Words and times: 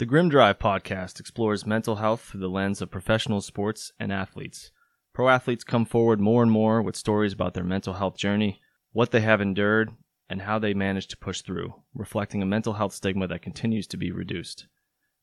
The 0.00 0.06
Grim 0.06 0.30
Drive 0.30 0.58
podcast 0.58 1.20
explores 1.20 1.66
mental 1.66 1.96
health 1.96 2.22
through 2.22 2.40
the 2.40 2.48
lens 2.48 2.80
of 2.80 2.90
professional 2.90 3.42
sports 3.42 3.92
and 4.00 4.10
athletes. 4.10 4.70
Pro 5.12 5.28
athletes 5.28 5.62
come 5.62 5.84
forward 5.84 6.22
more 6.22 6.42
and 6.42 6.50
more 6.50 6.80
with 6.80 6.96
stories 6.96 7.34
about 7.34 7.52
their 7.52 7.64
mental 7.64 7.92
health 7.92 8.16
journey, 8.16 8.62
what 8.92 9.10
they 9.10 9.20
have 9.20 9.42
endured, 9.42 9.90
and 10.30 10.40
how 10.40 10.58
they 10.58 10.72
managed 10.72 11.10
to 11.10 11.18
push 11.18 11.42
through, 11.42 11.74
reflecting 11.92 12.40
a 12.40 12.46
mental 12.46 12.72
health 12.72 12.94
stigma 12.94 13.26
that 13.26 13.42
continues 13.42 13.86
to 13.88 13.98
be 13.98 14.10
reduced. 14.10 14.68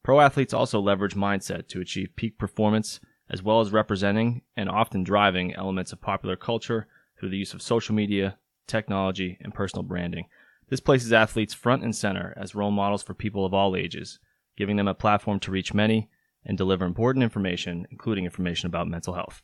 Pro 0.03 0.19
athletes 0.19 0.53
also 0.53 0.79
leverage 0.79 1.15
mindset 1.15 1.67
to 1.69 1.81
achieve 1.81 2.15
peak 2.15 2.37
performance, 2.37 2.99
as 3.31 3.41
well 3.41 3.61
as 3.61 3.71
representing 3.71 4.43
and 4.55 4.69
often 4.69 5.03
driving 5.03 5.55
elements 5.55 5.91
of 5.91 6.01
popular 6.01 6.35
culture 6.35 6.85
through 7.19 7.31
the 7.31 7.37
use 7.37 7.55
of 7.55 7.63
social 7.63 7.95
media, 7.95 8.37
technology, 8.67 9.39
and 9.41 9.55
personal 9.55 9.81
branding. 9.81 10.27
This 10.69 10.81
places 10.81 11.11
athletes 11.11 11.55
front 11.55 11.83
and 11.83 11.95
center 11.95 12.35
as 12.37 12.53
role 12.53 12.69
models 12.69 13.01
for 13.01 13.15
people 13.15 13.43
of 13.43 13.55
all 13.55 13.75
ages, 13.75 14.19
giving 14.57 14.75
them 14.75 14.87
a 14.87 14.93
platform 14.95 15.39
to 15.39 15.51
reach 15.51 15.73
many 15.73 16.09
and 16.43 16.57
deliver 16.57 16.83
important 16.83 17.21
information, 17.21 17.85
including 17.91 18.25
information 18.25 18.65
about 18.65 18.87
mental 18.87 19.13
health. 19.13 19.43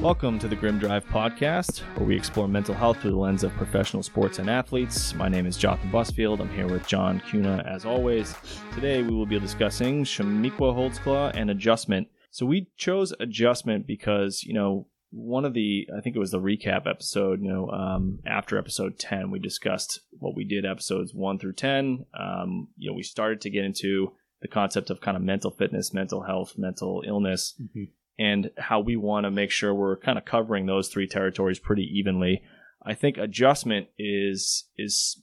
Welcome 0.00 0.38
to 0.38 0.48
the 0.48 0.56
Grim 0.56 0.78
Drive 0.78 1.04
podcast, 1.08 1.80
where 1.96 2.06
we 2.06 2.16
explore 2.16 2.48
mental 2.48 2.74
health 2.74 3.02
through 3.02 3.10
the 3.10 3.18
lens 3.18 3.44
of 3.44 3.52
professional 3.56 4.02
sports 4.02 4.38
and 4.38 4.48
athletes. 4.48 5.12
My 5.14 5.28
name 5.28 5.44
is 5.44 5.58
Jonathan 5.58 5.90
Busfield. 5.90 6.40
I'm 6.40 6.48
here 6.48 6.66
with 6.66 6.86
John 6.86 7.20
Cuna 7.28 7.62
as 7.68 7.84
always. 7.84 8.34
Today 8.72 9.02
we 9.02 9.14
will 9.14 9.26
be 9.26 9.38
discussing 9.38 10.04
Chamique 10.04 10.56
Holdsclaw 10.56 11.32
and 11.34 11.50
adjustment. 11.50 12.08
So 12.38 12.46
we 12.46 12.68
chose 12.76 13.12
adjustment 13.18 13.84
because, 13.84 14.44
you 14.44 14.54
know, 14.54 14.86
one 15.10 15.44
of 15.44 15.54
the, 15.54 15.88
I 15.96 16.00
think 16.00 16.14
it 16.14 16.20
was 16.20 16.30
the 16.30 16.40
recap 16.40 16.86
episode, 16.88 17.42
you 17.42 17.48
know, 17.48 17.68
um, 17.70 18.20
after 18.24 18.56
episode 18.56 18.96
10, 18.96 19.32
we 19.32 19.40
discussed 19.40 19.98
what 20.12 20.36
we 20.36 20.44
did 20.44 20.64
episodes 20.64 21.12
1 21.12 21.40
through 21.40 21.54
10. 21.54 22.06
Um, 22.16 22.68
you 22.76 22.88
know, 22.88 22.94
we 22.94 23.02
started 23.02 23.40
to 23.40 23.50
get 23.50 23.64
into 23.64 24.12
the 24.40 24.46
concept 24.46 24.88
of 24.88 25.00
kind 25.00 25.16
of 25.16 25.22
mental 25.24 25.50
fitness, 25.50 25.92
mental 25.92 26.22
health, 26.22 26.54
mental 26.56 27.02
illness. 27.04 27.60
Mm-hmm 27.60 27.90
and 28.20 28.50
how 28.58 28.80
we 28.80 28.96
want 28.96 29.22
to 29.22 29.30
make 29.30 29.48
sure 29.48 29.72
we're 29.72 29.96
kind 29.96 30.18
of 30.18 30.24
covering 30.24 30.66
those 30.66 30.88
three 30.88 31.06
territories 31.06 31.60
pretty 31.60 31.84
evenly. 31.84 32.42
I 32.84 32.94
think 32.94 33.16
adjustment 33.16 33.86
is 33.96 34.64
is 34.76 35.22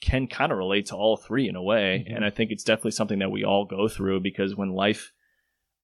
can 0.00 0.28
kind 0.28 0.52
of 0.52 0.58
relate 0.58 0.86
to 0.86 0.94
all 0.94 1.16
three 1.16 1.48
in 1.48 1.56
a 1.56 1.62
way, 1.62 2.04
mm-hmm. 2.06 2.14
and 2.14 2.24
I 2.24 2.30
think 2.30 2.52
it's 2.52 2.62
definitely 2.62 2.92
something 2.92 3.18
that 3.18 3.32
we 3.32 3.42
all 3.42 3.64
go 3.64 3.88
through 3.88 4.20
because 4.20 4.54
when 4.54 4.70
life 4.70 5.10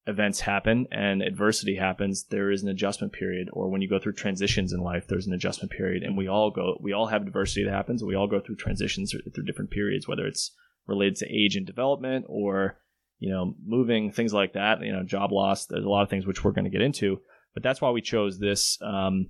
events 0.06 0.41
happen 0.41 0.86
and 0.91 1.22
adversity 1.22 1.77
happens, 1.77 2.25
there 2.25 2.50
is 2.50 2.62
an 2.62 2.69
adjustment 2.69 3.12
period, 3.12 3.48
or 3.53 3.69
when 3.69 3.83
you 3.83 3.89
go 3.89 3.98
through 3.98 4.14
transitions 4.14 4.72
in 4.72 4.81
life, 4.81 5.06
there's 5.06 5.27
an 5.27 5.33
adjustment 5.33 5.70
period, 5.70 6.03
and 6.03 6.17
we 6.17 6.27
all 6.28 6.50
go 6.50 6.77
we 6.81 6.92
all 6.92 7.06
have 7.06 7.22
adversity 7.22 7.64
that 7.64 7.72
happens, 7.72 8.03
we 8.03 8.17
all 8.17 8.27
go 8.27 8.41
through 8.41 8.56
transitions 8.56 9.12
through 9.12 9.44
different 9.44 9.70
periods, 9.70 10.09
whether 10.09 10.27
it's 10.27 10.53
related 10.86 11.17
to 11.17 11.33
age 11.33 11.56
and 11.56 11.67
development 11.67 12.25
or 12.28 12.78
you 13.22 13.31
know, 13.31 13.55
moving, 13.64 14.11
things 14.11 14.34
like 14.34 14.55
that, 14.55 14.81
you 14.81 14.92
know, 14.92 15.05
job 15.05 15.31
loss. 15.31 15.67
There's 15.67 15.84
a 15.84 15.89
lot 15.89 16.03
of 16.03 16.11
things 16.11 16.27
which 16.27 16.42
we're 16.42 16.50
going 16.50 16.64
to 16.64 16.70
get 16.70 16.83
into, 16.83 17.20
but 17.55 17.62
that's 17.62 17.81
why 17.81 17.91
we 17.91 18.00
chose 18.00 18.41
this, 18.41 18.78
um, 18.83 19.28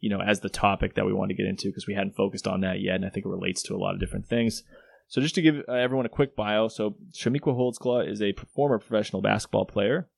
you 0.00 0.08
know, 0.08 0.22
as 0.22 0.40
the 0.40 0.48
topic 0.48 0.94
that 0.94 1.04
we 1.04 1.12
want 1.12 1.28
to 1.28 1.34
get 1.34 1.44
into 1.44 1.68
because 1.68 1.86
we 1.86 1.92
hadn't 1.92 2.16
focused 2.16 2.46
on 2.46 2.62
that 2.62 2.80
yet, 2.80 2.94
and 2.94 3.04
I 3.04 3.10
think 3.10 3.26
it 3.26 3.28
relates 3.28 3.62
to 3.64 3.74
a 3.74 3.76
lot 3.76 3.92
of 3.92 4.00
different 4.00 4.26
things. 4.26 4.62
So 5.08 5.20
just 5.20 5.34
to 5.36 5.42
give 5.42 5.62
uh, 5.68 5.72
everyone 5.72 6.06
a 6.06 6.10
quick 6.10 6.34
bio, 6.34 6.68
so 6.68 6.96
Chamique 7.12 7.42
Holdsclaw 7.42 8.10
is 8.10 8.20
a 8.20 8.34
former 8.54 8.78
professional 8.78 9.22
basketball 9.22 9.64
player 9.64 10.08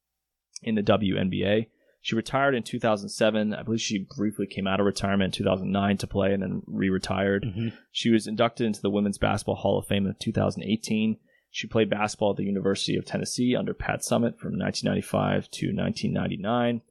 in 0.62 0.74
the 0.74 0.82
WNBA. 0.82 1.66
She 2.00 2.14
retired 2.14 2.54
in 2.54 2.62
2007. 2.62 3.54
I 3.54 3.62
believe 3.62 3.80
she 3.80 4.06
briefly 4.16 4.46
came 4.46 4.66
out 4.66 4.80
of 4.80 4.86
retirement 4.86 5.34
in 5.34 5.44
2009 5.44 5.98
to 5.98 6.06
play 6.06 6.32
and 6.32 6.42
then 6.42 6.62
re-retired. 6.66 7.44
Mm-hmm. 7.44 7.68
She 7.92 8.10
was 8.10 8.26
inducted 8.26 8.66
into 8.66 8.80
the 8.80 8.90
Women's 8.90 9.18
Basketball 9.18 9.56
Hall 9.56 9.78
of 9.78 9.86
Fame 9.86 10.06
in 10.06 10.14
2018. 10.18 11.18
She 11.50 11.66
played 11.66 11.90
basketball 11.90 12.30
at 12.30 12.36
the 12.36 12.44
University 12.44 12.96
of 12.96 13.04
Tennessee 13.04 13.56
under 13.56 13.74
Pat 13.74 14.00
Summitt 14.00 14.38
from 14.38 14.58
1995 14.58 15.50
to 15.50 15.66
1999. 15.66 16.82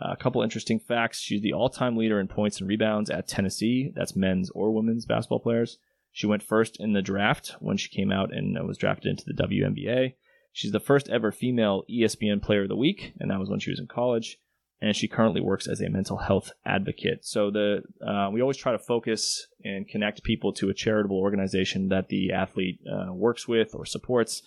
Uh, 0.00 0.12
a 0.12 0.16
couple 0.16 0.42
interesting 0.42 0.78
facts. 0.78 1.20
She's 1.20 1.42
the 1.42 1.52
all 1.52 1.70
time 1.70 1.96
leader 1.96 2.20
in 2.20 2.28
points 2.28 2.60
and 2.60 2.68
rebounds 2.68 3.08
at 3.08 3.28
Tennessee. 3.28 3.92
That's 3.94 4.16
men's 4.16 4.50
or 4.50 4.72
women's 4.72 5.06
basketball 5.06 5.40
players. 5.40 5.78
She 6.16 6.26
went 6.26 6.42
first 6.42 6.80
in 6.80 6.94
the 6.94 7.02
draft 7.02 7.56
when 7.60 7.76
she 7.76 7.90
came 7.90 8.10
out 8.10 8.34
and 8.34 8.56
was 8.66 8.78
drafted 8.78 9.10
into 9.10 9.24
the 9.26 9.34
WNBA. 9.34 10.14
She's 10.50 10.72
the 10.72 10.80
first 10.80 11.10
ever 11.10 11.30
female 11.30 11.84
ESPN 11.90 12.40
Player 12.40 12.62
of 12.62 12.70
the 12.70 12.74
Week, 12.76 13.12
and 13.20 13.30
that 13.30 13.38
was 13.38 13.50
when 13.50 13.60
she 13.60 13.68
was 13.68 13.78
in 13.78 13.86
college 13.86 14.38
and 14.80 14.96
she 14.96 15.08
currently 15.08 15.42
works 15.42 15.68
as 15.68 15.82
a 15.82 15.90
mental 15.90 16.16
health 16.16 16.52
advocate. 16.64 17.26
So 17.26 17.50
the 17.50 17.82
uh, 18.02 18.30
we 18.32 18.40
always 18.40 18.56
try 18.56 18.72
to 18.72 18.78
focus 18.78 19.46
and 19.62 19.86
connect 19.86 20.22
people 20.22 20.54
to 20.54 20.70
a 20.70 20.74
charitable 20.74 21.18
organization 21.18 21.88
that 21.88 22.08
the 22.08 22.32
athlete 22.32 22.80
uh, 22.90 23.12
works 23.12 23.46
with 23.46 23.74
or 23.74 23.84
supports. 23.84 24.40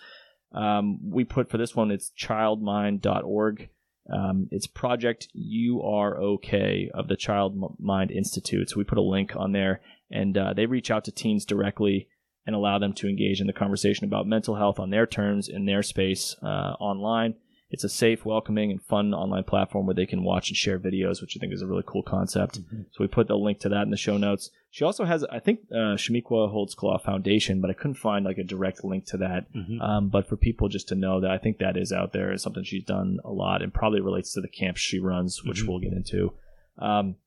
Um, 0.51 1.11
we 1.11 1.23
put 1.23 1.51
for 1.51 1.59
this 1.59 1.75
one 1.75 1.91
it's 1.91 2.11
childmind.org. 2.19 3.69
Um, 4.11 4.47
it's 4.51 4.67
Project 4.67 5.27
UROK 5.35 6.89
of 6.91 7.07
the 7.07 7.15
Child 7.17 7.75
Mind 7.79 8.11
Institute. 8.11 8.69
So 8.69 8.77
we 8.77 8.83
put 8.83 8.97
a 8.97 9.01
link 9.01 9.35
on 9.35 9.51
there, 9.51 9.81
and 10.11 10.37
uh, 10.37 10.53
they 10.53 10.65
reach 10.65 10.91
out 10.91 11.05
to 11.05 11.11
teens 11.11 11.45
directly 11.45 12.07
and 12.45 12.55
allow 12.55 12.79
them 12.79 12.93
to 12.93 13.07
engage 13.07 13.41
in 13.41 13.47
the 13.47 13.53
conversation 13.53 14.05
about 14.05 14.25
mental 14.25 14.55
health 14.55 14.79
on 14.79 14.89
their 14.89 15.05
terms 15.05 15.47
in 15.47 15.65
their 15.65 15.83
space 15.83 16.35
uh, 16.41 16.73
online 16.79 17.35
it's 17.71 17.83
a 17.83 17.89
safe, 17.89 18.25
welcoming, 18.25 18.71
and 18.71 18.81
fun 18.81 19.13
online 19.13 19.43
platform 19.43 19.85
where 19.85 19.93
they 19.93 20.07
can 20.07 20.23
watch 20.23 20.49
and 20.49 20.57
share 20.57 20.79
videos, 20.79 21.21
which 21.21 21.37
I 21.37 21.39
think 21.39 21.53
is 21.53 21.61
a 21.61 21.67
really 21.67 21.83
cool 21.85 22.01
concept. 22.01 22.59
Mm-hmm. 22.59 22.81
So 22.91 22.97
we 23.03 23.07
put 23.07 23.27
the 23.27 23.37
link 23.37 23.59
to 23.59 23.69
that 23.69 23.83
in 23.83 23.91
the 23.91 23.97
show 23.97 24.17
notes. 24.17 24.49
She 24.71 24.83
also 24.83 25.05
has, 25.05 25.23
I 25.25 25.39
think, 25.39 25.61
uh, 25.71 25.95
Chamique 25.95 26.23
Holdsclaw 26.23 27.03
Foundation, 27.03 27.61
but 27.61 27.69
I 27.69 27.73
couldn't 27.73 27.95
find 27.95 28.25
like 28.25 28.39
a 28.39 28.43
direct 28.43 28.83
link 28.83 29.05
to 29.07 29.17
that. 29.17 29.53
Mm-hmm. 29.53 29.81
Um, 29.81 30.09
but 30.09 30.27
for 30.27 30.35
people 30.35 30.67
just 30.67 30.87
to 30.89 30.95
know 30.95 31.21
that 31.21 31.29
I 31.29 31.37
think 31.37 31.59
that 31.59 31.77
is 31.77 31.91
out 31.91 32.11
there, 32.11 32.33
is 32.33 32.41
something 32.41 32.63
she's 32.63 32.85
done 32.85 33.19
a 33.23 33.31
lot 33.31 33.61
and 33.61 33.73
probably 33.73 34.01
relates 34.01 34.33
to 34.33 34.41
the 34.41 34.47
camps 34.47 34.81
she 34.81 34.99
runs, 34.99 35.43
which 35.43 35.59
mm-hmm. 35.59 35.69
we'll 35.69 35.79
get 35.79 35.93
into. 35.93 36.33
Um, 36.79 37.17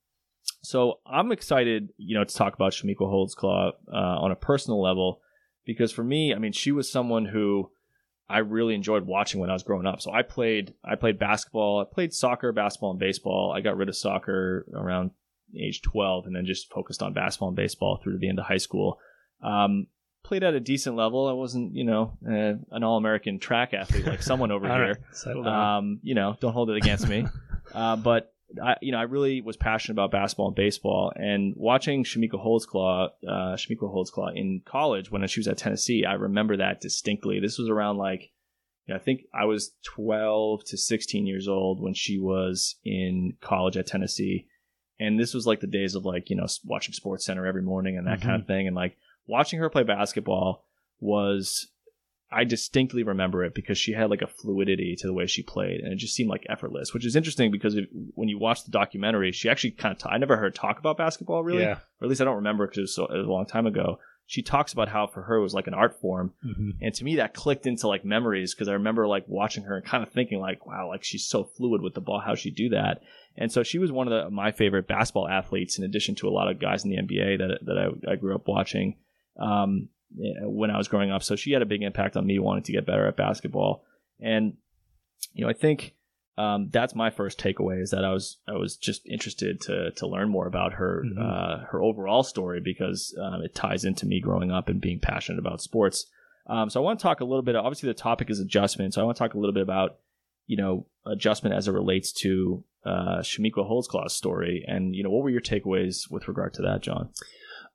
so 0.62 0.98
I'm 1.06 1.30
excited, 1.30 1.90
you 1.96 2.16
know, 2.16 2.24
to 2.24 2.34
talk 2.34 2.54
about 2.54 2.72
Chamique 2.72 2.96
Holdsclaw 2.96 3.72
uh, 3.92 3.96
on 3.96 4.32
a 4.32 4.36
personal 4.36 4.82
level 4.82 5.20
because 5.64 5.92
for 5.92 6.02
me, 6.02 6.34
I 6.34 6.38
mean, 6.38 6.52
she 6.52 6.72
was 6.72 6.90
someone 6.90 7.26
who 7.26 7.70
I 8.32 8.38
really 8.38 8.74
enjoyed 8.74 9.06
watching 9.06 9.40
when 9.40 9.50
I 9.50 9.52
was 9.52 9.62
growing 9.62 9.86
up. 9.86 10.00
So 10.00 10.12
I 10.12 10.22
played 10.22 10.74
I 10.84 10.96
played 10.96 11.18
basketball, 11.18 11.80
I 11.80 11.94
played 11.94 12.12
soccer, 12.12 12.52
basketball, 12.52 12.92
and 12.92 12.98
baseball. 12.98 13.52
I 13.54 13.60
got 13.60 13.76
rid 13.76 13.88
of 13.88 13.96
soccer 13.96 14.66
around 14.74 15.10
age 15.58 15.82
12 15.82 16.26
and 16.26 16.34
then 16.34 16.46
just 16.46 16.72
focused 16.72 17.02
on 17.02 17.12
basketball 17.12 17.48
and 17.48 17.56
baseball 17.56 18.00
through 18.02 18.18
the 18.18 18.28
end 18.28 18.38
of 18.38 18.46
high 18.46 18.56
school. 18.56 18.98
Um, 19.42 19.86
played 20.24 20.44
at 20.44 20.54
a 20.54 20.60
decent 20.60 20.96
level. 20.96 21.28
I 21.28 21.32
wasn't, 21.32 21.74
you 21.74 21.84
know, 21.84 22.16
uh, 22.26 22.74
an 22.74 22.82
all 22.82 22.96
American 22.96 23.38
track 23.38 23.74
athlete 23.74 24.06
like 24.06 24.22
someone 24.22 24.50
over 24.50 24.66
here. 24.74 24.98
Right, 25.26 25.76
um, 25.76 26.00
you 26.02 26.14
know, 26.14 26.36
don't 26.40 26.52
hold 26.52 26.70
it 26.70 26.76
against 26.76 27.08
me. 27.08 27.26
uh, 27.74 27.96
but 27.96 28.31
I, 28.62 28.76
you 28.80 28.92
know, 28.92 28.98
I 28.98 29.02
really 29.02 29.40
was 29.40 29.56
passionate 29.56 29.94
about 29.94 30.10
basketball 30.10 30.48
and 30.48 30.56
baseball, 30.56 31.12
and 31.14 31.54
watching 31.56 32.04
Chamique 32.04 32.32
Holdsclaw, 32.32 33.10
uh, 33.26 33.56
Chamique 33.56 33.78
Holdsclaw 33.78 34.36
in 34.36 34.62
college 34.64 35.10
when 35.10 35.26
she 35.26 35.40
was 35.40 35.48
at 35.48 35.58
Tennessee, 35.58 36.04
I 36.04 36.14
remember 36.14 36.56
that 36.56 36.80
distinctly. 36.80 37.40
This 37.40 37.58
was 37.58 37.68
around 37.68 37.98
like, 37.98 38.30
you 38.86 38.94
know, 38.94 38.96
I 38.96 38.98
think 39.02 39.22
I 39.34 39.44
was 39.44 39.72
12 39.84 40.64
to 40.66 40.76
16 40.76 41.26
years 41.26 41.48
old 41.48 41.80
when 41.80 41.94
she 41.94 42.18
was 42.18 42.76
in 42.84 43.34
college 43.40 43.76
at 43.76 43.86
Tennessee, 43.86 44.46
and 45.00 45.18
this 45.18 45.34
was 45.34 45.46
like 45.46 45.60
the 45.60 45.66
days 45.66 45.94
of 45.94 46.04
like, 46.04 46.30
you 46.30 46.36
know, 46.36 46.46
watching 46.64 46.94
Sports 46.94 47.24
Center 47.24 47.46
every 47.46 47.62
morning 47.62 47.96
and 47.96 48.06
that 48.06 48.20
mm-hmm. 48.20 48.28
kind 48.28 48.40
of 48.42 48.46
thing, 48.46 48.66
and 48.66 48.76
like 48.76 48.96
watching 49.26 49.58
her 49.58 49.70
play 49.70 49.82
basketball 49.82 50.64
was 51.00 51.71
I 52.32 52.44
distinctly 52.44 53.02
remember 53.02 53.44
it 53.44 53.54
because 53.54 53.78
she 53.78 53.92
had 53.92 54.10
like 54.10 54.22
a 54.22 54.26
fluidity 54.26 54.96
to 54.96 55.06
the 55.06 55.12
way 55.12 55.26
she 55.26 55.42
played, 55.42 55.80
and 55.80 55.92
it 55.92 55.96
just 55.96 56.14
seemed 56.14 56.30
like 56.30 56.46
effortless. 56.48 56.94
Which 56.94 57.06
is 57.06 57.16
interesting 57.16 57.50
because 57.50 57.76
if, 57.76 57.86
when 58.14 58.28
you 58.28 58.38
watch 58.38 58.64
the 58.64 58.70
documentary, 58.70 59.32
she 59.32 59.48
actually 59.48 59.72
kind 59.72 59.92
of 59.92 59.98
t- 59.98 60.08
I 60.10 60.18
never 60.18 60.36
heard 60.36 60.54
talk 60.54 60.78
about 60.78 60.96
basketball 60.96 61.42
really, 61.42 61.62
yeah. 61.62 61.78
or 62.00 62.04
at 62.04 62.08
least 62.08 62.20
I 62.20 62.24
don't 62.24 62.36
remember 62.36 62.66
because 62.66 62.78
it, 62.78 62.82
was 62.82 62.94
so, 62.94 63.06
it 63.06 63.18
was 63.18 63.26
a 63.26 63.30
long 63.30 63.46
time 63.46 63.66
ago. 63.66 63.98
She 64.26 64.42
talks 64.42 64.72
about 64.72 64.88
how 64.88 65.08
for 65.08 65.22
her 65.22 65.36
it 65.36 65.42
was 65.42 65.52
like 65.52 65.66
an 65.66 65.74
art 65.74 66.00
form, 66.00 66.32
mm-hmm. 66.44 66.70
and 66.80 66.94
to 66.94 67.04
me 67.04 67.16
that 67.16 67.34
clicked 67.34 67.66
into 67.66 67.88
like 67.88 68.04
memories 68.04 68.54
because 68.54 68.68
I 68.68 68.74
remember 68.74 69.06
like 69.06 69.24
watching 69.26 69.64
her 69.64 69.76
and 69.76 69.84
kind 69.84 70.02
of 70.02 70.12
thinking 70.12 70.40
like, 70.40 70.64
wow, 70.64 70.88
like 70.88 71.04
she's 71.04 71.26
so 71.26 71.44
fluid 71.44 71.82
with 71.82 71.94
the 71.94 72.00
ball. 72.00 72.20
How 72.24 72.34
she 72.34 72.50
do 72.50 72.70
that? 72.70 73.02
And 73.36 73.50
so 73.50 73.62
she 73.62 73.78
was 73.78 73.90
one 73.90 74.10
of 74.10 74.24
the, 74.24 74.30
my 74.30 74.52
favorite 74.52 74.86
basketball 74.86 75.28
athletes, 75.28 75.78
in 75.78 75.84
addition 75.84 76.14
to 76.16 76.28
a 76.28 76.30
lot 76.30 76.50
of 76.50 76.60
guys 76.60 76.84
in 76.84 76.90
the 76.90 76.96
NBA 76.96 77.38
that 77.38 77.58
that 77.66 77.78
I, 77.78 78.12
I 78.12 78.16
grew 78.16 78.34
up 78.34 78.46
watching. 78.46 78.96
Um, 79.38 79.88
when 80.14 80.70
I 80.70 80.78
was 80.78 80.88
growing 80.88 81.10
up. 81.10 81.22
So 81.22 81.36
she 81.36 81.52
had 81.52 81.62
a 81.62 81.66
big 81.66 81.82
impact 81.82 82.16
on 82.16 82.26
me 82.26 82.38
wanting 82.38 82.64
to 82.64 82.72
get 82.72 82.86
better 82.86 83.06
at 83.06 83.16
basketball. 83.16 83.84
And 84.20 84.54
you 85.32 85.44
know, 85.44 85.50
I 85.50 85.54
think 85.54 85.94
um, 86.38 86.68
that's 86.70 86.94
my 86.94 87.10
first 87.10 87.38
takeaway 87.38 87.82
is 87.82 87.90
that 87.90 88.04
I 88.04 88.12
was 88.12 88.38
I 88.48 88.52
was 88.52 88.76
just 88.76 89.06
interested 89.06 89.60
to 89.62 89.90
to 89.92 90.06
learn 90.06 90.28
more 90.28 90.46
about 90.46 90.74
her 90.74 91.04
mm-hmm. 91.04 91.20
uh, 91.20 91.66
her 91.66 91.82
overall 91.82 92.22
story 92.22 92.60
because 92.60 93.14
um, 93.20 93.42
it 93.42 93.54
ties 93.54 93.84
into 93.84 94.06
me 94.06 94.20
growing 94.20 94.50
up 94.50 94.68
and 94.68 94.80
being 94.80 95.00
passionate 95.00 95.38
about 95.38 95.62
sports. 95.62 96.06
Um, 96.46 96.70
so 96.70 96.80
I 96.80 96.84
want 96.84 96.98
to 96.98 97.02
talk 97.02 97.20
a 97.20 97.24
little 97.24 97.42
bit. 97.42 97.54
Obviously, 97.54 97.86
the 97.86 97.94
topic 97.94 98.28
is 98.28 98.40
adjustment. 98.40 98.94
So 98.94 99.00
I 99.00 99.04
want 99.04 99.16
to 99.16 99.22
talk 99.22 99.34
a 99.34 99.38
little 99.38 99.54
bit 99.54 99.62
about 99.62 99.98
you 100.46 100.56
know, 100.56 100.86
adjustment 101.06 101.54
as 101.54 101.68
it 101.68 101.72
relates 101.72 102.12
to 102.12 102.62
uh, 102.84 103.20
Chamique 103.20 103.54
Holdsclaw's 103.54 104.14
story. 104.14 104.64
And, 104.66 104.94
you 104.94 105.02
know, 105.02 105.10
what 105.10 105.22
were 105.22 105.30
your 105.30 105.40
takeaways 105.40 106.10
with 106.10 106.28
regard 106.28 106.54
to 106.54 106.62
that, 106.62 106.82
John? 106.82 107.10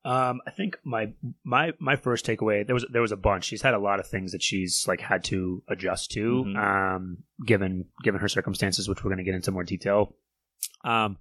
Um, 0.05 0.41
I 0.47 0.51
think 0.51 0.77
my 0.85 1.11
my 1.44 1.73
my 1.79 1.95
first 1.97 2.25
takeaway 2.25 2.65
there 2.65 2.73
was 2.73 2.85
there 2.91 3.01
was 3.01 3.11
a 3.11 3.17
bunch. 3.17 3.44
She's 3.45 3.61
had 3.61 3.73
a 3.73 3.79
lot 3.79 3.99
of 3.99 4.07
things 4.07 4.31
that 4.31 4.41
she's 4.41 4.85
like 4.88 5.01
had 5.01 5.23
to 5.25 5.63
adjust 5.67 6.11
to, 6.11 6.44
Mhm. 6.45 6.55
um, 6.95 7.17
given 7.45 7.85
given 8.03 8.21
her 8.21 8.29
circumstances, 8.29 8.88
which 8.88 9.03
we're 9.03 9.09
going 9.09 9.17
to 9.17 9.23
get 9.25 9.35
into 9.35 9.51
more 9.51 9.63
detail. 9.65 10.15
Um, 10.85 11.17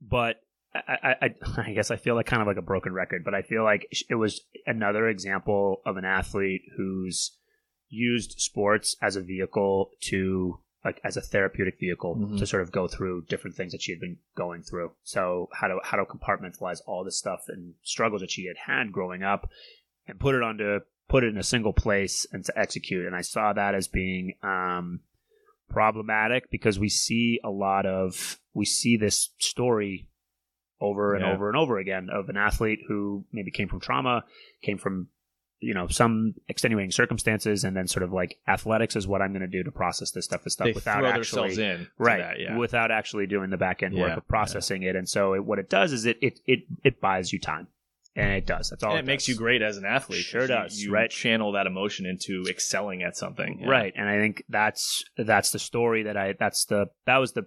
but 0.00 0.36
I, 0.74 0.98
I 1.02 1.14
I 1.26 1.34
I 1.68 1.72
guess 1.72 1.90
I 1.90 1.96
feel 1.96 2.14
like 2.14 2.26
kind 2.26 2.42
of 2.42 2.46
like 2.46 2.58
a 2.58 2.62
broken 2.62 2.92
record, 2.92 3.24
but 3.24 3.34
I 3.34 3.42
feel 3.42 3.64
like 3.64 3.86
it 4.08 4.14
was 4.14 4.40
another 4.66 5.08
example 5.08 5.80
of 5.84 5.96
an 5.96 6.04
athlete 6.04 6.62
who's 6.76 7.36
used 7.88 8.40
sports 8.40 8.96
as 9.02 9.16
a 9.16 9.20
vehicle 9.22 9.90
to 10.02 10.58
like 10.86 11.00
as 11.04 11.16
a 11.16 11.20
therapeutic 11.20 11.78
vehicle 11.80 12.14
Mhm. 12.16 12.38
to 12.38 12.46
sort 12.46 12.62
of 12.62 12.70
go 12.70 12.86
through 12.86 13.22
different 13.28 13.56
things 13.56 13.72
that 13.72 13.82
she 13.82 13.90
had 13.92 14.00
been 14.00 14.18
going 14.36 14.62
through. 14.62 14.92
So 15.02 15.48
how 15.52 15.66
to 15.68 15.80
how 15.82 15.96
to 15.98 16.04
compartmentalize 16.04 16.80
all 16.86 17.02
the 17.04 17.10
stuff 17.10 17.42
and 17.48 17.74
struggles 17.82 18.20
that 18.22 18.30
she 18.30 18.46
had 18.46 18.56
had 18.70 18.92
growing 18.92 19.22
up 19.22 19.50
and 20.06 20.18
put 20.20 20.34
it 20.36 20.42
onto 20.42 20.80
put 21.08 21.24
it 21.24 21.28
in 21.28 21.38
a 21.38 21.42
single 21.54 21.72
place 21.72 22.24
and 22.32 22.44
to 22.44 22.58
execute. 22.58 23.04
And 23.06 23.14
I 23.16 23.20
saw 23.22 23.52
that 23.52 23.74
as 23.74 23.88
being 23.88 24.34
um, 24.42 25.00
problematic 25.68 26.50
because 26.50 26.78
we 26.78 26.88
see 26.88 27.40
a 27.44 27.50
lot 27.50 27.84
of 27.86 28.38
we 28.54 28.64
see 28.64 28.96
this 28.96 29.30
story 29.38 30.06
over 30.80 31.14
and 31.14 31.24
Yeah. 31.24 31.32
over 31.32 31.48
and 31.48 31.56
over 31.56 31.78
again 31.78 32.08
of 32.10 32.28
an 32.28 32.36
athlete 32.36 32.80
who 32.86 33.24
maybe 33.32 33.50
came 33.50 33.68
from 33.68 33.80
trauma, 33.80 34.24
came 34.62 34.78
from 34.78 35.08
you 35.66 35.74
know 35.74 35.86
some 35.88 36.34
extenuating 36.48 36.90
circumstances, 36.92 37.64
and 37.64 37.76
then 37.76 37.86
sort 37.88 38.02
of 38.02 38.12
like 38.12 38.38
athletics 38.46 38.94
is 38.96 39.06
what 39.06 39.20
I'm 39.22 39.32
going 39.32 39.42
to 39.50 39.56
do 39.58 39.62
to 39.64 39.70
process 39.72 40.10
this 40.12 40.24
stuff, 40.26 40.44
this 40.44 40.52
stuff 40.54 40.66
They 40.66 40.72
without 40.72 41.00
throw 41.00 41.10
actually 41.10 41.62
in. 41.62 41.88
right 41.98 42.18
that, 42.18 42.40
yeah. 42.40 42.56
without 42.56 42.90
actually 42.90 43.26
doing 43.26 43.50
the 43.50 43.56
back 43.56 43.82
end 43.82 43.94
work 43.96 44.16
of 44.16 44.26
processing 44.28 44.82
it. 44.82 44.94
And 44.96 45.08
so 45.08 45.34
it, 45.34 45.44
what 45.44 45.58
it 45.58 45.68
does 45.68 45.92
is 45.92 46.06
it 46.06 46.18
it 46.20 46.40
it 46.46 46.60
it 46.84 47.00
buys 47.00 47.32
you 47.32 47.38
time, 47.40 47.66
and 48.14 48.32
it 48.32 48.46
does. 48.46 48.70
That's 48.70 48.82
all. 48.82 48.94
it, 48.96 49.00
it 49.00 49.04
makes 49.06 49.24
does. 49.24 49.28
you 49.30 49.36
great 49.36 49.62
as 49.62 49.76
an 49.76 49.84
athlete. 49.84 50.24
Sure 50.24 50.40
'cause 50.42 50.48
you- 50.50 50.54
does, 50.56 50.84
You, 50.84 50.92
right. 50.92 51.10
channel 51.10 51.52
that 51.52 51.66
emotion 51.66 52.06
into 52.06 52.44
excelling 52.48 53.02
at 53.02 53.16
something. 53.16 53.60
Yeah. 53.62 53.68
right 53.68 53.92
and 53.96 54.08
i 54.08 54.18
think 54.18 54.42
that's 54.48 55.04
that's 55.18 55.50
the 55.50 55.58
story 55.58 56.02
that 56.04 56.16
i 56.16 56.34
that's 56.38 56.64
the 56.66 56.86
that 57.06 57.18
was 57.18 57.32
the 57.32 57.44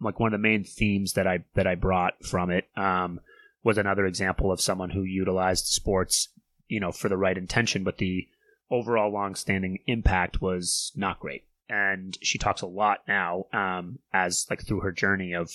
like 0.00 0.20
one 0.20 0.28
of 0.32 0.38
the 0.38 0.42
main 0.50 0.62
themes 0.64 1.14
that 1.14 1.26
i 1.26 1.38
that 1.54 1.66
i 1.66 1.74
brought 1.74 2.14
from 2.24 2.50
it 2.50 2.64
um 2.76 3.20
was 3.62 3.78
another 3.78 4.06
example 4.06 4.52
of 4.52 4.60
someone 4.60 4.90
who 4.90 5.02
utilized 5.02 5.66
sports 5.66 6.28
you 6.68 6.80
know 6.80 6.92
for 6.92 7.08
the 7.08 7.16
right 7.16 7.38
intention 7.38 7.84
but 7.84 7.98
the 7.98 8.26
overall 8.70 9.12
long-standing 9.12 9.78
impact 9.86 10.40
was 10.40 10.92
not 10.96 11.20
great. 11.20 11.44
And 11.68 12.16
she 12.22 12.38
talks 12.38 12.62
a 12.62 12.66
lot 12.66 13.00
now 13.06 13.46
um 13.52 13.98
as 14.12 14.46
like 14.50 14.64
through 14.66 14.80
her 14.80 14.92
journey 14.92 15.32
of 15.34 15.50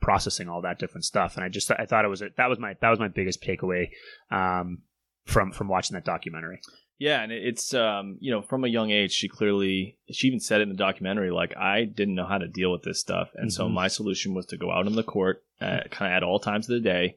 processing 0.00 0.48
all 0.48 0.60
that 0.62 0.78
different 0.78 1.04
stuff. 1.04 1.36
And 1.36 1.44
i 1.44 1.48
just 1.48 1.70
i 1.70 1.86
thought 1.86 2.04
it 2.04 2.08
was 2.08 2.22
a, 2.22 2.28
that 2.36 2.48
was 2.48 2.58
my 2.58 2.76
that 2.80 2.90
was 2.90 2.98
my 2.98 3.08
biggest 3.08 3.42
takeaway 3.42 3.90
um 4.30 4.82
from 5.24 5.52
from 5.52 5.68
watching 5.68 5.94
that 5.94 6.04
documentary. 6.04 6.60
Yeah, 6.96 7.22
and 7.22 7.32
it's 7.32 7.74
um, 7.74 8.18
you 8.20 8.30
know, 8.30 8.40
from 8.40 8.62
a 8.64 8.68
young 8.68 8.92
age, 8.92 9.10
she 9.12 9.26
clearly 9.28 9.98
she 10.12 10.28
even 10.28 10.38
said 10.38 10.60
it 10.60 10.64
in 10.64 10.68
the 10.68 10.76
documentary, 10.76 11.32
like 11.32 11.56
I 11.56 11.84
didn't 11.84 12.14
know 12.14 12.24
how 12.26 12.38
to 12.38 12.46
deal 12.46 12.70
with 12.70 12.82
this 12.82 13.00
stuff, 13.00 13.30
and 13.34 13.52
so 13.52 13.66
Mhm. 13.66 13.72
my 13.72 13.88
solution 13.88 14.32
was 14.32 14.46
to 14.46 14.56
go 14.56 14.70
out 14.70 14.86
on 14.86 14.94
the 14.94 15.02
court, 15.02 15.42
uh, 15.60 15.80
kind 15.90 16.12
of 16.12 16.16
at 16.16 16.22
all 16.22 16.38
times 16.38 16.68
of 16.70 16.74
the 16.74 16.80
day, 16.80 17.16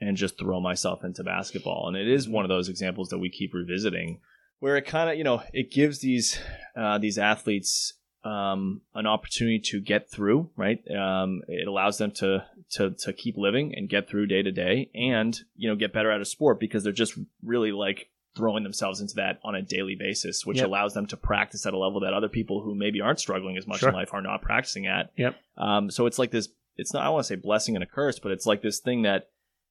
and 0.00 0.16
just 0.16 0.38
throw 0.38 0.60
myself 0.60 1.04
into 1.04 1.24
basketball. 1.24 1.88
And 1.88 1.96
it 1.96 2.08
is 2.08 2.28
one 2.28 2.44
of 2.44 2.48
those 2.48 2.68
examples 2.68 3.08
that 3.08 3.18
we 3.18 3.30
keep 3.30 3.54
revisiting, 3.54 4.20
where 4.60 4.76
it 4.76 4.86
kind 4.86 5.10
of 5.10 5.16
you 5.16 5.24
know 5.24 5.42
it 5.52 5.70
gives 5.72 6.00
these 6.00 6.38
uh, 6.76 6.98
these 6.98 7.18
athletes 7.18 7.94
um, 8.24 8.80
an 8.94 9.06
opportunity 9.06 9.60
to 9.60 9.80
get 9.80 10.10
through, 10.10 10.50
right? 10.56 10.78
Um, 10.90 11.42
it 11.48 11.68
allows 11.68 11.98
them 11.98 12.10
to 12.16 12.44
to 12.72 12.90
to 12.90 13.12
keep 13.12 13.36
living 13.36 13.74
and 13.76 13.88
get 13.88 14.08
through 14.08 14.26
day 14.26 14.42
to 14.42 14.50
day, 14.52 14.90
and 14.94 15.38
you 15.54 15.68
know 15.68 15.76
get 15.76 15.92
better 15.92 16.10
at 16.10 16.20
a 16.20 16.24
sport 16.24 16.58
because 16.60 16.82
they're 16.84 16.92
just 16.92 17.18
really 17.42 17.72
like 17.72 18.08
throwing 18.36 18.64
themselves 18.64 19.00
into 19.00 19.14
that 19.14 19.38
on 19.44 19.54
a 19.54 19.62
daily 19.62 19.96
basis, 19.98 20.44
which 20.44 20.58
Yep. 20.58 20.66
allows 20.66 20.92
them 20.92 21.06
to 21.06 21.16
practice 21.16 21.64
at 21.64 21.72
a 21.72 21.78
level 21.78 22.00
that 22.00 22.12
other 22.12 22.28
people 22.28 22.60
who 22.60 22.74
maybe 22.74 23.00
aren't 23.00 23.18
struggling 23.18 23.56
as 23.56 23.66
much 23.66 23.78
Sure. 23.80 23.88
in 23.88 23.94
life 23.94 24.12
are 24.12 24.20
not 24.20 24.42
practicing 24.42 24.86
at. 24.86 25.10
Yep. 25.16 25.36
Um, 25.56 25.90
so 25.90 26.04
it's 26.04 26.18
like 26.18 26.32
this. 26.32 26.48
It's 26.76 26.92
not. 26.92 27.02
I 27.06 27.08
want 27.08 27.24
to 27.24 27.28
say 27.28 27.36
blessing 27.36 27.76
and 27.76 27.82
a 27.82 27.86
curse, 27.86 28.18
but 28.18 28.32
it's 28.32 28.44
like 28.44 28.60
this 28.60 28.80
thing 28.80 29.02
that, 29.02 29.28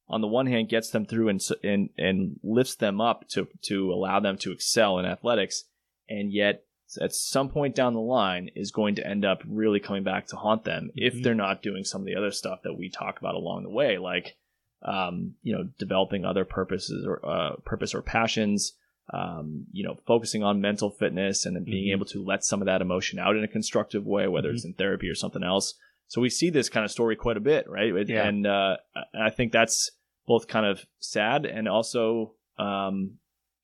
on 0.07 0.22
the 0.22 0.28
one 0.28 0.46
hand, 0.48 0.69
gets 0.69 0.90
them 0.90 1.06
through 1.06 1.30
and 1.30 1.42
and 1.63 1.90
and 1.98 2.40
lifts 2.44 2.75
them 2.75 3.02
up 3.02 3.28
to 3.30 3.48
to 3.63 3.92
allow 3.92 4.19
them 4.19 4.38
to 4.38 4.52
excel 4.52 5.00
in 5.00 5.06
athletics, 5.06 5.66
and 6.10 6.31
yet 6.31 6.63
at 7.02 7.13
some 7.13 7.50
point 7.50 7.75
down 7.75 7.94
the 7.94 8.00
line 8.00 8.50
is 8.56 8.72
going 8.72 8.96
to 8.96 9.06
end 9.07 9.25
up 9.25 9.42
really 9.48 9.80
coming 9.80 10.04
back 10.04 10.28
to 10.28 10.36
haunt 10.36 10.63
them 10.63 10.92
if 10.96 11.16
Mhm. 11.16 11.24
they're 11.24 11.34
not 11.36 11.63
doing 11.63 11.84
some 11.84 12.02
of 12.02 12.06
the 12.06 12.16
other 12.16 12.31
stuff 12.31 12.62
that 12.63 12.75
we 12.78 12.90
talk 12.90 13.19
about 13.19 13.34
along 13.36 13.63
the 13.63 13.69
way, 13.69 13.98
like 13.98 14.38
um, 14.84 15.34
you 15.42 15.52
know 15.56 15.63
developing 15.80 16.24
other 16.25 16.46
purposes 16.46 17.06
or 17.07 17.19
uh, 17.28 17.56
purpose 17.66 17.96
or 17.96 18.02
passions. 18.02 18.78
Um, 19.13 19.68
you 19.72 19.84
know, 19.84 20.00
focusing 20.07 20.44
on 20.44 20.62
mental 20.62 20.90
fitness 20.90 21.46
and 21.46 21.56
then 21.56 21.63
being 21.63 21.90
Mhm. 21.90 21.92
able 21.92 22.06
to 22.07 22.24
let 22.24 22.44
some 22.44 22.60
of 22.60 22.66
that 22.66 22.81
emotion 22.81 23.19
out 23.19 23.36
in 23.36 23.44
a 23.44 23.48
constructive 23.48 24.04
way, 24.04 24.28
whether 24.28 24.50
it's 24.50 24.66
in 24.66 24.74
therapy 24.74 25.07
or 25.07 25.13
something 25.13 25.44
else. 25.44 25.75
So 26.07 26.22
we 26.22 26.30
see 26.30 26.50
this 26.50 26.69
kind 26.69 26.84
of 26.86 26.92
story 26.92 27.16
quite 27.16 27.38
a 27.38 27.42
bit, 27.42 27.69
right? 27.69 27.94
It- 27.94 28.10
Yeah. 28.10 28.28
And 28.28 28.46
uh, 28.48 28.78
I 29.19 29.30
think 29.30 29.52
that's 29.52 29.92
both 30.28 30.48
kind 30.48 30.66
of 30.66 30.86
sad 31.00 31.46
and 31.46 31.68
also 31.68 32.34
um, 32.57 33.18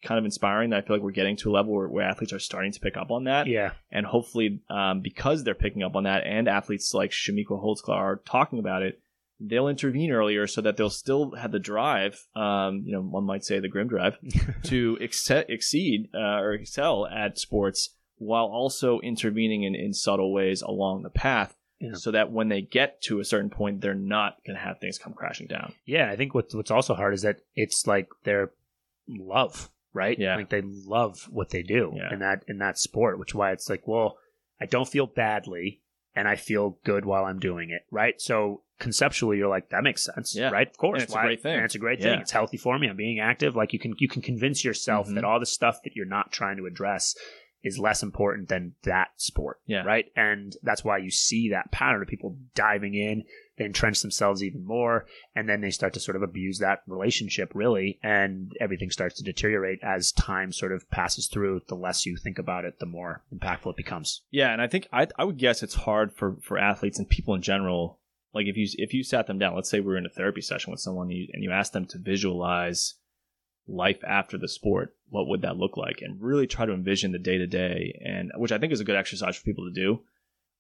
kind 0.04 0.20
of 0.20 0.26
inspiring. 0.26 0.72
that 0.72 0.84
I 0.84 0.88
feel 0.88 0.96
like 0.98 1.04
we're 1.04 1.12
getting 1.12 1.38
to 1.38 1.52
a 1.52 1.54
level 1.54 1.74
where, 1.74 1.88
where 1.88 2.08
athletes 2.08 2.34
are 2.34 2.40
starting 2.40 2.72
to 2.72 2.80
pick 2.80 2.98
up 2.98 3.12
on 3.12 3.24
that 3.26 3.48
yeah 3.48 3.72
and 3.92 4.06
hopefully 4.06 4.62
um, 4.70 5.02
because 5.02 5.44
they're 5.44 5.56
picking 5.56 5.84
up 5.84 5.96
on 5.96 6.04
that 6.04 6.24
and 6.26 6.48
athletes 6.48 6.94
like 6.94 7.12
Chamique 7.12 7.46
Holdsclaw 7.50 7.90
are 7.96 8.22
talking 8.26 8.60
about 8.60 8.82
it 8.84 9.00
they'll 9.40 9.68
intervene 9.68 10.12
earlier 10.12 10.46
so 10.48 10.62
that 10.62 10.78
they'll 10.78 10.90
still 10.90 11.32
have 11.36 11.52
the 11.52 11.60
drive 11.60 12.28
um, 12.36 12.84
you 12.86 12.92
know 12.94 13.02
one 13.02 13.24
might 13.24 13.44
say 13.46 13.60
the 13.60 13.68
grim 13.70 13.88
drive 13.88 14.18
to 14.64 14.98
ex- 15.02 15.30
exceed 15.30 16.10
uh, 16.14 16.40
or 16.42 16.54
excel 16.54 17.06
at 17.08 17.38
sports 17.40 17.96
while 18.18 18.46
also 18.46 19.00
intervening 19.02 19.64
in, 19.64 19.74
in 19.76 19.94
subtle 19.94 20.32
ways 20.34 20.62
along 20.62 21.02
the 21.04 21.10
path 21.10 21.56
Yeah. 21.82 21.94
so 21.96 22.12
that 22.12 22.32
when 22.32 22.48
they 22.50 22.62
get 22.62 23.02
to 23.04 23.20
a 23.20 23.26
certain 23.26 23.50
point 23.50 23.82
they're 23.82 23.94
not 23.96 24.38
going 24.46 24.56
to 24.56 24.62
have 24.64 24.80
things 24.80 24.98
come 25.00 25.14
crashing 25.14 25.48
down 25.48 25.74
Yeah, 25.86 26.10
I 26.12 26.16
think 26.16 26.34
what's 26.36 26.54
what's 26.56 26.72
also 26.72 26.94
hard 26.94 27.14
is 27.14 27.24
that 27.24 27.40
it's 27.56 27.86
like 27.88 28.08
their 28.24 28.52
love, 29.08 29.70
right? 29.94 30.18
Yeah. 30.18 30.36
like 30.36 30.50
they 30.50 30.62
love 30.62 31.28
what 31.32 31.50
they 31.50 31.64
do 31.64 31.94
Yeah. 31.96 32.14
in 32.14 32.20
that 32.20 32.44
in 32.48 32.60
that 32.60 32.78
sport, 32.78 33.20
which 33.20 33.34
why 33.36 33.52
it's 33.52 33.70
like, 33.70 33.88
well, 33.88 34.18
I 34.60 34.66
don't 34.66 34.88
feel 34.88 35.08
badly, 35.08 35.82
and 36.16 36.28
I 36.28 36.36
feel 36.36 36.78
good 36.84 37.04
while 37.06 37.26
I'm 37.26 37.40
doing 37.40 37.72
it, 37.72 37.84
right? 37.90 38.20
So 38.22 38.62
conceptually, 38.80 39.38
you're 39.38 39.48
like, 39.48 39.70
that 39.70 39.84
makes 39.84 40.04
sense, 40.04 40.36
Yeah. 40.36 40.50
right? 40.52 40.68
Of 40.70 40.78
course, 40.78 41.02
And 41.02 41.04
it's 41.04 41.16
a 41.16 41.22
great 41.22 41.42
thing. 41.42 41.60
it's 41.60 41.76
a 41.76 41.80
great 41.80 42.00
Yeah. 42.00 42.12
thing. 42.12 42.20
It's 42.22 42.32
healthy 42.32 42.58
for 42.58 42.78
me. 42.78 42.88
I'm 42.88 42.96
being 42.98 43.20
active. 43.20 43.56
Like 43.56 43.74
you 43.74 43.80
can 43.80 43.94
you 43.98 44.08
can 44.08 44.22
convince 44.22 44.64
yourself 44.64 45.08
Mhm. 45.08 45.16
that 45.16 45.24
all 45.24 45.40
the 45.40 45.46
stuff 45.46 45.82
that 45.84 45.96
you're 45.96 46.06
not 46.06 46.32
trying 46.32 46.58
to 46.58 46.66
address 46.66 47.16
is 47.64 47.78
less 47.80 48.02
important 48.02 48.50
than 48.50 48.74
that 48.84 49.10
sport, 49.18 49.60
Yeah. 49.68 49.84
right? 49.84 50.06
And 50.16 50.56
that's 50.64 50.84
why 50.84 50.98
you 50.98 51.12
see 51.12 51.50
that 51.50 51.72
pattern 51.72 52.02
of 52.02 52.08
people 52.08 52.38
diving 52.56 52.96
in, 52.96 53.24
they 53.58 53.66
entrench 53.66 54.02
themselves 54.02 54.44
even 54.44 54.66
more, 54.66 55.06
and 55.36 55.48
then 55.48 55.62
they 55.62 55.70
start 55.70 55.94
to 55.94 56.00
sort 56.00 56.16
of 56.16 56.24
abuse 56.24 56.58
that 56.60 56.82
relationship 56.88 57.52
really 57.54 58.00
and 58.02 58.52
everything 58.60 58.90
starts 58.90 59.16
to 59.18 59.24
deteriorate 59.24 59.80
as 59.84 60.12
time 60.12 60.52
sort 60.52 60.72
of 60.72 60.90
passes 60.90 61.28
through 61.28 61.62
the 61.68 61.76
less 61.76 62.06
you 62.06 62.18
think 62.18 62.40
about 62.40 62.66
it 62.66 62.80
the 62.80 62.86
more 62.88 63.24
impactful 63.34 63.70
it 63.72 63.78
becomes 63.78 64.22
Yeah, 64.32 64.52
and 64.52 64.62
I 64.62 64.68
think 64.68 64.88
I, 64.92 65.08
I 65.18 65.24
would 65.24 65.38
guess 65.38 65.62
it's 65.62 65.76
hard 65.76 66.14
for, 66.14 66.38
for 66.42 66.58
athletes 66.58 66.98
and 66.98 67.08
people 67.08 67.36
in 67.36 67.42
general. 67.44 68.00
Like 68.34 68.48
if 68.48 68.56
you 68.58 68.66
if 68.78 68.94
you 68.94 69.04
sat 69.04 69.28
them 69.28 69.38
down, 69.40 69.56
let's 69.56 69.70
say 69.70 69.82
we 69.82 69.88
were 69.88 69.98
in 69.98 70.06
a 70.06 70.10
therapy 70.10 70.40
session 70.42 70.72
with 70.72 70.80
someone 70.80 71.08
and 71.10 71.18
you, 71.18 71.28
and 71.34 71.44
you 71.44 71.52
asked 71.52 71.74
them 71.74 71.86
to 71.88 72.00
visualize 72.00 72.96
life 73.68 74.04
after 74.08 74.38
the 74.38 74.48
sport, 74.48 74.96
what 75.10 75.28
would 75.28 75.42
that 75.42 75.58
look 75.58 75.78
like? 75.78 76.02
And 76.02 76.22
really 76.22 76.48
try 76.48 76.66
to 76.66 76.74
envision 76.74 77.12
the 77.12 77.20
day 77.20 77.38
to 77.38 77.48
day, 77.48 78.00
and 78.04 78.32
which 78.36 78.52
I 78.52 78.58
think 78.58 78.74
is 78.74 78.80
a 78.80 78.86
good 78.86 78.96
exercise 78.96 79.38
for 79.38 79.44
people 79.44 79.66
to 79.66 79.74
do. 79.74 80.02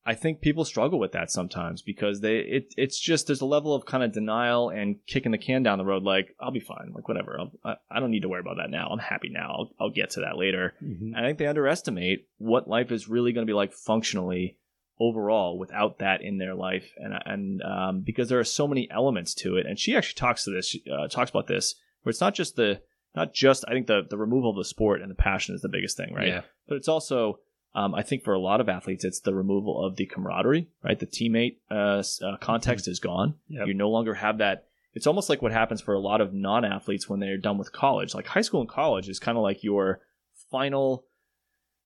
I 0.03 0.15
think 0.15 0.41
people 0.41 0.65
struggle 0.65 0.99
with 0.99 1.11
that 1.11 1.29
sometimes 1.29 1.83
because 1.83 2.21
they 2.21 2.37
it 2.39 2.73
it's 2.75 2.99
just 2.99 3.27
there's 3.27 3.41
a 3.41 3.45
level 3.45 3.75
of 3.75 3.85
kind 3.85 4.03
of 4.03 4.11
denial 4.11 4.69
and 4.69 4.95
kicking 5.05 5.31
the 5.31 5.37
can 5.37 5.61
down 5.61 5.77
the 5.77 5.85
road. 5.85 6.03
Like 6.03 6.35
I'll 6.39 6.51
be 6.51 6.59
fine, 6.59 6.91
like 6.95 7.07
whatever. 7.07 7.39
I'll, 7.39 7.51
I 7.63 7.75
I 7.89 7.99
don't 7.99 8.09
need 8.09 8.23
to 8.23 8.29
worry 8.29 8.39
about 8.39 8.57
that 8.57 8.71
now. 8.71 8.87
I'm 8.87 8.99
happy 8.99 9.29
now. 9.29 9.51
I'll, 9.51 9.71
I'll 9.79 9.89
get 9.91 10.09
to 10.11 10.21
that 10.21 10.37
later. 10.37 10.73
Mm-hmm. 10.83 11.15
I 11.15 11.21
think 11.21 11.37
they 11.37 11.45
underestimate 11.45 12.27
what 12.39 12.67
life 12.67 12.91
is 12.91 13.07
really 13.07 13.31
going 13.31 13.45
to 13.45 13.49
be 13.49 13.55
like 13.55 13.73
functionally 13.73 14.57
overall 14.99 15.57
without 15.57 15.99
that 15.99 16.21
in 16.21 16.39
their 16.39 16.55
life, 16.55 16.91
and 16.97 17.13
and 17.25 17.61
um, 17.61 18.01
because 18.01 18.29
there 18.29 18.39
are 18.39 18.43
so 18.43 18.67
many 18.67 18.89
elements 18.89 19.35
to 19.35 19.57
it. 19.57 19.67
And 19.67 19.77
she 19.77 19.95
actually 19.95 20.17
talks 20.17 20.43
to 20.45 20.51
this, 20.51 20.75
uh, 20.91 21.07
talks 21.09 21.29
about 21.29 21.47
this, 21.47 21.75
where 22.01 22.11
it's 22.11 22.21
not 22.21 22.33
just 22.33 22.55
the 22.55 22.81
not 23.15 23.33
just 23.33 23.65
I 23.67 23.71
think 23.71 23.87
the 23.87 24.01
the 24.09 24.17
removal 24.17 24.49
of 24.49 24.57
the 24.57 24.65
sport 24.65 25.01
and 25.01 25.09
the 25.09 25.15
passion 25.15 25.55
is 25.55 25.61
the 25.61 25.69
biggest 25.69 25.97
thing, 25.97 26.13
right? 26.13 26.27
Yeah. 26.27 26.41
But 26.67 26.75
it's 26.75 26.87
also 26.87 27.39
um, 27.73 27.95
I 27.95 28.03
think 28.03 28.23
for 28.23 28.33
a 28.33 28.39
lot 28.39 28.59
of 28.59 28.67
athletes, 28.67 29.05
it's 29.05 29.21
the 29.21 29.33
removal 29.33 29.85
of 29.85 29.95
the 29.95 30.05
camaraderie, 30.05 30.67
right? 30.83 30.99
The 30.99 31.05
teammate 31.05 31.57
uh, 31.69 32.03
uh, 32.25 32.37
context 32.37 32.87
is 32.87 32.99
gone. 32.99 33.35
Yep. 33.47 33.67
You 33.67 33.73
no 33.73 33.89
longer 33.89 34.15
have 34.15 34.39
that. 34.39 34.65
It's 34.93 35.07
almost 35.07 35.29
like 35.29 35.41
what 35.41 35.53
happens 35.53 35.79
for 35.79 35.93
a 35.93 35.99
lot 35.99 36.19
of 36.19 36.33
non-athletes 36.33 37.07
when 37.07 37.21
they're 37.21 37.37
done 37.37 37.57
with 37.57 37.71
college. 37.71 38.13
Like 38.13 38.27
high 38.27 38.41
school 38.41 38.59
and 38.59 38.69
college 38.69 39.07
is 39.07 39.19
kind 39.19 39.37
of 39.37 39.41
like 39.41 39.63
your 39.63 40.01
final 40.49 41.05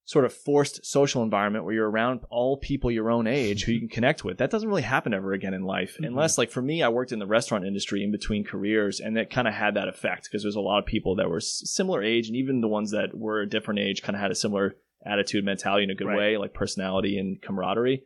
sort 0.08 0.24
of 0.24 0.32
forced 0.32 0.86
social 0.86 1.24
environment 1.24 1.66
where 1.66 1.74
you're 1.74 1.90
around 1.90 2.22
all 2.30 2.58
people 2.58 2.92
your 2.92 3.10
own 3.10 3.26
age 3.26 3.64
who 3.64 3.72
you 3.72 3.80
can 3.80 3.90
connect 3.90 4.24
with. 4.24 4.38
That 4.38 4.52
doesn't 4.52 4.70
really 4.70 4.84
happen 4.84 5.16
ever 5.16 5.34
again 5.34 5.56
in 5.56 5.64
life, 5.64 5.98
Mhm. 6.00 6.08
unless 6.08 6.38
like 6.38 6.52
for 6.52 6.62
me, 6.62 6.84
I 6.84 6.90
worked 6.90 7.12
in 7.12 7.18
the 7.18 7.26
restaurant 7.26 7.66
industry 7.66 8.04
in 8.04 8.12
between 8.12 8.44
careers, 8.44 9.00
and 9.00 9.18
that 9.18 9.32
kind 9.32 9.48
of 9.48 9.56
had 9.56 9.74
that 9.74 9.88
effect 9.88 10.26
because 10.26 10.44
there's 10.44 10.56
a 10.56 10.62
lot 10.62 10.78
of 10.78 10.86
people 10.86 11.16
that 11.16 11.28
were 11.30 11.38
s- 11.38 11.64
similar 11.66 12.04
age, 12.04 12.28
and 12.28 12.38
even 12.38 12.62
the 12.62 12.68
ones 12.68 12.92
that 12.92 13.18
were 13.18 13.42
a 13.42 13.50
different 13.50 13.80
age 13.80 14.04
kind 14.04 14.16
of 14.16 14.22
had 14.22 14.30
a 14.32 14.36
similar 14.36 14.78
attitude, 15.04 15.44
mentality 15.44 15.84
in 15.84 15.90
a 15.90 15.96
good 15.96 16.08
Right. 16.08 16.18
way, 16.18 16.38
like 16.38 16.54
personality 16.54 17.18
and 17.18 17.42
camaraderie. 17.42 18.04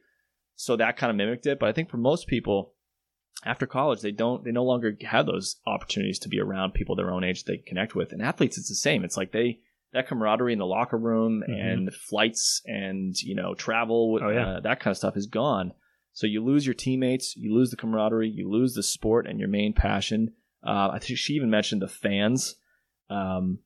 So 0.55 0.75
that 0.77 0.95
kind 0.97 1.09
of 1.11 1.17
mimicked 1.17 1.47
it. 1.47 1.59
But 1.59 1.67
I 1.69 1.73
think 1.73 1.89
for 1.89 1.97
most 1.97 2.27
people, 2.27 2.73
after 3.45 3.65
college, 3.65 4.01
they 4.01 4.11
don't, 4.11 4.43
they 4.43 4.51
no 4.51 4.65
longer 4.65 4.97
have 5.03 5.25
those 5.25 5.57
opportunities 5.65 6.19
to 6.19 6.29
be 6.29 6.39
around 6.39 6.73
people 6.73 6.95
their 6.95 7.11
own 7.11 7.23
age 7.23 7.43
that 7.43 7.51
they 7.51 7.57
connect 7.57 7.95
with. 7.95 8.11
And 8.13 8.21
athletes, 8.21 8.57
it's 8.57 8.67
the 8.69 8.75
same. 8.75 9.03
It's 9.05 9.15
like 9.17 9.31
they, 9.31 9.59
that 9.93 10.07
camaraderie 10.07 10.53
in 10.53 10.59
the 10.59 10.65
locker 10.65 10.97
room 10.97 11.43
Mhm. 11.47 11.59
and 11.59 11.93
flights 11.93 12.61
and, 12.65 13.19
you 13.21 13.33
know, 13.35 13.55
travel, 13.55 14.19
Oh, 14.21 14.29
yeah. 14.29 14.47
uh, 14.47 14.59
that 14.61 14.79
kind 14.79 14.91
of 14.91 14.97
stuff 14.97 15.17
is 15.17 15.25
gone. 15.27 15.73
So 16.13 16.27
you 16.27 16.43
lose 16.43 16.65
your 16.65 16.73
teammates, 16.75 17.35
you 17.35 17.53
lose 17.53 17.71
the 17.71 17.77
camaraderie, 17.77 18.29
you 18.29 18.49
lose 18.49 18.73
the 18.75 18.83
sport 18.83 19.25
and 19.27 19.39
your 19.39 19.47
main 19.49 19.73
passion. 19.73 20.33
Uh, 20.65 20.89
I 20.93 20.99
think 20.99 21.17
she 21.17 21.33
even 21.33 21.49
mentioned 21.49 21.81
the 21.81 21.87
fans. 21.87 22.55
Um, 23.09 23.59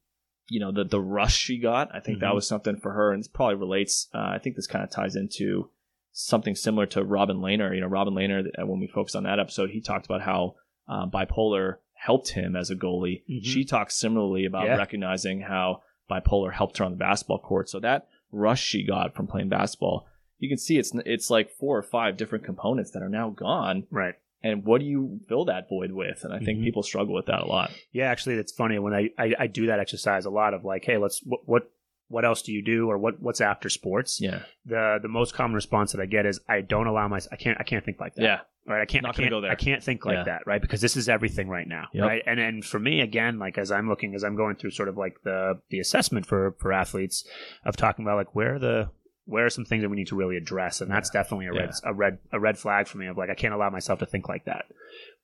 you 0.50 0.60
know, 0.60 0.72
the 0.72 0.84
the 0.84 1.00
rush 1.02 1.36
she 1.38 1.58
got. 1.58 1.94
I 1.96 2.00
think 2.00 2.20
that 2.20 2.32
Mhm. 2.32 2.36
was 2.36 2.48
something 2.48 2.76
for 2.78 2.92
her, 2.94 3.12
and 3.12 3.24
it 3.24 3.34
probably 3.34 3.56
relates. 3.56 4.10
Uh, 4.14 4.20
I 4.20 4.40
think 4.40 4.56
this 4.56 4.68
kind 4.68 4.84
of 4.84 4.92
ties 4.92 5.16
into 5.16 5.70
something 6.12 6.54
similar 6.56 6.86
to 6.88 7.04
Robin 7.04 7.38
Lehner. 7.38 7.74
You 7.74 7.82
know, 7.82 7.88
Robin 7.88 8.14
Lehner. 8.14 8.44
When 8.66 8.80
we 8.80 8.88
focused 8.88 9.16
on 9.16 9.24
that 9.24 9.40
episode, 9.40 9.72
he 9.72 9.82
talked 9.82 10.06
about 10.06 10.22
how 10.22 10.56
uh, 10.88 11.08
bipolar 11.08 11.78
helped 11.94 12.30
him 12.32 12.56
as 12.58 12.70
a 12.70 12.76
goalie. 12.76 13.24
Mhm. 13.30 13.46
She 13.46 13.64
talks 13.64 13.96
similarly 13.96 14.44
about 14.46 14.66
Yeah. 14.66 14.76
recognizing 14.76 15.40
how 15.42 15.82
bipolar 16.10 16.54
helped 16.54 16.78
her 16.78 16.86
on 16.86 16.92
the 16.92 16.98
basketball 16.98 17.40
court. 17.40 17.70
So 17.70 17.80
that 17.80 18.08
rush 18.32 18.62
she 18.64 18.84
got 18.86 19.16
from 19.16 19.28
playing 19.28 19.50
basketball, 19.50 20.06
you 20.40 20.50
can 20.50 20.58
see 20.58 20.78
it's 20.78 20.92
it's 21.06 21.30
like 21.30 21.52
four 21.52 21.78
or 21.78 21.84
five 21.84 22.18
different 22.18 22.44
components 22.46 22.92
that 22.92 23.04
are 23.04 23.10
now 23.10 23.30
gone. 23.30 23.86
Right. 23.92 24.16
And 24.46 24.66
what 24.66 24.80
do 24.82 24.86
you 24.86 25.22
fill 25.30 25.46
that 25.46 25.70
void 25.70 25.92
with? 25.94 26.26
And 26.26 26.34
I 26.34 26.40
think 26.40 26.60
Mhm. 26.60 26.64
people 26.66 26.84
struggle 26.84 27.14
with 27.14 27.28
that 27.28 27.40
a 27.42 27.46
lot. 27.46 27.72
Yeah, 27.94 28.06
actually, 28.12 28.36
it's 28.36 28.52
funny 28.52 28.78
when 28.80 28.94
I, 28.94 29.10
I 29.18 29.34
I 29.40 29.48
do 29.48 29.68
that 29.68 29.80
exercise 29.80 30.26
a 30.26 30.30
lot 30.30 30.54
of 30.54 30.66
like, 30.66 30.84
hey, 30.84 30.98
let's 30.98 31.22
what 31.24 31.48
what 31.48 31.72
what 32.10 32.26
else 32.26 32.42
do 32.42 32.52
you 32.52 32.62
do 32.62 32.90
or 32.92 32.98
what 32.98 33.22
what's 33.22 33.40
after 33.40 33.70
sports? 33.70 34.20
Yeah. 34.22 34.42
The 34.66 35.00
the 35.02 35.08
most 35.08 35.34
common 35.34 35.56
response 35.56 35.94
that 35.94 36.02
I 36.02 36.06
get 36.06 36.26
is 36.26 36.42
I 36.50 36.60
don't 36.62 36.88
allow 36.88 37.08
my 37.08 37.20
I 37.32 37.38
can't 37.38 37.58
I 37.60 37.64
can't 37.64 37.86
think 37.86 38.00
like 38.02 38.16
that. 38.16 38.22
Yeah. 38.24 38.40
Right. 38.66 38.82
I 38.82 38.86
can't. 38.86 39.04
Not 39.04 39.16
I 39.16 39.18
can't 39.18 39.30
go 39.30 39.42
there. 39.42 39.52
I 39.52 39.56
can't 39.56 39.84
think 39.84 40.06
like 40.06 40.16
Yeah. 40.16 40.24
that. 40.24 40.42
Right. 40.48 40.62
Because 40.62 40.80
this 40.80 40.96
is 40.96 41.10
everything 41.10 41.50
right 41.50 41.68
now. 41.68 41.88
Yep. 41.94 42.08
Right. 42.08 42.24
And 42.26 42.40
and 42.40 42.64
for 42.64 42.80
me, 42.80 43.02
again, 43.02 43.38
like 43.40 43.58
as 43.58 43.72
I'm 43.72 43.90
looking, 43.90 44.16
as 44.16 44.24
I'm 44.24 44.36
going 44.38 44.56
through 44.56 44.72
sort 44.72 44.88
of 44.90 44.98
like 44.98 45.22
the 45.24 45.60
the 45.70 45.80
assessment 45.80 46.26
for 46.26 46.56
for 46.60 46.72
athletes 46.72 47.28
of 47.66 47.76
talking 47.76 48.06
about 48.06 48.16
like 48.18 48.34
where 48.36 48.56
are 48.56 48.60
the 48.60 48.90
where 49.26 49.46
are 49.46 49.50
some 49.50 49.66
things 49.66 49.82
that 49.84 49.90
we 49.90 49.96
need 49.98 50.08
to 50.08 50.16
really 50.16 50.38
address, 50.38 50.80
and 50.82 50.90
that's 50.92 51.10
definitely 51.10 51.48
a 51.48 51.54
red 51.54 51.72
a 51.84 51.94
red 51.94 52.20
a 52.32 52.40
red 52.40 52.58
flag 52.58 52.88
for 52.88 52.98
me 52.98 53.08
of 53.08 53.18
like 53.18 53.30
I 53.30 53.36
can't 53.36 53.54
allow 53.54 53.70
myself 53.70 54.00
to 54.00 54.06
think 54.06 54.30
like 54.30 54.46
that. 54.46 54.66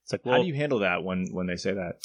It's 0.04 0.14
like, 0.14 0.26
well, 0.26 0.36
How 0.38 0.42
do 0.42 0.48
you 0.48 0.56
handle 0.56 0.80
that 0.80 1.04
when 1.04 1.28
when 1.32 1.48
they 1.48 1.56
say 1.56 1.74
that? 1.74 2.00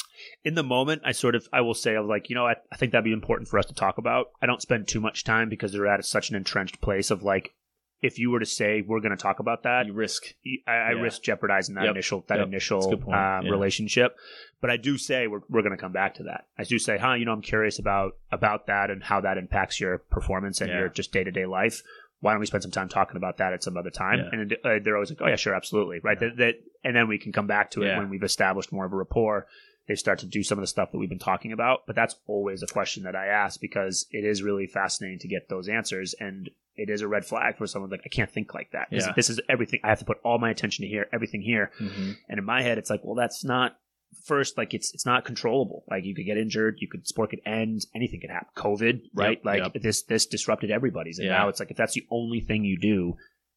in 0.45 0.55
the 0.55 0.63
moment, 0.63 1.03
I 1.05 1.13
sort 1.13 1.35
of 1.35 1.49
I 1.53 1.63
will 1.63 1.75
say 1.75 1.97
was 1.99 2.07
like, 2.09 2.29
you 2.31 2.37
know, 2.37 2.47
I, 2.47 2.55
I 2.71 2.77
think 2.77 2.93
that'd 2.93 3.05
be 3.05 3.13
important 3.13 3.49
for 3.49 3.59
us 3.59 3.67
to 3.67 3.75
talk 3.75 3.99
about. 3.99 4.27
I 4.43 4.47
don't 4.47 4.61
spend 4.63 4.87
too 4.89 5.01
much 5.01 5.25
time 5.25 5.49
because 5.49 5.73
they're 5.73 5.87
at 5.87 6.05
such 6.05 6.31
an 6.31 6.37
entrenched 6.37 6.81
place 6.81 7.11
of 7.11 7.23
like, 7.23 7.55
if 8.03 8.19
you 8.19 8.31
were 8.31 8.41
to 8.41 8.47
say 8.47 8.83
we're 8.83 9.01
going 9.01 9.17
to 9.17 9.23
talk 9.23 9.39
about 9.39 9.63
that, 9.63 9.87
You 9.87 9.93
risk. 9.95 10.25
I, 10.67 10.73
I 10.73 10.93
Yeah. 10.93 11.01
risk 11.01 11.23
jeopardizing 11.23 11.75
that 11.77 11.85
Yep. 11.85 11.95
initial 11.95 12.25
that 12.29 12.39
Yep. 12.39 12.47
initial 12.49 12.79
That's 12.81 12.87
a 12.93 12.97
good 12.97 13.05
point. 13.05 13.17
um, 13.17 13.45
Yeah. 13.47 13.51
relationship. 13.51 14.17
But 14.61 14.71
I 14.71 14.77
do 14.77 14.99
say 14.99 15.27
we're 15.27 15.41
we're 15.49 15.63
going 15.63 15.77
to 15.77 15.81
come 15.81 15.93
back 15.93 16.15
to 16.17 16.25
that. 16.25 16.47
I 16.59 16.65
do 16.65 16.79
say, 16.79 16.99
huh, 16.99 17.15
you 17.15 17.25
know, 17.25 17.33
I'm 17.33 17.43
curious 17.43 17.79
about 17.79 18.17
about 18.31 18.67
that 18.67 18.91
and 18.91 19.03
how 19.03 19.21
that 19.23 19.39
impacts 19.39 19.81
your 19.81 19.99
performance 19.99 20.61
and 20.61 20.71
Yeah. 20.71 20.79
your 20.81 20.89
just 20.89 21.13
day 21.13 21.25
to 21.25 21.31
day 21.31 21.47
life. 21.47 21.83
Why 22.21 22.33
don't 22.33 22.41
we 22.41 22.47
spend 22.47 22.63
some 22.63 22.73
time 22.73 22.89
talking 22.89 23.17
about 23.19 23.37
that 23.39 23.53
at 23.53 23.63
some 23.63 23.77
other 23.77 23.91
time? 23.91 24.21
And 24.33 24.57
uh, 24.65 24.79
they're 24.83 24.97
always 24.97 25.11
like, 25.11 25.21
oh 25.21 25.27
yeah, 25.27 25.37
sure, 25.37 25.55
absolutely, 25.55 25.99
right. 26.03 26.19
That, 26.19 26.37
that 26.39 26.55
and 26.83 26.97
then 26.97 27.07
we 27.09 27.19
can 27.19 27.33
come 27.33 27.47
back 27.47 27.71
to 27.73 27.83
it 27.83 27.97
when 27.99 28.09
we've 28.09 28.23
established 28.23 28.73
more 28.73 28.87
of 28.87 28.93
a 28.93 28.97
rapport. 28.97 29.47
They 29.89 29.95
start 29.95 30.21
to 30.21 30.27
do 30.27 30.43
some 30.43 30.57
of 30.57 30.63
the 30.63 30.67
stuff 30.67 30.93
that 30.93 30.99
we've 30.99 31.11
been 31.11 31.19
talking 31.19 31.53
about, 31.53 31.87
but 31.87 31.95
that's 31.95 32.17
always 32.27 32.63
a 32.63 32.67
question 32.67 33.03
that 33.03 33.15
I 33.15 33.27
ask 33.27 33.61
because 33.61 34.07
it 34.11 34.25
is 34.25 34.43
really 34.43 34.67
fascinating 34.67 35.19
to 35.19 35.29
get 35.29 35.51
those 35.51 35.69
answers, 35.69 36.15
and 36.19 36.49
it 36.77 36.91
is 36.91 37.01
a 37.03 37.09
red 37.09 37.25
flag 37.25 37.57
for 37.57 37.67
someone 37.67 37.91
like 37.91 38.03
I 38.05 38.09
can't 38.09 38.31
think 38.31 38.55
like 38.55 38.71
that. 38.73 38.89
This, 38.91 39.07
Yeah. 39.07 39.13
this 39.15 39.31
is 39.31 39.41
everything. 39.49 39.81
I 39.85 39.89
have 39.89 40.01
to 40.01 40.05
put 40.05 40.19
all 40.25 40.39
my 40.39 40.51
attention 40.51 40.83
to 40.83 40.89
here, 40.89 41.07
everything 41.13 41.43
here, 41.43 41.71
mm-hmm. 41.81 42.13
and 42.29 42.39
in 42.39 42.45
my 42.45 42.63
head, 42.63 42.79
it's 42.79 42.91
like, 42.91 43.01
well, 43.05 43.15
that's 43.15 43.45
not 43.45 43.77
first. 44.25 44.57
Like 44.57 44.75
it's 44.75 44.93
it's 44.95 45.07
not 45.07 45.25
controllable. 45.25 45.85
Like 45.91 46.05
you 46.05 46.15
could 46.15 46.27
get 46.27 46.37
injured, 46.37 46.79
you 46.81 46.89
could 46.89 47.07
sport 47.07 47.31
could 47.31 47.41
end, 47.47 47.83
anything 47.95 48.21
could 48.21 48.31
happen. 48.31 48.49
COVID, 48.57 49.03
right? 49.15 49.39
Yep, 49.39 49.45
like 49.45 49.75
yep. 49.75 49.83
this 49.83 50.03
this 50.03 50.27
disrupted 50.27 50.71
everybody's, 50.71 51.19
and 51.19 51.29
Yeah. 51.29 51.39
now 51.39 51.49
it's 51.49 51.61
like 51.61 51.71
if 51.71 51.77
that's 51.77 51.95
the 51.95 52.07
only 52.11 52.41
thing 52.41 52.65
you 52.65 52.79
do, 52.79 53.15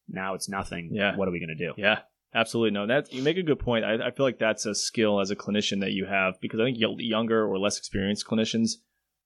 now 0.08 0.34
it's 0.34 0.48
nothing. 0.48 0.90
Yeah. 0.92 1.16
what 1.16 1.28
are 1.28 1.32
we 1.32 1.40
gonna 1.40 1.54
do? 1.54 1.74
Yeah, 1.76 2.00
absolutely. 2.34 2.72
No, 2.72 2.86
that 2.86 3.12
you 3.12 3.22
make 3.22 3.36
a 3.36 3.42
good 3.42 3.58
point. 3.58 3.84
I, 3.84 4.08
I 4.08 4.10
feel 4.10 4.26
like 4.26 4.38
that's 4.38 4.66
a 4.66 4.74
skill 4.74 5.20
as 5.20 5.30
a 5.30 5.36
clinician 5.36 5.80
that 5.80 5.92
you 5.92 6.06
have 6.06 6.40
because 6.40 6.60
I 6.60 6.64
think 6.64 6.78
younger 6.78 7.46
or 7.46 7.58
less 7.58 7.78
experienced 7.78 8.26
clinicians 8.26 8.72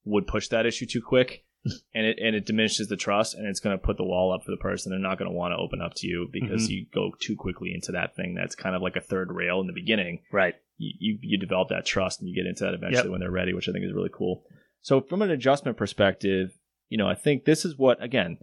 would 0.04 0.26
push 0.26 0.48
that 0.48 0.66
issue 0.66 0.86
too 0.86 1.00
quick, 1.00 1.44
and 1.94 2.06
it 2.06 2.18
and 2.20 2.34
it 2.34 2.44
diminishes 2.46 2.88
the 2.88 2.96
trust, 2.96 3.34
and 3.34 3.46
it's 3.46 3.60
going 3.60 3.76
to 3.78 3.82
put 3.84 3.96
the 3.96 4.04
wall 4.04 4.32
up 4.32 4.44
for 4.44 4.50
the 4.50 4.56
person. 4.56 4.90
They're 4.90 4.98
not 4.98 5.18
going 5.18 5.30
to 5.30 5.36
want 5.36 5.52
to 5.52 5.56
open 5.58 5.80
up 5.80 5.94
to 5.96 6.06
you 6.06 6.28
because 6.32 6.66
Mhm. 6.66 6.70
you 6.70 6.86
go 6.92 7.12
too 7.20 7.36
quickly 7.36 7.72
into 7.74 7.92
that 7.92 8.16
thing 8.16 8.34
that's 8.34 8.54
kind 8.54 8.74
of 8.74 8.82
like 8.82 8.96
a 8.96 9.00
third 9.00 9.30
rail 9.30 9.60
in 9.60 9.66
the 9.68 9.72
beginning. 9.72 10.20
Right. 10.32 10.54
You 10.78 10.92
you, 10.98 11.18
you 11.22 11.38
develop 11.38 11.68
that 11.68 11.86
trust, 11.86 12.20
and 12.20 12.28
you 12.28 12.34
get 12.34 12.46
into 12.48 12.64
that 12.64 12.74
eventually 12.74 13.04
Yep. 13.04 13.10
when 13.10 13.20
they're 13.20 13.30
ready, 13.30 13.52
which 13.54 13.68
I 13.68 13.72
think 13.72 13.84
is 13.84 13.92
really 13.92 14.10
cool. 14.12 14.44
So 14.80 15.00
from 15.00 15.22
an 15.22 15.30
adjustment 15.30 15.76
perspective, 15.76 16.58
you 16.88 16.98
know, 16.98 17.06
I 17.08 17.14
think 17.14 17.44
this 17.44 17.64
is 17.64 17.78
what 17.78 18.02
again 18.02 18.38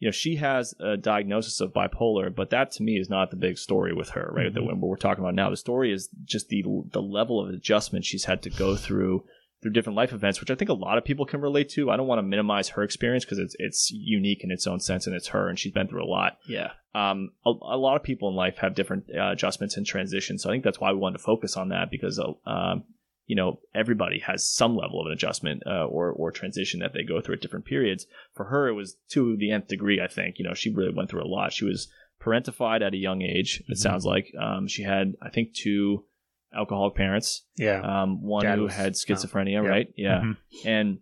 you 0.00 0.08
know, 0.08 0.12
she 0.12 0.36
has 0.36 0.74
a 0.80 0.96
diagnosis 0.98 1.60
of 1.60 1.72
bipolar, 1.72 2.34
but 2.34 2.50
that 2.50 2.72
to 2.72 2.82
me 2.82 2.98
is 2.98 3.08
not 3.08 3.30
the 3.30 3.36
big 3.36 3.56
story 3.56 3.94
with 3.94 4.10
her, 4.10 4.28
right? 4.34 4.50
Mhm. 4.50 4.54
That 4.54 4.64
what 4.64 4.76
we're 4.78 4.96
talking 4.96 5.22
about 5.24 5.36
now. 5.36 5.48
The 5.48 5.56
story 5.56 5.92
is 5.92 6.08
just 6.24 6.48
the 6.48 6.62
the 6.90 7.00
level 7.00 7.40
of 7.40 7.48
adjustment 7.54 8.04
she's 8.04 8.24
had 8.24 8.42
to 8.42 8.50
go 8.50 8.74
through 8.76 9.24
through 9.64 9.72
different 9.72 9.96
life 9.96 10.12
events, 10.12 10.40
which 10.40 10.50
I 10.50 10.54
think 10.54 10.68
a 10.68 10.74
lot 10.74 10.98
of 10.98 11.04
people 11.06 11.24
can 11.24 11.40
relate 11.40 11.70
to. 11.70 11.90
I 11.90 11.96
don't 11.96 12.06
want 12.06 12.18
to 12.18 12.22
minimize 12.22 12.68
her 12.68 12.82
experience 12.82 13.24
because 13.24 13.38
it's 13.38 13.56
it's 13.58 13.90
unique 13.90 14.44
in 14.44 14.50
its 14.50 14.66
own 14.66 14.78
sense 14.78 15.06
and 15.06 15.16
it's 15.16 15.28
her 15.28 15.48
and 15.48 15.58
she's 15.58 15.72
been 15.72 15.88
through 15.88 16.04
a 16.04 16.06
lot. 16.06 16.36
Yeah. 16.46 16.72
Um, 16.94 17.30
a, 17.46 17.48
a 17.48 17.78
lot 17.78 17.96
of 17.96 18.02
people 18.02 18.28
in 18.28 18.36
life 18.36 18.58
have 18.58 18.74
different 18.74 19.04
uh, 19.18 19.32
adjustments 19.32 19.78
and 19.78 19.86
transitions, 19.86 20.42
so 20.42 20.50
I 20.50 20.52
think 20.52 20.64
that's 20.64 20.80
why 20.80 20.92
we 20.92 20.98
wanted 20.98 21.16
to 21.18 21.24
focus 21.24 21.56
on 21.56 21.70
that 21.70 21.90
because 21.90 22.18
uh, 22.20 22.48
um, 22.48 22.84
you 23.26 23.36
know 23.36 23.58
everybody 23.74 24.18
has 24.18 24.46
some 24.46 24.76
level 24.76 25.00
of 25.00 25.06
an 25.06 25.12
adjustment 25.14 25.62
uh, 25.66 25.86
or 25.86 26.10
or 26.12 26.30
transition 26.30 26.80
that 26.80 26.92
they 26.92 27.02
go 27.02 27.22
through 27.22 27.36
at 27.36 27.40
different 27.40 27.64
periods. 27.64 28.06
For 28.34 28.44
her, 28.44 28.68
it 28.68 28.74
was 28.74 28.96
to 29.12 29.34
the 29.38 29.50
nth 29.50 29.66
degree. 29.68 29.98
I 30.00 30.08
think 30.08 30.38
you 30.38 30.44
know 30.44 30.52
she 30.52 30.68
really 30.74 30.92
went 30.94 31.08
through 31.08 31.24
a 31.24 31.26
lot. 31.26 31.54
She 31.54 31.64
was 31.64 31.88
parentified 32.22 32.82
at 32.82 32.94
a 32.94 32.98
young 32.98 33.22
age. 33.22 33.62
It 33.68 33.72
Mhm. 33.74 33.78
sounds 33.78 34.04
like 34.04 34.32
um, 34.38 34.68
she 34.68 34.82
had 34.82 35.14
I 35.22 35.30
think 35.30 35.54
two 35.54 36.04
alcoholic 36.56 36.94
parents. 36.94 37.44
Yeah. 37.56 37.80
Um, 37.80 38.22
one 38.22 38.44
Dad 38.44 38.56
who 38.58 38.64
was- 38.64 38.74
had 38.74 38.92
schizophrenia, 38.94 39.62
yeah. 39.62 39.68
right? 39.68 39.92
Yeah, 39.96 40.20
Mhm. 40.20 40.36
and 40.64 40.98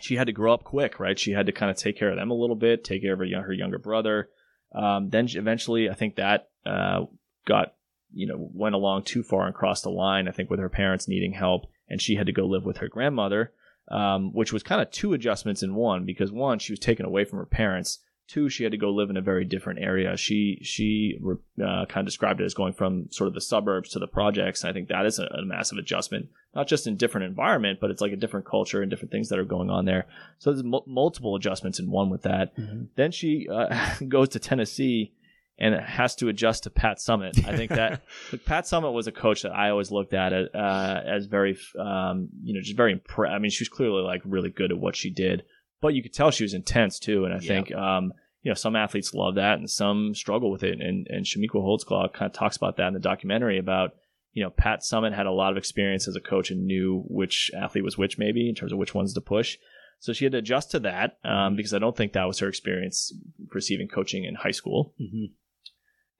she 0.00 0.16
had 0.16 0.26
to 0.26 0.32
grow 0.32 0.52
up 0.52 0.64
quick, 0.64 0.98
right? 0.98 1.18
She 1.18 1.32
had 1.32 1.46
to 1.46 1.52
kind 1.52 1.70
of 1.70 1.76
take 1.76 1.96
care 1.96 2.10
of 2.10 2.16
them 2.16 2.30
a 2.30 2.34
little 2.34 2.56
bit, 2.56 2.82
take 2.84 3.02
care 3.02 3.12
of 3.12 3.20
her, 3.20 3.26
her 3.42 3.52
younger 3.52 3.78
brother. 3.78 4.28
Um, 4.74 5.10
then 5.10 5.26
she, 5.28 5.38
eventually, 5.38 5.88
I 5.88 5.94
think 5.94 6.16
that 6.16 6.48
uh, 6.66 7.04
got 7.46 7.74
you 8.12 8.26
know 8.26 8.50
went 8.52 8.74
along 8.74 9.04
too 9.04 9.22
far 9.22 9.46
and 9.46 9.54
crossed 9.54 9.84
the 9.84 9.90
line. 9.90 10.28
I 10.28 10.32
think 10.32 10.50
with 10.50 10.60
her 10.60 10.68
parents 10.68 11.06
needing 11.08 11.32
help, 11.34 11.66
and 11.88 12.00
she 12.02 12.16
had 12.16 12.26
to 12.26 12.32
go 12.32 12.46
live 12.46 12.64
with 12.64 12.78
her 12.78 12.88
grandmother, 12.88 13.52
um, 13.88 14.32
which 14.32 14.52
was 14.52 14.62
kind 14.62 14.80
of 14.80 14.90
two 14.90 15.12
adjustments 15.12 15.62
in 15.62 15.74
one 15.74 16.04
because 16.04 16.32
one, 16.32 16.58
she 16.58 16.72
was 16.72 16.80
taken 16.80 17.06
away 17.06 17.24
from 17.24 17.38
her 17.38 17.46
parents. 17.46 18.00
Two, 18.26 18.48
she 18.48 18.62
had 18.62 18.72
to 18.72 18.78
go 18.78 18.90
live 18.90 19.10
in 19.10 19.18
a 19.18 19.22
very 19.22 19.44
different 19.44 19.80
area. 19.80 20.16
She 20.16 20.58
she 20.62 21.18
uh, 21.62 21.84
kind 21.86 21.98
of 21.98 22.06
described 22.06 22.40
it 22.40 22.44
as 22.44 22.54
going 22.54 22.72
from 22.72 23.08
sort 23.10 23.28
of 23.28 23.34
the 23.34 23.40
suburbs 23.40 23.90
to 23.90 23.98
the 23.98 24.06
projects. 24.06 24.62
And 24.62 24.70
I 24.70 24.72
think 24.72 24.88
that 24.88 25.04
is 25.04 25.18
a, 25.18 25.24
a 25.24 25.44
massive 25.44 25.76
adjustment, 25.76 26.28
not 26.54 26.66
just 26.66 26.86
in 26.86 26.96
different 26.96 27.26
environment, 27.26 27.80
but 27.80 27.90
it's 27.90 28.00
like 28.00 28.12
a 28.12 28.16
different 28.16 28.46
culture 28.46 28.80
and 28.80 28.90
different 28.90 29.12
things 29.12 29.28
that 29.28 29.38
are 29.38 29.44
going 29.44 29.68
on 29.68 29.84
there. 29.84 30.06
So 30.38 30.52
there's 30.52 30.64
mul 30.64 30.84
multiple 30.86 31.36
adjustments 31.36 31.78
in 31.78 31.90
one 31.90 32.08
with 32.08 32.22
that. 32.22 32.56
Mhm. 32.56 32.88
Then 32.96 33.12
she 33.12 33.46
uh, 33.52 33.94
goes 34.08 34.30
to 34.30 34.38
Tennessee 34.38 35.12
and 35.58 35.74
has 35.74 36.16
to 36.16 36.28
adjust 36.28 36.64
to 36.64 36.70
Pat 36.70 36.98
Summitt. 36.98 37.46
I 37.46 37.56
think 37.56 37.70
that 37.70 38.02
Pat 38.44 38.64
Summitt 38.64 38.92
was 38.92 39.06
a 39.06 39.12
coach 39.12 39.42
that 39.42 39.52
I 39.52 39.70
always 39.70 39.90
looked 39.90 40.14
at 40.14 40.32
uh, 40.32 41.00
as 41.06 41.26
very, 41.26 41.56
um, 41.78 42.28
you 42.42 42.54
know, 42.54 42.60
just 42.60 42.76
very 42.76 42.92
impressed. 42.92 43.32
I 43.32 43.38
mean, 43.38 43.50
she 43.50 43.62
was 43.62 43.68
clearly 43.68 44.02
like 44.02 44.22
really 44.24 44.50
good 44.50 44.72
at 44.72 44.78
what 44.78 44.96
she 44.96 45.10
did, 45.10 45.44
but 45.84 45.94
you 45.94 46.02
could 46.02 46.14
tell 46.14 46.30
she 46.30 46.44
was 46.44 46.54
intense 46.54 46.98
too. 46.98 47.24
And 47.26 47.34
I 47.34 47.36
Yeah. 47.36 47.48
think, 47.48 47.74
um, 47.74 48.12
you 48.42 48.50
know, 48.50 48.54
some 48.54 48.74
athletes 48.74 49.12
love 49.12 49.34
that 49.34 49.58
and 49.58 49.68
some 49.70 50.14
struggle 50.14 50.50
with 50.50 50.62
it. 50.62 50.80
And, 50.80 51.06
and 51.08 51.26
Chamique 51.26 51.50
Holdsclaw 51.54 52.12
kind 52.12 52.30
of 52.30 52.32
talks 52.34 52.56
about 52.56 52.78
that 52.78 52.88
in 52.88 52.94
the 52.94 53.00
documentary 53.00 53.58
about, 53.58 53.94
you 54.32 54.42
know, 54.42 54.50
Pat 54.50 54.80
Summitt 54.80 55.14
had 55.14 55.26
a 55.26 55.30
lot 55.30 55.52
of 55.52 55.58
experience 55.58 56.08
as 56.08 56.16
a 56.16 56.20
coach 56.20 56.50
and 56.50 56.64
knew 56.66 57.04
which 57.06 57.50
athlete 57.54 57.84
was 57.84 57.98
which, 57.98 58.16
maybe 58.18 58.48
in 58.48 58.54
terms 58.54 58.72
of 58.72 58.78
which 58.78 58.94
ones 58.94 59.12
to 59.14 59.20
push. 59.20 59.58
So 59.98 60.12
she 60.12 60.24
had 60.24 60.32
to 60.32 60.38
adjust 60.38 60.70
to 60.72 60.80
that 60.80 61.18
um, 61.24 61.54
because 61.56 61.72
I 61.74 61.78
don't 61.78 61.96
think 61.96 62.12
that 62.14 62.24
was 62.24 62.38
her 62.40 62.48
experience 62.48 63.12
receiving 63.54 63.88
coaching 63.88 64.24
in 64.24 64.34
high 64.34 64.50
school. 64.50 64.94
Mhm. 65.00 65.32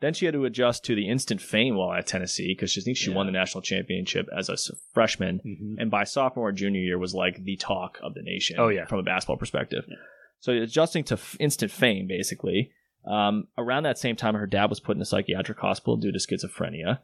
Then 0.00 0.12
she 0.12 0.26
had 0.26 0.34
to 0.34 0.44
adjust 0.44 0.84
to 0.84 0.94
the 0.94 1.08
instant 1.08 1.40
fame 1.40 1.76
while 1.76 1.92
at 1.96 2.06
Tennessee 2.06 2.48
because 2.52 2.70
she 2.70 2.80
thinks 2.80 3.00
she 3.00 3.10
won 3.10 3.26
the 3.26 3.32
national 3.32 3.62
championship 3.62 4.28
as 4.36 4.48
a 4.48 4.56
freshman, 4.92 5.40
Mhm. 5.44 5.76
and 5.80 5.90
by 5.90 6.04
sophomore 6.04 6.48
or 6.48 6.52
junior 6.52 6.80
year 6.80 6.98
was 6.98 7.14
like 7.14 7.42
the 7.44 7.56
talk 7.56 7.98
of 8.02 8.14
the 8.14 8.22
nation. 8.22 8.56
Oh, 8.58 8.68
yeah. 8.68 8.84
from 8.86 8.98
a 8.98 9.02
basketball 9.02 9.36
perspective. 9.38 9.84
Yeah. 9.88 9.96
So 10.40 10.52
adjusting 10.52 11.04
to 11.04 11.14
f- 11.14 11.36
instant 11.40 11.70
fame, 11.72 12.06
basically. 12.06 12.72
Um, 13.06 13.48
around 13.56 13.84
that 13.84 13.98
same 13.98 14.16
time, 14.16 14.34
her 14.34 14.46
dad 14.46 14.68
was 14.68 14.80
put 14.80 14.96
in 14.96 15.02
a 15.02 15.06
psychiatric 15.06 15.58
hospital 15.58 15.96
due 15.96 16.12
to 16.12 16.18
schizophrenia. 16.18 16.98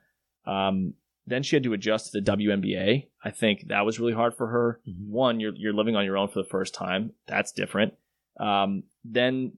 Um, 0.46 0.94
then 1.26 1.42
she 1.42 1.56
had 1.56 1.62
to 1.62 1.72
adjust 1.72 2.10
to 2.12 2.20
the 2.20 2.24
WNBA. 2.32 3.06
I 3.24 3.30
think 3.30 3.68
that 3.68 3.86
was 3.86 4.00
really 4.00 4.14
hard 4.14 4.34
for 4.34 4.48
her. 4.48 4.80
Mhm. 4.88 5.08
One, 5.08 5.40
you're 5.40 5.54
you're 5.54 5.72
living 5.74 5.96
on 5.96 6.04
your 6.04 6.18
own 6.18 6.28
for 6.28 6.42
the 6.42 6.48
first 6.48 6.74
time. 6.74 7.12
That's 7.26 7.52
different. 7.52 7.94
Um, 8.38 8.82
then 9.04 9.52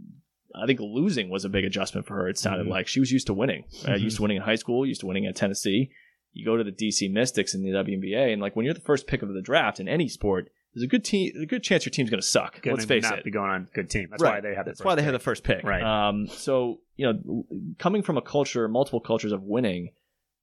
I 0.61 0.67
think 0.67 0.81
losing 0.81 1.29
was 1.31 1.45
a 1.45 1.49
big 1.49 1.65
adjustment 1.65 2.07
for 2.07 2.15
her. 2.17 2.29
It 2.29 2.39
sounded 2.39 2.67
Mhm. 2.67 2.71
like 2.71 2.89
she 2.89 3.01
was 3.01 3.11
used 3.13 3.27
to 3.29 3.35
winning. 3.35 3.65
Uh, 3.85 3.91
Mhm. 3.93 4.01
used 4.01 4.17
to 4.17 4.23
winning 4.23 4.37
in 4.39 4.43
high 4.43 4.55
school. 4.57 4.85
Used 4.87 5.01
to 5.01 5.07
winning 5.07 5.27
at 5.27 5.37
Tennessee. 5.37 5.91
You 6.33 6.45
go 6.45 6.57
to 6.57 6.65
the 6.65 6.71
DC 6.73 7.09
Mystics 7.09 7.55
in 7.55 7.63
the 7.63 7.71
WNBA, 7.73 8.33
and 8.33 8.41
like 8.41 8.57
when 8.57 8.65
you're 8.65 8.75
the 8.75 8.81
first 8.81 9.07
pick 9.07 9.23
of 9.23 9.33
the 9.33 9.43
draft 9.43 9.81
in 9.81 9.89
any 9.89 10.09
sport, 10.09 10.51
there's 10.75 10.83
a 10.85 10.87
good 10.87 11.05
team, 11.05 11.31
a 11.41 11.45
good 11.45 11.63
chance 11.63 11.85
your 11.85 11.91
team's 11.91 12.09
going 12.09 12.21
to 12.23 12.27
suck. 12.27 12.63
Gonna 12.63 12.77
Let's 12.77 12.87
face 12.87 13.03
not 13.03 13.19
it. 13.19 13.25
be 13.25 13.31
going 13.31 13.51
on 13.51 13.69
good 13.75 13.91
team. 13.91 14.09
That's 14.11 14.23
Right. 14.23 14.35
why 14.37 14.41
they 14.41 14.55
have. 14.55 14.65
the 14.65 14.71
That's 14.71 14.81
first 14.81 14.87
why 14.87 14.95
they 14.95 15.01
pick. 15.03 15.07
had 15.07 15.15
the 15.15 15.19
first 15.19 15.45
pick. 15.45 15.63
Right. 15.65 15.83
Um, 15.83 16.27
so 16.29 16.81
you 16.97 17.07
know, 17.07 17.47
coming 17.79 18.03
from 18.03 18.17
a 18.17 18.23
culture, 18.23 18.69
multiple 18.69 19.01
cultures 19.01 19.33
of 19.33 19.43
winning, 19.43 19.91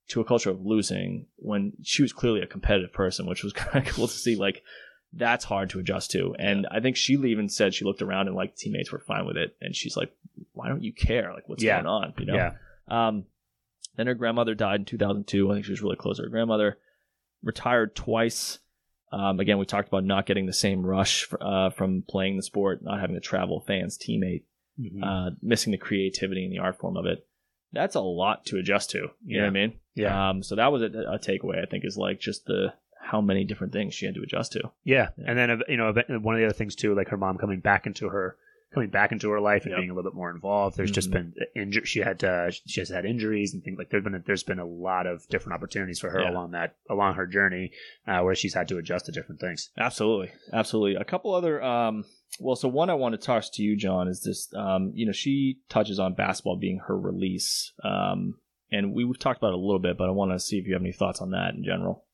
to 0.08 0.20
a 0.20 0.24
culture 0.24 0.50
of 0.50 0.64
losing, 0.64 1.26
when 1.36 1.72
she 1.82 2.02
was 2.02 2.12
clearly 2.12 2.40
a 2.40 2.46
competitive 2.46 2.92
person, 2.92 3.26
which 3.26 3.42
was 3.44 3.52
kind 3.54 3.86
of 3.86 3.92
cool 3.94 4.06
to 4.08 4.12
see. 4.12 4.34
Like 4.36 4.62
that's 5.12 5.44
hard 5.44 5.70
to 5.70 5.78
adjust 5.80 6.10
to. 6.12 6.34
And 6.38 6.66
I 6.70 6.80
think 6.80 6.96
she 6.96 7.14
even 7.14 7.48
said 7.48 7.74
she 7.74 7.84
looked 7.84 8.02
around 8.02 8.28
and 8.28 8.36
like 8.36 8.54
teammates 8.56 8.92
were 8.92 9.00
fine 9.00 9.26
with 9.26 9.36
it, 9.36 9.56
and 9.60 9.74
she's 9.74 9.96
like, 9.96 10.12
"Why 10.52 10.68
don't 10.68 10.82
you 10.84 10.92
care? 10.92 11.32
Like 11.34 11.48
what's 11.48 11.62
Yeah. 11.62 11.76
going 11.82 11.86
on?" 11.86 12.14
You 12.18 12.26
know. 12.26 12.34
Yeah. 12.34 12.52
Um, 12.88 13.24
then 13.96 14.06
her 14.06 14.14
grandmother 14.14 14.54
died 14.54 14.80
in 14.80 14.84
2002. 14.86 15.50
I 15.50 15.54
think 15.54 15.64
she 15.66 15.72
was 15.72 15.82
really 15.82 15.96
close 15.96 16.16
to 16.18 16.22
her 16.22 16.28
grandmother. 16.28 16.78
Retired 17.42 17.94
twice. 17.96 18.58
Um, 19.12 19.40
again, 19.40 19.58
we 19.58 19.66
talked 19.66 19.88
about 19.88 20.04
not 20.04 20.26
getting 20.26 20.46
the 20.46 20.52
same 20.52 20.86
rush 20.86 21.26
uh, 21.40 21.70
from 21.70 22.04
playing 22.08 22.36
the 22.36 22.42
sport, 22.42 22.82
not 22.82 23.00
having 23.00 23.16
to 23.16 23.20
travel, 23.20 23.60
fans, 23.60 23.98
teammate, 23.98 24.44
Mhm. 24.80 25.02
uh, 25.02 25.30
missing 25.42 25.72
the 25.72 25.78
creativity 25.78 26.44
and 26.44 26.52
the 26.52 26.58
art 26.60 26.78
form 26.78 26.96
of 26.96 27.06
it. 27.06 27.26
That's 27.72 27.96
a 27.96 28.00
lot 28.00 28.46
to 28.46 28.58
adjust 28.58 28.90
to. 28.90 29.08
You 29.24 29.38
know 29.38 29.44
what 29.44 29.48
I 29.48 29.50
mean? 29.50 29.72
yeah. 29.94 30.30
Um, 30.30 30.42
so 30.42 30.54
that 30.56 30.70
was 30.72 30.82
a, 30.82 30.86
a 30.86 31.18
takeaway. 31.18 31.60
I 31.60 31.66
think 31.66 31.84
is 31.84 31.96
like 31.96 32.20
just 32.20 32.44
the 32.46 32.72
how 33.10 33.20
many 33.20 33.44
different 33.44 33.72
things 33.72 33.94
she 33.94 34.06
had 34.06 34.14
to 34.14 34.22
adjust 34.22 34.52
to. 34.52 34.70
Yeah. 34.84 35.08
Yeah. 35.16 35.24
and 35.28 35.38
then 35.38 35.62
you 35.68 35.76
know 35.76 35.92
one 36.20 36.34
of 36.34 36.40
the 36.40 36.46
other 36.46 36.54
things 36.54 36.74
too, 36.76 36.94
like 36.94 37.08
her 37.08 37.16
mom 37.16 37.38
coming 37.38 37.60
back 37.60 37.86
into 37.86 38.08
her 38.08 38.36
coming 38.72 38.88
back 38.88 39.10
into 39.10 39.28
her 39.30 39.40
life 39.40 39.64
and 39.64 39.72
Yep. 39.72 39.78
being 39.80 39.90
a 39.90 39.94
little 39.94 40.08
bit 40.08 40.16
more 40.16 40.30
involved. 40.30 40.76
There's 40.76 40.92
just 40.92 41.10
Mhm. 41.10 41.12
been 41.12 41.34
injured. 41.56 41.88
She 41.88 41.98
had 42.00 42.22
uh, 42.22 42.50
she 42.52 42.80
has 42.80 42.88
had 42.88 43.04
injuries 43.04 43.52
and 43.52 43.64
things 43.64 43.76
like 43.78 43.90
there's 43.90 44.04
been 44.04 44.14
a, 44.14 44.20
there's 44.20 44.44
been 44.44 44.60
a 44.60 44.64
lot 44.64 45.08
of 45.08 45.26
different 45.28 45.54
opportunities 45.56 45.98
for 45.98 46.08
her 46.10 46.20
Yeah. 46.22 46.30
along 46.30 46.52
that 46.52 46.76
along 46.88 47.14
her 47.14 47.26
journey 47.26 47.72
uh, 48.06 48.20
where 48.20 48.36
she's 48.36 48.54
had 48.54 48.68
to 48.68 48.78
adjust 48.78 49.06
to 49.06 49.12
different 49.12 49.40
things. 49.40 49.70
Absolutely, 49.76 50.30
absolutely. 50.52 50.94
A 50.94 51.04
couple 51.04 51.34
other. 51.34 51.60
Um, 51.60 52.04
well, 52.38 52.54
so 52.54 52.68
one 52.68 52.90
I 52.90 52.94
want 52.94 53.12
to 53.14 53.26
talk 53.26 53.42
to 53.54 53.62
you, 53.62 53.76
John, 53.76 54.06
is 54.06 54.22
this. 54.22 54.54
Um, 54.54 54.92
you 54.94 55.04
know, 55.04 55.10
she 55.12 55.58
touches 55.68 55.98
on 55.98 56.14
basketball 56.14 56.56
being 56.56 56.78
her 56.86 56.96
release, 56.96 57.72
um, 57.82 58.38
and 58.70 58.92
we, 58.94 59.04
we've 59.04 59.18
talked 59.18 59.38
about 59.38 59.48
it 59.48 59.54
a 59.54 59.66
little 59.68 59.80
bit, 59.80 59.98
but 59.98 60.06
I 60.08 60.12
want 60.12 60.30
to 60.30 60.38
see 60.38 60.58
if 60.58 60.66
you 60.68 60.74
have 60.74 60.82
any 60.82 60.92
thoughts 60.92 61.20
on 61.20 61.30
that 61.32 61.54
in 61.54 61.64
general. 61.64 62.04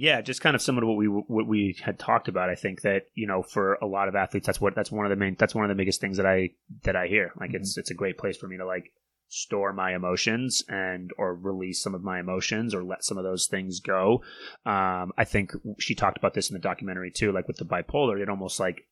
Yeah, 0.00 0.22
just 0.22 0.40
kind 0.40 0.56
of 0.56 0.62
similar 0.62 0.80
to 0.80 0.86
what 0.86 0.96
we 0.96 1.06
what 1.08 1.46
we 1.46 1.76
had 1.84 1.98
talked 1.98 2.28
about. 2.28 2.48
I 2.48 2.54
think 2.54 2.80
that 2.80 3.02
you 3.14 3.26
know 3.26 3.42
for 3.42 3.74
a 3.82 3.86
lot 3.86 4.08
of 4.08 4.14
athletes, 4.14 4.46
that's 4.46 4.58
what 4.58 4.74
that's 4.74 4.90
one 4.90 5.04
of 5.04 5.10
the 5.10 5.16
main 5.16 5.36
that's 5.38 5.54
one 5.54 5.62
of 5.62 5.68
the 5.68 5.74
biggest 5.74 6.00
things 6.00 6.16
that 6.16 6.24
I 6.24 6.52
that 6.84 6.96
I 6.96 7.06
hear. 7.06 7.32
Like 7.38 7.52
it's 7.52 7.76
it's 7.76 7.90
a 7.90 7.94
great 7.94 8.16
place 8.16 8.38
for 8.38 8.48
me 8.48 8.56
to 8.56 8.64
like 8.64 8.92
store 9.28 9.74
my 9.74 9.94
emotions 9.94 10.64
and 10.70 11.10
or 11.18 11.34
release 11.34 11.82
some 11.82 11.94
of 11.94 12.02
my 12.02 12.18
emotions 12.18 12.74
or 12.74 12.82
let 12.82 13.04
some 13.04 13.18
of 13.18 13.24
those 13.24 13.46
things 13.46 13.80
go. 13.80 14.22
Um, 14.64 15.12
I 15.18 15.24
think 15.26 15.52
she 15.78 15.94
talked 15.94 16.16
about 16.16 16.32
this 16.32 16.48
in 16.48 16.54
the 16.54 16.60
documentary 16.60 17.10
too, 17.10 17.30
like 17.30 17.46
with 17.46 17.58
the 17.58 17.66
bipolar. 17.66 18.18
It 18.22 18.30
almost 18.30 18.58
like 18.58 18.88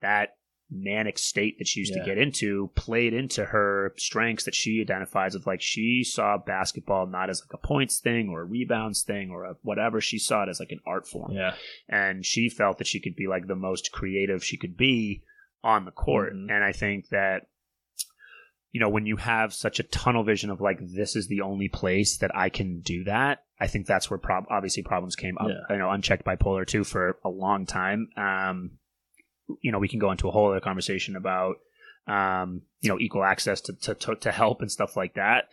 that 0.00 0.30
manic 0.74 1.18
state 1.18 1.58
that 1.58 1.68
she 1.68 1.80
used 1.80 1.92
Yeah. 1.94 2.02
to 2.02 2.08
get 2.08 2.18
into 2.18 2.70
played 2.74 3.12
into 3.12 3.44
her 3.44 3.92
strengths 3.98 4.44
that 4.44 4.54
she 4.54 4.80
identifies 4.80 5.34
with 5.34 5.46
like 5.46 5.60
she 5.60 6.02
saw 6.02 6.38
basketball 6.38 7.06
not 7.06 7.28
as 7.30 7.42
like 7.42 7.52
a 7.52 7.66
points 7.66 8.00
thing 8.00 8.28
or 8.30 8.40
a 8.40 8.44
rebounds 8.44 9.02
thing 9.02 9.30
or 9.30 9.44
a 9.44 9.54
whatever 9.62 10.00
she 10.00 10.18
saw 10.18 10.44
it 10.44 10.48
as 10.48 10.58
like 10.60 10.72
an 10.72 10.80
art 10.86 11.06
form 11.06 11.32
Yeah, 11.32 11.54
and 11.88 12.24
she 12.24 12.48
felt 12.48 12.78
that 12.78 12.86
she 12.86 13.00
could 13.00 13.14
be 13.16 13.26
like 13.26 13.46
the 13.46 13.54
most 13.54 13.92
creative 13.92 14.42
she 14.42 14.56
could 14.56 14.76
be 14.76 15.22
on 15.62 15.84
the 15.84 15.90
court 15.92 16.32
Mhm. 16.34 16.50
and 16.50 16.64
i 16.64 16.72
think 16.72 17.08
that 17.10 17.46
you 18.70 18.80
know 18.80 18.88
when 18.88 19.06
you 19.06 19.16
have 19.16 19.52
such 19.52 19.78
a 19.78 19.82
tunnel 19.84 20.24
vision 20.24 20.50
of 20.50 20.60
like 20.60 20.78
this 20.80 21.14
is 21.14 21.28
the 21.28 21.42
only 21.42 21.68
place 21.68 22.16
that 22.18 22.34
i 22.34 22.48
can 22.48 22.80
do 22.80 23.04
that 23.04 23.44
i 23.60 23.66
think 23.66 23.86
that's 23.86 24.10
where 24.10 24.18
prob- 24.18 24.46
obviously 24.50 24.82
problems 24.82 25.14
came 25.14 25.36
up 25.38 25.48
Yeah. 25.48 25.74
you 25.74 25.78
know 25.78 25.90
unchecked 25.90 26.24
bipolar 26.24 26.66
too 26.66 26.82
for 26.84 27.18
a 27.24 27.28
long 27.28 27.66
time 27.66 28.08
um 28.16 28.78
you 29.60 29.72
know 29.72 29.78
we 29.78 29.88
can 29.88 29.98
go 29.98 30.10
into 30.10 30.28
a 30.28 30.30
whole 30.30 30.50
other 30.50 30.60
conversation 30.60 31.16
about 31.16 31.56
um 32.06 32.62
you 32.80 32.88
know 32.88 32.98
equal 32.98 33.22
access 33.24 33.60
to 33.60 33.72
to, 33.74 33.94
to, 33.94 34.14
to 34.16 34.32
help 34.32 34.60
and 34.60 34.70
stuff 34.72 34.96
like 34.96 35.14
that. 35.14 35.48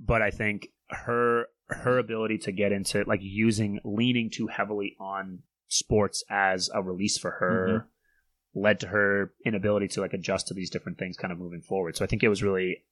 But 0.00 0.22
i 0.22 0.30
think 0.30 0.68
her 0.90 1.46
her 1.68 1.98
ability 1.98 2.38
to 2.38 2.52
get 2.52 2.72
into 2.72 3.04
like 3.06 3.20
using 3.22 3.80
leaning 3.84 4.30
too 4.30 4.46
heavily 4.46 4.96
on 5.00 5.40
sports 5.68 6.24
as 6.30 6.70
a 6.72 6.82
release 6.82 7.18
for 7.18 7.32
her 7.32 7.86
led 8.54 8.80
to 8.80 8.86
her 8.88 9.32
inability 9.44 9.86
to 9.88 10.00
like 10.00 10.14
adjust 10.14 10.48
to 10.48 10.54
these 10.54 10.70
different 10.70 10.98
things 10.98 11.16
kind 11.16 11.30
of 11.32 11.38
moving 11.38 11.60
forward. 11.60 11.96
So 11.96 12.04
i 12.04 12.08
think 12.08 12.22
it 12.22 12.28
was 12.28 12.42
really 12.42 12.84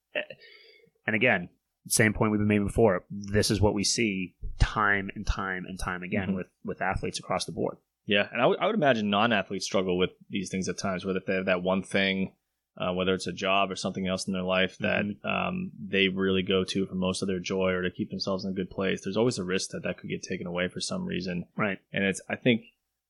and 1.06 1.16
again 1.16 1.48
same 1.88 2.12
point 2.12 2.32
we've 2.32 2.40
been 2.40 2.48
making 2.48 2.66
before. 2.66 3.04
This 3.10 3.48
is 3.48 3.60
what 3.60 3.72
we 3.72 3.84
see 3.84 4.34
time 4.58 5.08
and 5.14 5.24
time 5.24 5.64
and 5.68 5.78
time 5.78 6.02
again 6.02 6.30
Mhm. 6.30 6.34
with 6.36 6.46
with 6.64 6.82
athletes 6.82 7.20
across 7.20 7.44
the 7.44 7.52
board 7.52 7.76
yeah, 8.06 8.28
and 8.32 8.40
I 8.40 8.46
would- 8.46 8.74
imagine 8.74 9.10
non-athletes 9.10 9.66
struggle 9.66 9.98
with 9.98 10.10
these 10.30 10.48
things 10.48 10.68
at 10.68 10.78
times, 10.78 11.04
whether 11.04 11.18
if 11.18 11.26
they 11.26 11.34
have 11.34 11.46
that 11.46 11.62
one 11.62 11.82
thing. 11.82 12.32
Uh, 12.78 12.92
whether 12.92 13.14
it's 13.14 13.26
a 13.26 13.32
job 13.32 13.70
or 13.70 13.74
something 13.74 14.06
else 14.06 14.26
in 14.26 14.34
their 14.34 14.42
life 14.42 14.76
that 14.80 15.02
um, 15.24 15.70
they 15.82 16.08
really 16.08 16.42
go 16.42 16.62
to 16.62 16.84
for 16.84 16.94
most 16.94 17.22
of 17.22 17.26
their 17.26 17.38
joy 17.40 17.70
or 17.70 17.80
to 17.80 17.90
keep 17.90 18.10
themselves 18.10 18.44
in 18.44 18.50
a 18.50 18.54
good 18.54 18.68
place, 18.68 19.00
there's 19.02 19.16
always 19.16 19.38
a 19.38 19.44
risk 19.44 19.70
that 19.70 19.82
that 19.82 19.96
could 19.96 20.10
get 20.10 20.22
taken 20.22 20.46
away 20.46 20.68
for 20.68 20.78
some 20.78 21.06
reason. 21.06 21.46
right 21.56 21.78
And 21.90 22.04
it's, 22.04 22.20
I 22.28 22.36
think, 22.36 22.64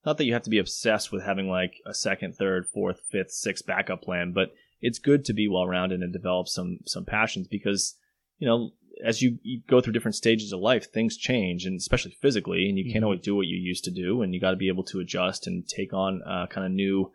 not 0.04 0.18
that 0.18 0.24
you 0.24 0.34
have 0.34 0.44
to 0.44 0.50
be 0.50 0.58
obsessed 0.60 1.10
with 1.10 1.24
having 1.24 1.48
like 1.48 1.80
a 1.84 1.92
second, 1.94 2.36
third, 2.36 2.68
fourth, 2.72 3.00
fifth, 3.10 3.32
sixth 3.32 3.66
backup 3.66 4.02
plan, 4.02 4.30
but 4.32 4.52
it's 4.80 5.00
good 5.00 5.24
to 5.24 5.32
be 5.32 5.48
well 5.48 5.66
rounded 5.66 6.00
and 6.00 6.12
develop 6.12 6.46
some 6.46 6.78
some 6.86 7.04
passions 7.04 7.48
because, 7.48 7.96
you 8.38 8.46
know, 8.46 8.70
as 9.04 9.22
you, 9.22 9.38
you 9.42 9.60
go 9.68 9.80
through 9.80 9.92
different 9.92 10.14
stages 10.14 10.52
of 10.52 10.60
life, 10.60 10.90
things 10.90 11.16
change, 11.16 11.66
and 11.66 11.76
especially 11.78 12.16
physically, 12.20 12.68
and 12.68 12.78
you 12.78 12.90
can't 12.90 13.02
Mhm. 13.02 13.06
always 13.06 13.20
do 13.20 13.36
what 13.36 13.46
you 13.46 13.56
used 13.56 13.84
to 13.84 13.90
do, 13.90 14.22
and 14.22 14.32
you 14.34 14.40
got 14.40 14.52
to 14.52 14.56
be 14.56 14.68
able 14.68 14.84
to 14.84 15.00
adjust 15.00 15.46
and 15.46 15.66
take 15.68 15.92
on 15.92 16.22
uh, 16.22 16.46
kind 16.46 16.66
of 16.66 16.72
new. 16.72 17.12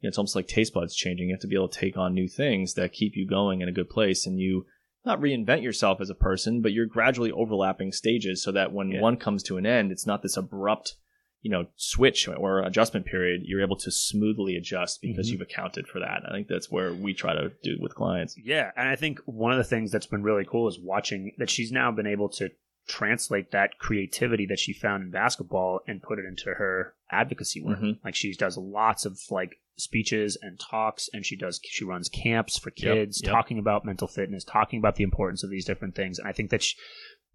You 0.00 0.02
know, 0.04 0.08
it's 0.08 0.18
almost 0.18 0.36
like 0.36 0.46
taste 0.46 0.74
buds 0.74 0.94
changing. 0.94 1.28
You 1.28 1.34
have 1.34 1.40
to 1.40 1.46
be 1.46 1.56
able 1.56 1.68
to 1.68 1.78
take 1.78 1.96
on 1.96 2.14
new 2.14 2.28
things 2.28 2.74
that 2.74 2.92
keep 2.92 3.16
you 3.16 3.26
going 3.26 3.60
in 3.60 3.68
a 3.68 3.72
good 3.72 3.88
place, 3.90 4.26
and 4.26 4.38
you 4.38 4.66
not 5.04 5.20
reinvent 5.20 5.62
yourself 5.62 6.00
as 6.00 6.10
a 6.10 6.14
person, 6.14 6.60
but 6.60 6.72
you're 6.72 6.86
gradually 6.86 7.30
overlapping 7.32 7.92
stages 7.92 8.42
so 8.42 8.52
that 8.52 8.72
when 8.72 8.90
Yeah. 8.90 9.00
one 9.00 9.16
comes 9.16 9.42
to 9.44 9.56
an 9.56 9.64
end, 9.64 9.92
it's 9.92 10.06
not 10.06 10.22
this 10.22 10.36
abrupt, 10.36 10.96
you 11.46 11.52
know, 11.52 11.64
switch 11.76 12.26
or 12.26 12.60
adjustment 12.62 13.06
period. 13.06 13.42
You're 13.44 13.62
able 13.62 13.76
to 13.76 13.90
smoothly 13.92 14.56
adjust 14.56 15.00
because 15.00 15.28
Mhm. 15.28 15.32
you've 15.32 15.40
accounted 15.42 15.86
for 15.86 16.00
that. 16.00 16.22
I 16.28 16.32
think 16.32 16.48
that's 16.48 16.72
where 16.72 16.92
we 16.92 17.14
try 17.14 17.34
to 17.34 17.52
do 17.62 17.76
with 17.80 17.94
clients. 17.94 18.36
Yeah, 18.36 18.72
and 18.76 18.88
I 18.88 18.96
think 18.96 19.20
one 19.26 19.52
of 19.52 19.58
the 19.58 19.62
things 19.72 19.92
that's 19.92 20.06
been 20.06 20.24
really 20.24 20.44
cool 20.44 20.66
is 20.66 20.76
watching 20.80 21.30
that 21.38 21.48
she's 21.48 21.70
now 21.70 21.92
been 21.92 22.06
able 22.08 22.28
to 22.30 22.50
translate 22.88 23.52
that 23.52 23.78
creativity 23.78 24.44
that 24.46 24.58
she 24.58 24.72
found 24.72 25.04
in 25.04 25.10
basketball 25.12 25.82
and 25.86 26.02
put 26.02 26.18
it 26.18 26.24
into 26.24 26.46
her 26.54 26.94
advocacy 27.12 27.60
work. 27.62 27.78
Mhm. 27.78 27.98
Like 28.04 28.16
she 28.16 28.32
does 28.34 28.56
lots 28.58 29.06
of 29.06 29.16
like 29.30 29.60
speeches 29.76 30.36
and 30.42 30.58
talks 30.58 31.08
and 31.12 31.24
she 31.24 31.36
does 31.36 31.60
she 31.62 31.84
runs 31.84 32.08
camps 32.08 32.58
for 32.58 32.70
Yep, 32.76 32.94
kids 32.94 33.20
yep. 33.22 33.30
talking 33.32 33.58
about 33.60 33.84
mental 33.84 34.08
fitness, 34.08 34.42
talking 34.42 34.80
about 34.80 34.96
the 34.96 35.04
importance 35.04 35.44
of 35.44 35.50
these 35.50 35.64
different 35.64 35.94
things. 35.94 36.18
And 36.18 36.26
I 36.26 36.32
think 36.32 36.50
that 36.50 36.62
she, 36.64 36.74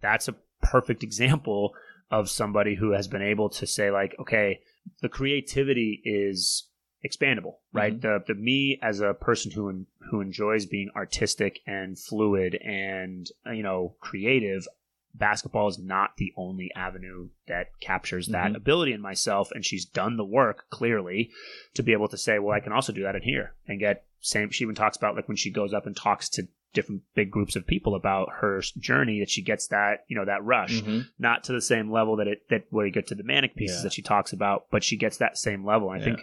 that's 0.02 0.28
a 0.28 0.36
perfect 0.62 1.02
example 1.10 1.74
of 2.12 2.30
somebody 2.30 2.76
who 2.76 2.92
has 2.92 3.08
been 3.08 3.22
able 3.22 3.50
to 3.50 3.66
say 3.66 3.90
like, 3.90 4.16
okay, 4.20 4.60
the 5.02 5.10
creativity 5.10 6.02
is 6.04 6.68
expandable, 7.06 7.56
right? 7.74 7.94
Mm-hmm. 8.00 8.24
The 8.26 8.34
the 8.34 8.40
me 8.40 8.78
as 8.82 9.00
a 9.00 9.14
person 9.14 9.52
who 9.52 9.86
who 10.10 10.22
enjoys 10.22 10.66
being 10.66 10.92
artistic 10.96 11.60
and 11.66 11.98
fluid 11.98 12.56
and 12.56 13.28
uh, 13.48 13.52
you 13.52 13.64
know 13.64 13.96
creative, 14.00 14.68
basketball 15.16 15.68
is 15.68 15.80
not 15.80 16.18
the 16.18 16.34
only 16.38 16.70
avenue 16.76 17.30
that 17.48 17.68
captures 17.80 18.28
that 18.28 18.52
Mhm. 18.52 18.58
ability 18.58 18.94
in 18.94 19.02
myself. 19.02 19.52
And 19.52 19.66
she's 19.66 19.86
done 19.86 20.18
the 20.18 20.26
work 20.26 20.70
clearly 20.70 21.32
to 21.74 21.84
be 21.84 21.94
able 21.94 22.08
to 22.10 22.18
say, 22.18 22.40
well, 22.40 22.56
I 22.56 22.60
can 22.60 22.72
also 22.72 22.94
do 22.94 23.04
that 23.04 23.16
in 23.16 23.24
here 23.24 23.54
and 23.68 23.80
get 23.80 24.06
same. 24.20 24.52
She 24.52 24.64
even 24.64 24.76
talks 24.76 24.98
about 24.98 25.16
like 25.16 25.28
when 25.28 25.38
she 25.38 25.50
goes 25.50 25.74
up 25.74 25.86
and 25.88 25.96
talks 25.96 26.30
to 26.30 26.48
different 26.74 27.02
big 27.16 27.30
groups 27.32 27.56
of 27.56 27.68
people 27.68 27.96
about 27.96 28.30
her 28.40 28.62
journey 28.78 29.20
that 29.20 29.30
she 29.30 29.42
gets 29.42 29.68
that 29.68 30.06
you 30.08 30.16
know 30.16 30.26
that 30.26 30.44
rush 30.44 30.82
Mhm. 30.82 31.08
not 31.20 31.44
to 31.46 31.52
the 31.54 31.62
same 31.62 31.92
level 31.92 32.16
that 32.18 32.28
it 32.28 32.48
that 32.50 32.66
where 32.70 32.86
you 32.86 32.92
get 32.92 33.08
to 33.08 33.16
the 33.16 33.24
manic 33.24 33.56
pieces 33.56 33.78
Yeah. 33.80 33.84
that 33.84 33.94
she 33.94 34.02
talks 34.02 34.32
about, 34.34 34.66
but 34.72 34.84
she 34.84 34.98
gets 34.98 35.18
that 35.18 35.38
same 35.38 35.66
level. 35.66 35.92
And 35.92 36.02
I 36.02 36.06
think 36.06 36.20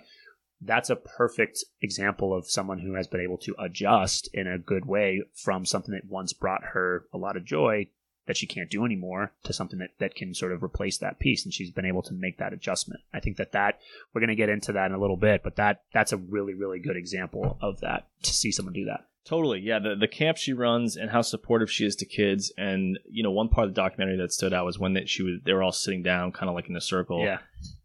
that's 0.61 0.91
a 0.91 0.97
perfect 0.97 1.59
example 1.83 2.35
of 2.35 2.51
someone 2.51 2.81
who 2.81 2.95
has 2.95 3.07
been 3.07 3.21
able 3.21 3.39
to 3.39 3.55
adjust 3.59 4.29
in 4.35 4.47
a 4.49 4.59
good 4.59 4.87
way 4.87 5.23
from 5.35 5.65
something 5.65 5.93
that 5.95 6.07
once 6.07 6.33
brought 6.33 6.65
her 6.73 7.05
a 7.13 7.19
lot 7.19 7.37
of 7.37 7.45
joy 7.45 7.87
that 8.29 8.37
she 8.37 8.47
can't 8.47 8.71
do 8.71 8.85
anymore 8.85 9.33
to 9.43 9.53
something 9.53 9.81
that, 9.81 9.91
that 9.99 10.15
can 10.15 10.33
sort 10.33 10.53
of 10.53 10.63
replace 10.63 10.99
that 10.99 11.19
piece 11.19 11.45
and 11.45 11.53
she's 11.53 11.73
been 11.73 11.85
able 11.85 12.03
to 12.03 12.15
make 12.15 12.39
that 12.39 12.53
adjustment 12.53 13.01
i 13.13 13.19
think 13.19 13.37
that 13.37 13.53
that 13.53 13.81
we're 14.15 14.21
going 14.21 14.29
to 14.29 14.37
get 14.37 14.49
into 14.49 14.73
that 14.73 14.87
in 14.87 14.93
a 14.93 15.01
little 15.01 15.17
bit 15.17 15.43
but 15.43 15.57
that 15.57 15.83
that's 15.93 16.13
a 16.13 16.17
really 16.17 16.55
really 16.55 16.79
good 16.79 16.97
example 16.97 17.59
of 17.61 17.81
that 17.81 18.07
to 18.23 18.33
see 18.33 18.53
someone 18.53 18.73
do 18.73 18.85
that 18.85 19.05
Totally, 19.25 19.61
yeah. 19.61 19.79
The 19.79 19.95
the 19.95 20.09
camp 20.09 20.39
she 20.39 20.55
runs 20.55 20.97
and 20.97 21.11
how 21.11 21.21
supportive 21.21 21.71
she 21.71 21.85
is 21.85 21.95
to 21.97 22.07
kids, 22.07 22.51
and 22.57 22.99
you 23.11 23.23
know, 23.23 23.31
one 23.31 23.51
part 23.51 23.69
of 23.69 23.75
the 23.75 23.79
documentary 23.79 24.17
that 24.17 24.33
stood 24.33 24.55
out 24.55 24.65
was 24.65 24.79
when 24.79 24.95
that 24.95 25.11
she 25.11 25.23
was 25.23 25.35
they 25.45 25.53
were 25.53 25.63
all 25.63 25.71
sitting 25.71 26.03
down, 26.03 26.33
kind 26.33 26.49
of 26.49 26.55
like 26.55 26.71
in 26.71 26.77
a 26.77 26.81
circle, 26.81 27.23
yeah 27.23 27.41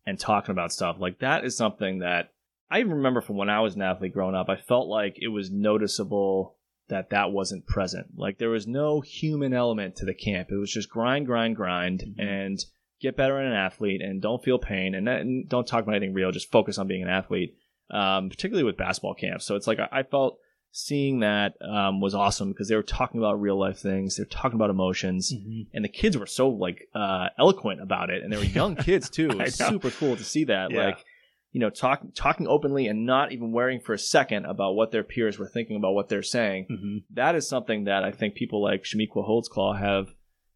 and 0.06 0.20
talking 0.20 0.52
about 0.52 0.74
stuff. 0.74 0.98
Like 1.00 1.20
that 1.20 1.46
is 1.46 1.56
something 1.56 2.00
that 2.00 2.32
I 2.70 2.80
even 2.80 2.94
remember 2.94 3.22
from 3.22 3.38
when 3.38 3.50
I 3.50 3.62
was 3.62 3.76
an 3.76 3.82
athlete 3.82 4.14
growing 4.14 4.36
up. 4.36 4.50
I 4.50 4.56
felt 4.56 4.88
like 4.88 5.18
it 5.20 5.28
was 5.28 5.52
noticeable 5.52 6.56
that 6.94 7.10
that 7.12 7.32
wasn't 7.32 7.66
present. 7.68 8.08
Like 8.16 8.38
there 8.38 8.50
was 8.50 8.66
no 8.68 9.02
human 9.02 9.54
element 9.54 9.96
to 9.98 10.06
the 10.06 10.14
camp. 10.14 10.50
It 10.52 10.58
was 10.58 10.72
just 10.72 10.90
grind, 10.90 11.26
grind, 11.26 11.56
grind, 11.56 12.02
Mhm. 12.02 12.24
and 12.24 12.60
get 13.02 13.18
better 13.18 13.40
in 13.40 13.48
an 13.48 13.54
athlete, 13.54 14.02
and 14.02 14.22
don't 14.22 14.44
feel 14.44 14.58
pain, 14.58 14.96
and, 14.96 15.08
that, 15.08 15.22
and 15.22 15.50
don't 15.50 15.68
talk 15.68 15.84
about 15.84 15.96
anything 15.96 16.14
real. 16.14 16.32
Just 16.32 16.52
focus 16.52 16.78
on 16.78 16.88
being 16.88 17.04
an 17.04 17.10
athlete, 17.10 17.54
um, 17.92 18.30
particularly 18.30 18.64
with 18.64 18.78
basketball 18.78 19.14
camps. 19.14 19.46
So 19.46 19.56
it's 19.56 19.68
like 19.68 19.80
I, 19.80 19.90
I 19.92 20.04
felt 20.04 20.38
seeing 20.72 21.20
that 21.20 21.54
um, 21.62 22.02
was 22.02 22.16
awesome 22.16 22.50
because 22.50 22.68
they 22.68 22.76
were 22.76 22.82
talking 22.82 23.20
about 23.20 23.40
real 23.40 23.60
life 23.60 23.78
things. 23.78 24.16
They're 24.18 24.26
talking 24.26 24.56
about 24.56 24.70
emotions, 24.70 25.32
and 25.74 25.84
the 25.86 25.90
kids 25.90 26.18
were 26.18 26.26
so 26.26 26.50
like 26.50 26.88
uh, 26.96 27.28
eloquent 27.38 27.82
about 27.82 28.10
it, 28.10 28.24
and 28.24 28.32
they 28.32 28.38
were 28.38 28.44
young 28.44 28.76
kids 28.76 29.10
too. 29.10 29.30
It 29.32 29.38
was 29.38 29.56
super 29.56 29.92
cool 29.92 30.16
to 30.16 30.24
see 30.24 30.46
that. 30.46 30.72
Yeah. 30.72 30.86
Like, 30.86 31.06
you 31.54 31.60
know, 31.62 31.70
talk, 31.70 32.02
talking 32.16 32.48
openly 32.48 32.88
and 32.88 33.06
not 33.06 33.32
even 33.32 33.52
worrying 33.54 33.80
for 33.80 33.94
a 33.94 33.98
second 34.00 34.46
about 34.46 34.74
what 34.76 34.92
their 34.92 35.04
peers 35.04 35.40
were 35.40 35.48
thinking 35.48 35.78
about 35.78 35.94
what 35.94 36.10
they're 36.10 36.22
saying. 36.24 36.66
hmm 36.68 36.98
That 37.12 37.36
is 37.36 37.48
something 37.48 37.86
that 37.86 38.04
I 38.04 38.12
think 38.12 38.36
people 38.36 38.62
like 38.62 38.84
Chamique 38.84 39.10
Holdsclaw 39.16 39.80
have 39.80 40.08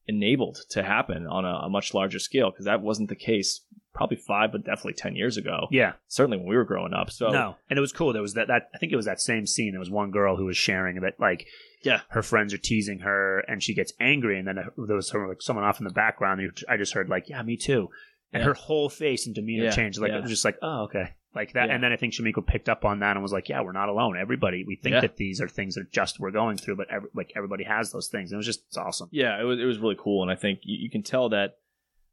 enabled 0.07 0.57
to 0.69 0.83
happen 0.83 1.27
on 1.27 1.45
a, 1.45 1.65
a 1.65 1.69
much 1.69 1.93
larger 1.93 2.19
scale 2.19 2.49
because 2.49 2.65
that 2.65 2.81
wasn't 2.81 3.09
the 3.09 3.15
case 3.15 3.61
probably 3.93 4.17
five, 4.17 4.51
but 4.51 4.63
definitely 4.63 4.93
ten 4.93 5.15
years 5.15 5.37
ago. 5.37 5.67
yeah 5.71 5.93
Certainly 6.07 6.37
when 6.37 6.47
we 6.47 6.55
were 6.55 6.63
growing 6.65 6.93
up. 6.93 7.09
So 7.11 7.29
no 7.29 7.55
and 7.69 7.77
it 7.77 7.81
was 7.81 7.91
cool 7.91 8.13
there 8.13 8.21
was 8.21 8.35
that, 8.35 8.47
that 8.47 8.69
i 8.73 8.77
think 8.77 8.91
it 8.93 8.95
was 8.95 9.05
that 9.05 9.19
same 9.19 9.45
scene 9.47 9.71
there 9.73 9.79
was 9.79 9.89
one 9.89 10.11
girl 10.11 10.35
who 10.37 10.45
was 10.45 10.55
sharing 10.57 11.01
that 11.01 11.19
like 11.19 11.47
Yeah. 11.83 12.01
her 12.09 12.21
friends 12.21 12.53
are 12.53 12.59
teasing 12.59 12.99
her 12.99 13.39
and 13.47 13.61
she 13.61 13.73
gets 13.73 13.93
angry 13.99 14.37
and 14.39 14.47
then 14.47 14.55
there 14.77 14.95
was 14.95 15.07
someone, 15.09 15.29
like 15.29 15.41
someone 15.41 15.65
off 15.65 15.79
in 15.79 15.83
the 15.85 15.93
background 15.93 16.41
i 16.69 16.77
just 16.77 16.93
heard 16.93 17.09
like 17.09 17.27
yeah 17.27 17.41
me 17.41 17.57
too 17.57 17.89
and 18.33 18.41
Yeah. 18.41 18.47
her 18.47 18.53
whole 18.53 18.89
face 18.89 19.25
and 19.25 19.35
demeanor 19.35 19.65
Yeah, 19.65 19.71
changed 19.71 19.99
like 19.99 20.11
yeah. 20.11 20.17
it 20.17 20.21
was 20.21 20.29
just 20.31 20.45
like 20.45 20.57
oh 20.61 20.83
okay 20.83 21.15
like 21.35 21.53
that 21.53 21.69
and 21.69 21.83
then 21.83 21.91
i 21.93 21.97
think 21.97 22.13
Chamique 22.13 22.45
picked 22.47 22.67
up 22.67 22.83
on 22.83 22.99
that 22.99 23.11
and 23.11 23.21
was 23.21 23.31
like 23.31 23.47
yeah 23.47 23.61
we're 23.61 23.71
not 23.71 23.89
alone 23.89 24.17
everybody 24.19 24.63
we 24.65 24.75
think 24.75 24.95
that 25.01 25.17
these 25.17 25.39
are 25.39 25.47
things 25.47 25.75
that 25.75 25.91
just 25.91 26.19
we're 26.19 26.31
going 26.31 26.57
through 26.57 26.75
but 26.75 26.87
every, 26.89 27.09
like 27.13 27.31
everybody 27.35 27.63
has 27.63 27.91
those 27.91 28.07
things 28.07 28.31
and 28.31 28.37
it 28.37 28.39
was 28.39 28.45
just 28.45 28.63
it's 28.67 28.77
awesome 28.77 29.07
yeah, 29.11 29.39
it 29.39 29.43
was 29.43 29.59
it 29.59 29.65
was 29.65 29.77
really 29.77 29.97
cool, 29.99 30.23
and 30.23 30.31
I 30.31 30.35
think 30.35 30.59
you, 30.63 30.77
you 30.81 30.89
can 30.89 31.03
tell 31.03 31.29
that. 31.29 31.57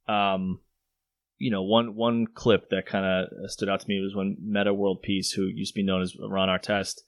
Um, 0.06 0.60
you 1.38 1.50
know, 1.50 1.62
one 1.62 1.94
one 1.96 2.26
clip 2.26 2.70
that 2.70 2.86
kind 2.86 3.04
of 3.04 3.50
stood 3.50 3.68
out 3.68 3.80
to 3.80 3.88
me 3.88 4.00
was 4.00 4.14
when 4.14 4.36
Meta 4.40 4.72
World 4.72 5.02
Peace, 5.02 5.32
who 5.32 5.46
used 5.46 5.72
to 5.74 5.78
be 5.80 5.82
known 5.82 6.02
as 6.02 6.14
Ron 6.18 6.48
Artest, 6.48 7.00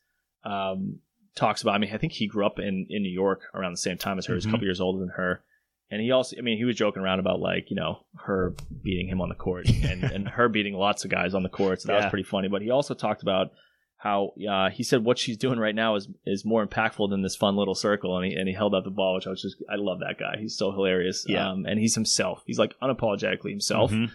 um, 0.45 0.99
talks 1.35 1.62
about. 1.62 1.75
I 1.75 1.79
mean, 1.79 1.92
I 1.95 1.99
think 1.99 2.12
he 2.14 2.27
grew 2.27 2.45
up 2.47 2.59
in 2.59 2.87
in 2.90 3.03
New 3.03 3.12
York 3.12 3.42
around 3.55 3.73
the 3.73 3.77
same 3.79 3.99
time 3.99 4.19
as 4.19 4.27
her. 4.27 4.35
He's 4.35 4.47
a 4.47 4.51
couple 4.51 4.64
years 4.66 4.81
older 4.81 4.99
than 4.99 5.11
her, 5.11 5.45
and 5.90 6.01
he 6.03 6.11
also, 6.11 6.37
I 6.37 6.40
mean, 6.40 6.59
he 6.59 6.64
was 6.64 6.77
joking 6.77 7.03
around 7.03 7.20
about 7.20 7.40
like 7.40 7.70
you 7.70 7.77
know 7.77 8.01
her 8.25 8.55
beating 8.83 9.09
him 9.09 9.20
on 9.20 9.29
the 9.29 9.35
court 9.35 9.68
and 9.85 10.03
and 10.05 10.29
her 10.29 10.49
beating 10.49 10.75
lots 10.75 11.05
of 11.05 11.11
guys 11.11 11.35
on 11.35 11.42
the 11.42 11.49
court. 11.49 11.81
So 11.83 11.88
that 11.88 11.96
was 12.03 12.11
pretty 12.11 12.25
funny. 12.25 12.49
But 12.49 12.62
he 12.62 12.70
also 12.70 12.94
talked 12.94 13.22
about 13.22 13.53
how 13.99 14.33
uh, 14.49 14.68
he 14.70 14.83
said 14.83 15.05
what 15.05 15.18
she's 15.18 15.37
doing 15.38 15.59
right 15.59 15.75
now 15.75 15.94
is 15.96 16.09
is 16.27 16.44
more 16.44 16.66
impactful 16.66 17.09
than 17.11 17.22
this 17.22 17.35
fun 17.37 17.57
little 17.57 17.75
circle, 17.75 18.16
and 18.16 18.27
he 18.27 18.35
and 18.35 18.46
he 18.49 18.55
held 18.55 18.75
out 18.75 18.85
the 18.85 18.90
ball, 18.90 19.14
which 19.14 19.27
I 19.27 19.31
was 19.31 19.40
just 19.42 19.57
I 19.70 19.77
love 19.77 20.01
that 20.01 20.18
guy. 20.18 20.37
He's 20.38 20.57
so 20.57 20.70
hilarious. 20.70 21.25
Yeah. 21.29 21.51
um, 21.51 21.64
and 21.66 21.79
he's 21.81 21.94
himself. 21.94 22.42
He's 22.46 22.59
like 22.59 22.75
unapologetically 22.83 23.51
himself, 23.51 23.90
Mhm. 23.92 24.11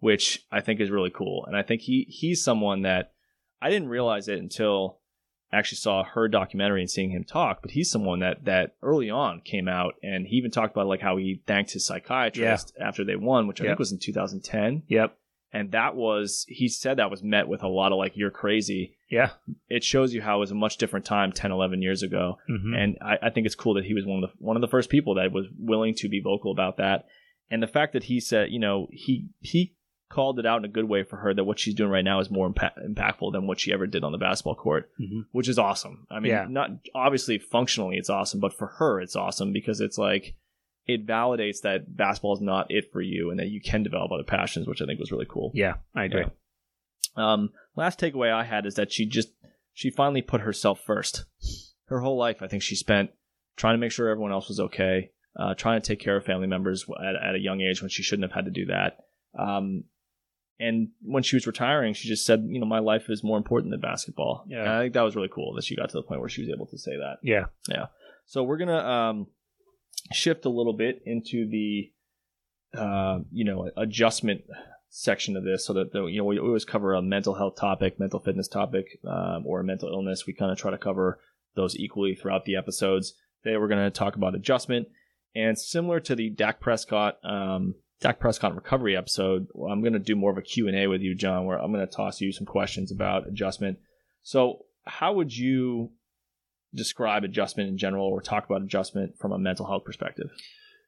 which 0.00 0.44
I 0.52 0.60
think 0.60 0.80
is 0.80 0.90
really 0.90 1.10
cool. 1.10 1.44
And 1.46 1.56
I 1.56 1.62
think 1.62 1.80
he 1.82 2.06
he's 2.08 2.42
someone 2.44 2.82
that 2.82 3.12
I 3.60 3.70
didn't 3.70 3.88
realize 3.88 4.28
it 4.28 4.38
until 4.38 4.98
I 5.52 5.58
actually 5.58 5.76
saw 5.76 6.02
her 6.04 6.28
documentary 6.28 6.80
and 6.80 6.90
seeing 6.90 7.10
him 7.10 7.24
talk. 7.24 7.60
But 7.62 7.72
he's 7.72 7.90
someone 7.90 8.20
that 8.20 8.44
that 8.46 8.74
early 8.82 9.10
on 9.10 9.40
came 9.42 9.68
out 9.68 9.94
and 10.02 10.26
he 10.26 10.36
even 10.36 10.50
talked 10.50 10.74
about 10.74 10.86
like 10.86 11.00
how 11.02 11.16
he 11.18 11.42
thanked 11.46 11.72
his 11.72 11.86
psychiatrist 11.86 12.72
after 12.80 13.04
they 13.04 13.16
won, 13.16 13.46
which 13.46 13.60
I 13.60 13.64
Yep. 13.64 13.70
think 13.72 13.78
was 13.78 13.92
in 13.92 13.98
2010. 13.98 14.82
yep 14.88 15.16
And 15.52 15.72
that 15.72 15.94
was 15.94 16.46
he 16.48 16.68
said 16.68 16.96
that 16.96 17.10
was 17.10 17.22
met 17.22 17.48
with 17.48 17.62
a 17.62 17.68
lot 17.68 17.92
of 17.92 17.98
like 17.98 18.16
you're 18.16 18.30
crazy 18.30 18.96
yeah 19.10 19.30
it 19.68 19.84
shows 19.84 20.14
you 20.14 20.22
how 20.22 20.36
it 20.36 20.40
was 20.40 20.50
a 20.50 20.54
much 20.54 20.78
different 20.78 21.04
time 21.04 21.30
10 21.32 21.52
11 21.52 21.82
years 21.82 22.02
ago 22.02 22.38
Mhm. 22.48 22.74
and 22.74 22.96
I, 23.02 23.18
I 23.26 23.30
think 23.30 23.44
it's 23.44 23.54
cool 23.54 23.74
that 23.74 23.84
he 23.84 23.92
was 23.92 24.06
one 24.06 24.24
of 24.24 24.30
the 24.30 24.36
one 24.38 24.56
of 24.56 24.62
the 24.62 24.68
first 24.74 24.88
people 24.88 25.16
that 25.16 25.30
was 25.32 25.44
willing 25.58 25.94
to 25.96 26.08
be 26.08 26.20
vocal 26.22 26.50
about 26.52 26.78
that 26.78 27.04
and 27.50 27.62
the 27.62 27.66
fact 27.66 27.92
that 27.92 28.04
he 28.04 28.18
said 28.20 28.50
you 28.50 28.58
know 28.58 28.88
he 28.90 29.28
he 29.40 29.74
called 30.12 30.38
it 30.38 30.46
out 30.46 30.58
in 30.58 30.64
a 30.64 30.68
good 30.76 30.88
way 30.88 31.02
for 31.02 31.16
her 31.16 31.32
that 31.34 31.44
what 31.44 31.58
she's 31.58 31.74
doing 31.74 31.90
right 31.90 32.04
now 32.04 32.20
is 32.20 32.30
more 32.30 32.50
impa- 32.52 32.72
impactful 32.88 33.32
than 33.32 33.46
what 33.46 33.58
she 33.58 33.72
ever 33.72 33.86
did 33.86 34.04
on 34.04 34.12
the 34.12 34.18
basketball 34.18 34.54
court 34.54 34.90
Mhm. 35.00 35.24
which 35.32 35.48
is 35.48 35.58
awesome 35.58 36.06
i 36.10 36.20
mean 36.20 36.30
Yeah. 36.32 36.46
not 36.48 36.70
obviously 36.94 37.38
functionally 37.38 37.96
it's 37.96 38.10
awesome 38.10 38.38
but 38.40 38.52
for 38.56 38.66
her 38.78 39.00
it's 39.00 39.16
awesome 39.16 39.52
because 39.52 39.80
it's 39.80 39.98
like 39.98 40.34
it 40.86 41.06
validates 41.06 41.60
that 41.62 41.96
basketball 41.96 42.34
is 42.34 42.40
not 42.40 42.66
it 42.70 42.92
for 42.92 43.00
you 43.00 43.30
and 43.30 43.38
that 43.40 43.48
you 43.48 43.60
can 43.60 43.82
develop 43.82 44.10
other 44.12 44.24
passions 44.24 44.66
which 44.68 44.82
i 44.82 44.86
think 44.86 44.98
was 45.00 45.12
really 45.12 45.26
cool 45.28 45.50
yeah 45.54 45.74
i 45.94 46.04
agree 46.04 46.20
yeah. 46.22 46.28
Um, 47.14 47.50
last 47.76 48.00
takeaway 48.00 48.32
I 48.32 48.44
had 48.44 48.64
is 48.64 48.74
that 48.76 48.90
she 48.90 49.04
just 49.06 49.28
she 49.74 49.90
finally 49.90 50.22
put 50.22 50.40
herself 50.40 50.80
first. 50.80 51.24
Her 51.86 52.00
whole 52.00 52.16
life, 52.16 52.40
I 52.42 52.46
think 52.46 52.62
she 52.62 52.74
spent 52.74 53.10
trying 53.56 53.74
to 53.74 53.78
make 53.78 53.92
sure 53.92 54.08
everyone 54.08 54.32
else 54.32 54.48
was 54.48 54.58
okay, 54.60 55.10
uh, 55.38 55.54
trying 55.54 55.78
to 55.80 55.86
take 55.86 56.00
care 56.00 56.16
of 56.16 56.24
family 56.24 56.46
members 56.46 56.86
at, 57.06 57.16
at 57.16 57.34
a 57.34 57.38
young 57.38 57.60
age 57.60 57.82
when 57.82 57.90
she 57.90 58.02
shouldn't 58.02 58.30
have 58.30 58.34
had 58.34 58.46
to 58.46 58.50
do 58.50 58.64
that. 58.66 58.96
Um, 59.38 59.84
and 60.58 60.88
when 61.02 61.22
she 61.22 61.36
was 61.36 61.46
retiring, 61.46 61.94
she 61.94 62.08
just 62.08 62.24
said, 62.24 62.46
"You 62.48 62.60
know, 62.60 62.66
my 62.66 62.78
life 62.78 63.08
is 63.08 63.24
more 63.24 63.36
important 63.36 63.72
than 63.72 63.80
basketball." 63.80 64.44
Yeah. 64.48 64.60
And 64.60 64.68
I 64.68 64.80
think 64.82 64.94
that 64.94 65.02
was 65.02 65.16
really 65.16 65.30
cool 65.32 65.54
that 65.54 65.64
she 65.64 65.76
got 65.76 65.88
to 65.90 65.96
the 65.96 66.02
point 66.02 66.20
where 66.20 66.28
she 66.28 66.42
was 66.42 66.50
able 66.50 66.66
to 66.66 66.78
say 66.78 66.96
that. 66.96 67.16
yeah 67.22 67.46
Yeah. 67.68 67.86
So 68.26 68.42
we're 68.42 68.58
gonna 68.58 68.78
um, 68.78 69.26
shift 70.12 70.44
a 70.44 70.50
little 70.50 70.72
bit 70.72 71.02
into 71.04 71.48
the 71.48 71.92
uh, 72.76 73.20
you 73.30 73.44
know 73.44 73.70
adjustment 73.76 74.42
section 74.88 75.36
of 75.36 75.44
this, 75.44 75.66
so 75.66 75.72
that 75.72 75.92
the, 75.92 76.04
you 76.06 76.18
know 76.18 76.24
we 76.24 76.38
always 76.38 76.64
cover 76.64 76.94
a 76.94 77.02
mental 77.02 77.34
health 77.34 77.56
topic, 77.56 77.98
mental 77.98 78.20
fitness 78.20 78.48
topic, 78.48 78.98
um, 79.06 79.44
or 79.46 79.60
a 79.60 79.64
mental 79.64 79.88
illness. 79.88 80.26
We 80.26 80.34
kind 80.34 80.52
of 80.52 80.58
try 80.58 80.70
to 80.70 80.78
cover 80.78 81.18
those 81.54 81.76
equally 81.76 82.14
throughout 82.14 82.44
the 82.44 82.56
episodes. 82.56 83.14
Today 83.42 83.56
we're 83.56 83.68
gonna 83.68 83.90
talk 83.90 84.16
about 84.16 84.34
adjustment, 84.34 84.88
and 85.34 85.58
similar 85.58 86.00
to 86.00 86.14
the 86.14 86.30
Dak 86.30 86.60
Prescott. 86.60 87.18
Um, 87.24 87.74
Dak 88.02 88.20
Prescott 88.20 88.54
recovery 88.54 88.96
episode. 88.96 89.46
I'm 89.54 89.80
going 89.80 89.94
to 89.94 89.98
do 89.98 90.16
more 90.16 90.30
of 90.30 90.38
a 90.38 90.42
Q&A 90.42 90.86
with 90.86 91.00
you, 91.00 91.14
John, 91.14 91.46
where 91.46 91.58
I'm 91.58 91.72
going 91.72 91.86
to 91.86 91.92
toss 91.92 92.20
you 92.20 92.32
some 92.32 92.46
questions 92.46 92.92
about 92.92 93.26
adjustment. 93.26 93.78
So, 94.22 94.66
how 94.84 95.14
would 95.14 95.36
you 95.36 95.92
describe 96.74 97.24
adjustment 97.24 97.68
in 97.68 97.78
general 97.78 98.06
or 98.06 98.20
talk 98.20 98.44
about 98.44 98.62
adjustment 98.62 99.18
from 99.18 99.32
a 99.32 99.38
mental 99.38 99.66
health 99.66 99.84
perspective. 99.84 100.30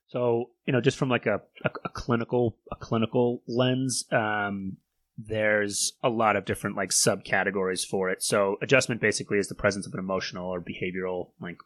So 0.08 0.50
you 0.66 0.72
know, 0.72 0.80
just 0.80 0.96
from 0.98 1.08
like 1.08 1.26
a, 1.26 1.40
a, 1.64 1.70
a 1.84 1.88
clinical 1.88 2.56
a 2.70 2.76
clinical 2.76 3.42
lens, 3.46 4.04
um, 4.12 4.76
there's 5.16 5.92
a 6.02 6.08
lot 6.08 6.36
of 6.36 6.44
different 6.44 6.76
like 6.76 6.90
subcategories 6.90 7.86
for 7.86 8.10
it. 8.10 8.22
So 8.22 8.56
adjustment 8.62 9.00
basically 9.00 9.38
is 9.38 9.48
the 9.48 9.54
presence 9.54 9.86
of 9.86 9.94
an 9.94 10.00
emotional 10.00 10.48
or 10.48 10.60
behavioral 10.60 11.30
like 11.40 11.58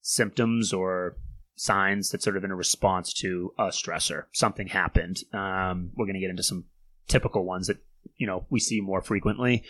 symptoms 0.00 0.72
or 0.72 1.16
signs 1.56 2.10
that's 2.10 2.24
sort 2.24 2.36
of 2.36 2.44
in 2.44 2.50
a 2.50 2.56
response 2.56 3.12
to 3.14 3.52
a 3.58 3.66
stressor. 3.68 4.24
Something 4.32 4.68
happened. 4.68 5.22
Um, 5.32 5.90
we're 5.96 6.06
going 6.06 6.14
to 6.14 6.20
get 6.20 6.30
into 6.30 6.42
some 6.42 6.64
typical 7.08 7.44
ones 7.44 7.66
that 7.66 7.78
you 8.16 8.26
know 8.26 8.46
we 8.50 8.60
see 8.60 8.80
more 8.80 9.00
frequently 9.00 9.64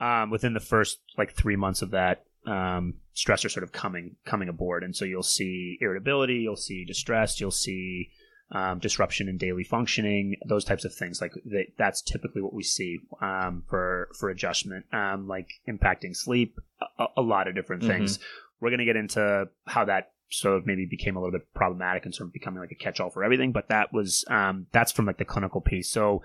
um, 0.00 0.30
within 0.30 0.54
the 0.54 0.60
first 0.60 1.00
like 1.16 1.32
three 1.32 1.56
months 1.56 1.82
of 1.82 1.92
that 1.92 2.24
um, 2.46 2.94
stressor 3.14 3.50
sort 3.50 3.64
of 3.64 3.72
coming 3.72 4.16
coming 4.24 4.48
aboard, 4.48 4.82
and 4.82 4.94
so 4.94 5.04
you'll 5.04 5.22
see 5.22 5.78
irritability, 5.80 6.34
you'll 6.34 6.56
see 6.56 6.84
distress, 6.84 7.40
you'll 7.40 7.50
see 7.50 8.10
um, 8.50 8.78
disruption 8.78 9.28
in 9.28 9.36
daily 9.36 9.64
functioning, 9.64 10.36
those 10.46 10.64
types 10.64 10.84
of 10.84 10.94
things. 10.94 11.20
Like 11.20 11.32
that, 11.46 11.66
that's 11.76 12.00
typically 12.02 12.42
what 12.42 12.54
we 12.54 12.62
see 12.62 12.98
um, 13.20 13.62
for 13.68 14.08
for 14.18 14.30
adjustment, 14.30 14.86
um, 14.92 15.28
like 15.28 15.48
impacting 15.68 16.16
sleep, 16.16 16.58
a, 16.98 17.06
a 17.18 17.22
lot 17.22 17.48
of 17.48 17.54
different 17.54 17.82
things. 17.84 18.18
We're 18.60 18.70
going 18.70 18.78
to 18.78 18.84
get 18.84 18.96
into 18.96 19.48
how 19.66 19.84
that 19.84 20.12
sort 20.30 20.56
of 20.56 20.66
maybe 20.66 20.84
became 20.84 21.16
a 21.16 21.20
little 21.20 21.32
bit 21.32 21.52
problematic 21.54 22.04
and 22.04 22.14
sort 22.14 22.28
of 22.28 22.32
becoming 22.32 22.60
like 22.60 22.72
a 22.72 22.74
catch-all 22.74 23.10
for 23.10 23.24
everything. 23.24 23.52
But 23.52 23.68
that 23.68 23.92
was 23.92 24.24
um, 24.28 24.66
that's 24.72 24.92
from 24.92 25.06
like 25.06 25.18
the 25.18 25.24
clinical 25.24 25.60
piece. 25.60 25.90
So 25.90 26.22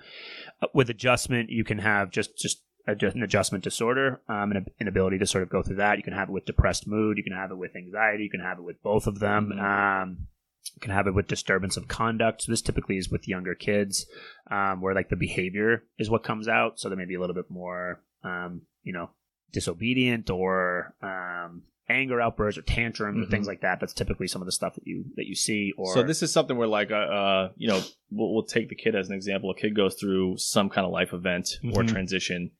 uh, 0.62 0.66
with 0.74 0.90
adjustment, 0.90 1.50
you 1.50 1.64
can 1.64 1.78
have 1.78 2.10
just 2.10 2.36
just 2.36 2.62
an 2.86 3.22
adjustment 3.22 3.64
disorder, 3.64 4.20
um, 4.28 4.52
an 4.52 4.66
inability 4.78 5.18
to 5.18 5.26
sort 5.26 5.42
of 5.42 5.48
go 5.48 5.62
through 5.62 5.76
that. 5.76 5.96
You 5.96 6.04
can 6.04 6.12
have 6.12 6.28
it 6.28 6.32
with 6.32 6.44
depressed 6.44 6.86
mood. 6.86 7.16
You 7.16 7.24
can 7.24 7.32
have 7.32 7.50
it 7.50 7.56
with 7.56 7.74
anxiety. 7.76 8.24
You 8.24 8.30
can 8.30 8.40
have 8.40 8.58
it 8.58 8.62
with 8.62 8.82
both 8.82 9.06
of 9.06 9.20
them. 9.20 9.52
Mhm. 9.54 10.02
Um, 10.02 10.26
you 10.74 10.80
can 10.80 10.90
have 10.90 11.06
it 11.06 11.14
with 11.14 11.28
disturbance 11.28 11.76
of 11.76 11.88
conduct. 11.88 12.42
So 12.42 12.52
this 12.52 12.62
typically 12.62 12.98
is 12.98 13.10
with 13.10 13.28
younger 13.28 13.54
kids, 13.54 14.06
um, 14.50 14.80
where 14.80 14.94
like 14.94 15.08
the 15.08 15.16
behavior 15.16 15.84
is 15.98 16.10
what 16.10 16.24
comes 16.24 16.48
out. 16.48 16.78
So 16.78 16.88
they 16.88 16.96
may 16.96 17.04
be 17.04 17.14
a 17.14 17.20
little 17.20 17.34
bit 17.34 17.50
more, 17.50 18.02
um, 18.22 18.62
you 18.82 18.92
know, 18.92 19.10
disobedient 19.52 20.30
or 20.30 20.94
um, 21.02 21.62
anger 21.88 22.20
outbursts 22.20 22.58
or 22.58 22.62
tantrums 22.62 23.18
or 23.22 23.26
Mhm. 23.26 23.30
things 23.30 23.46
like 23.46 23.60
that. 23.60 23.78
That's 23.80 23.92
typically 23.92 24.26
some 24.26 24.40
of 24.40 24.46
the 24.46 24.52
stuff 24.52 24.74
that 24.74 24.86
you 24.86 25.04
that 25.16 25.26
you 25.26 25.34
see. 25.34 25.72
Or 25.76 25.92
so 25.92 26.02
this 26.02 26.22
is 26.22 26.32
something 26.32 26.56
where 26.56 26.68
like 26.68 26.90
uh, 26.90 26.94
uh 26.94 27.52
you 27.56 27.68
know 27.68 27.82
we'll, 28.10 28.32
we'll 28.32 28.44
take 28.44 28.68
the 28.70 28.74
kid 28.74 28.94
as 28.94 29.08
an 29.10 29.14
example 29.14 29.50
a 29.50 29.54
kid 29.54 29.74
goes 29.76 29.94
through 29.94 30.38
some 30.38 30.70
kind 30.70 30.86
of 30.86 30.92
life 30.92 31.12
event 31.12 31.58
or 31.72 31.82
Mhm. 31.82 31.88
transition 31.88 32.50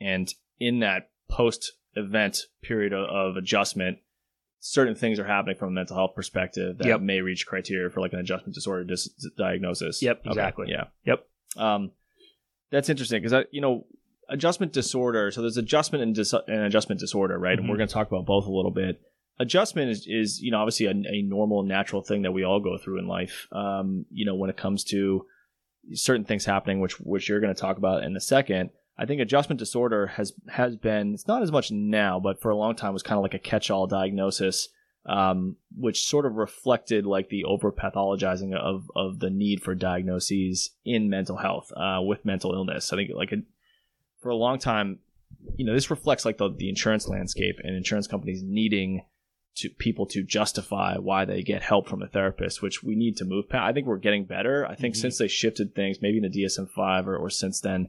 and 0.00 0.32
in 0.60 0.78
that 0.80 1.10
post 1.28 1.72
event 1.94 2.38
period 2.62 2.92
of, 2.92 3.08
of 3.08 3.36
adjustment 3.36 3.98
certain 4.60 4.94
things 4.94 5.18
are 5.18 5.24
happening 5.24 5.56
from 5.56 5.68
a 5.68 5.72
mental 5.72 5.96
health 5.96 6.14
perspective 6.14 6.78
that 6.78 6.86
Yep. 6.86 7.00
may 7.00 7.20
reach 7.20 7.46
criteria 7.46 7.90
for 7.90 8.00
like 8.00 8.12
an 8.12 8.18
adjustment 8.20 8.54
disorder 8.54 8.84
dis- 8.84 9.08
diagnosis 9.36 10.02
Yep, 10.02 10.20
Okay, 10.20 10.28
exactly. 10.30 10.66
yeah 10.70 10.84
Yep. 11.04 11.26
um 11.56 11.90
that's 12.70 12.88
interesting 12.88 13.20
because 13.20 13.32
I 13.32 13.44
you 13.50 13.60
know 13.60 13.86
adjustment 14.28 14.72
disorder 14.72 15.30
so 15.30 15.40
there's 15.40 15.56
adjustment 15.56 16.02
and, 16.02 16.14
dis- 16.14 16.32
and 16.32 16.62
adjustment 16.62 17.00
disorder 17.00 17.38
right? 17.38 17.58
And 17.58 17.66
Mhm. 17.66 17.70
we're 17.70 17.76
going 17.76 17.88
to 17.88 17.94
talk 17.94 18.08
about 18.08 18.26
both 18.26 18.46
a 18.46 18.50
little 18.52 18.70
bit. 18.70 19.00
Adjustment 19.40 19.90
is, 19.90 20.06
is 20.08 20.40
you 20.42 20.50
know 20.50 20.58
obviously 20.58 20.86
a, 20.86 20.90
a 20.90 21.22
normal 21.22 21.62
natural 21.62 22.02
thing 22.02 22.22
that 22.22 22.32
we 22.32 22.42
all 22.44 22.60
go 22.60 22.76
through 22.76 22.98
in 22.98 23.06
life 23.06 23.46
um, 23.52 24.04
you 24.10 24.24
know 24.26 24.34
when 24.34 24.50
it 24.50 24.56
comes 24.56 24.84
to 24.84 25.24
certain 25.94 26.24
things 26.24 26.44
happening 26.44 26.80
which 26.80 26.98
which 27.00 27.28
you're 27.28 27.40
going 27.40 27.54
to 27.54 27.60
talk 27.60 27.76
about 27.78 28.02
in 28.04 28.16
a 28.16 28.20
second. 28.20 28.70
I 29.00 29.06
think 29.06 29.20
adjustment 29.20 29.60
disorder 29.60 30.08
has 30.08 30.32
has 30.48 30.76
been 30.76 31.14
it's 31.14 31.28
not 31.28 31.42
as 31.42 31.52
much 31.52 31.70
now 31.70 32.18
but 32.18 32.40
for 32.42 32.50
a 32.50 32.56
long 32.56 32.74
time 32.74 32.92
was 32.92 33.02
kind 33.04 33.16
of 33.16 33.22
like 33.22 33.34
a 33.34 33.38
catch-all 33.38 33.86
diagnosis 33.86 34.68
um, 35.06 35.56
which 35.74 36.02
sort 36.04 36.26
of 36.26 36.34
reflected 36.34 37.06
like 37.06 37.28
the 37.30 37.44
over 37.44 37.70
pathologizing 37.72 38.54
of 38.54 38.90
of 38.96 39.20
the 39.20 39.30
need 39.30 39.62
for 39.62 39.74
diagnoses 39.74 40.70
in 40.84 41.08
mental 41.08 41.36
health 41.36 41.70
uh, 41.76 42.00
with 42.02 42.24
mental 42.24 42.52
illness. 42.52 42.92
I 42.92 42.96
think 42.96 43.10
like 43.14 43.32
it, 43.32 43.44
for 44.20 44.28
a 44.30 44.36
long 44.36 44.58
time 44.58 44.98
you 45.56 45.64
know 45.64 45.72
this 45.74 45.90
reflects 45.90 46.24
like 46.24 46.38
the, 46.38 46.50
the 46.56 46.68
insurance 46.68 47.06
landscape 47.08 47.56
and 47.62 47.76
insurance 47.76 48.06
companies 48.06 48.42
needing 48.42 49.04
to 49.56 49.68
people 49.70 50.06
to 50.06 50.22
justify 50.22 50.96
why 50.98 51.24
they 51.24 51.42
get 51.42 51.62
help 51.62 51.88
from 51.88 52.00
a 52.00 52.06
therapist, 52.06 52.62
which 52.62 52.82
we 52.84 52.94
need 52.94 53.16
to 53.16 53.24
move 53.24 53.48
past. 53.48 53.62
I 53.64 53.72
think 53.72 53.88
we're 53.88 53.96
getting 53.98 54.24
better. 54.24 54.64
I 54.64 54.76
think 54.76 54.94
Mhm. 54.94 54.98
since 54.98 55.18
they 55.18 55.26
shifted 55.26 55.74
things, 55.74 56.00
maybe 56.00 56.18
in 56.18 56.22
the 56.22 56.28
DSM 56.28 56.66
five 56.68 57.08
or, 57.08 57.16
or 57.16 57.28
since 57.28 57.60
then, 57.60 57.88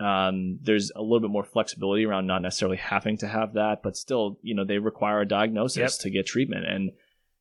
um, 0.00 0.58
there's 0.62 0.92
a 0.94 1.00
little 1.00 1.20
bit 1.20 1.30
more 1.30 1.44
flexibility 1.44 2.04
around 2.04 2.26
not 2.26 2.42
necessarily 2.42 2.76
having 2.76 3.16
to 3.18 3.26
have 3.26 3.54
that, 3.54 3.82
but 3.82 3.96
still, 3.96 4.38
you 4.42 4.54
know, 4.54 4.64
they 4.64 4.78
require 4.78 5.20
a 5.22 5.26
diagnosis 5.28 5.78
Yep. 5.96 6.02
to 6.02 6.10
get 6.10 6.26
treatment, 6.26 6.66
and 6.66 6.92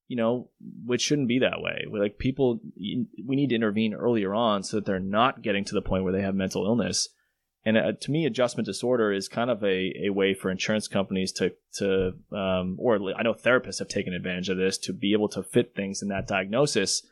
you 0.08 0.16
know, 0.16 0.50
which 0.86 1.02
shouldn't 1.02 1.28
be 1.28 1.40
that 1.40 1.62
way. 1.62 1.84
We're 1.90 2.02
like 2.02 2.18
people, 2.18 2.62
we 2.78 3.36
need 3.36 3.50
to 3.50 3.56
intervene 3.56 3.94
earlier 3.94 4.34
on 4.34 4.64
so 4.64 4.78
that 4.78 4.86
they're 4.86 5.00
not 5.02 5.42
getting 5.42 5.66
to 5.66 5.74
the 5.76 5.82
point 5.82 6.06
where 6.06 6.14
they 6.14 6.22
have 6.22 6.34
mental 6.36 6.66
illness. 6.66 7.10
And 7.68 7.78
uh, 7.78 7.92
to 8.00 8.12
me, 8.12 8.26
adjustment 8.26 8.66
disorder 8.66 9.12
is 9.12 9.28
kind 9.28 9.50
of 9.50 9.62
a, 9.62 10.06
a 10.06 10.10
way 10.10 10.34
for 10.34 10.50
insurance 10.50 10.88
companies 10.88 11.34
to 11.34 11.52
to 11.74 12.14
um, 12.32 12.78
or 12.80 12.96
I 13.14 13.24
know 13.24 13.34
therapists 13.34 13.80
have 13.80 13.90
taken 13.90 14.14
advantage 14.14 14.48
of 14.48 14.56
this 14.56 14.78
to 14.80 14.94
be 14.94 15.12
able 15.12 15.28
to 15.30 15.44
fit 15.44 15.76
things 15.76 16.02
in 16.02 16.08
that 16.08 16.28
diagnosis 16.28 17.06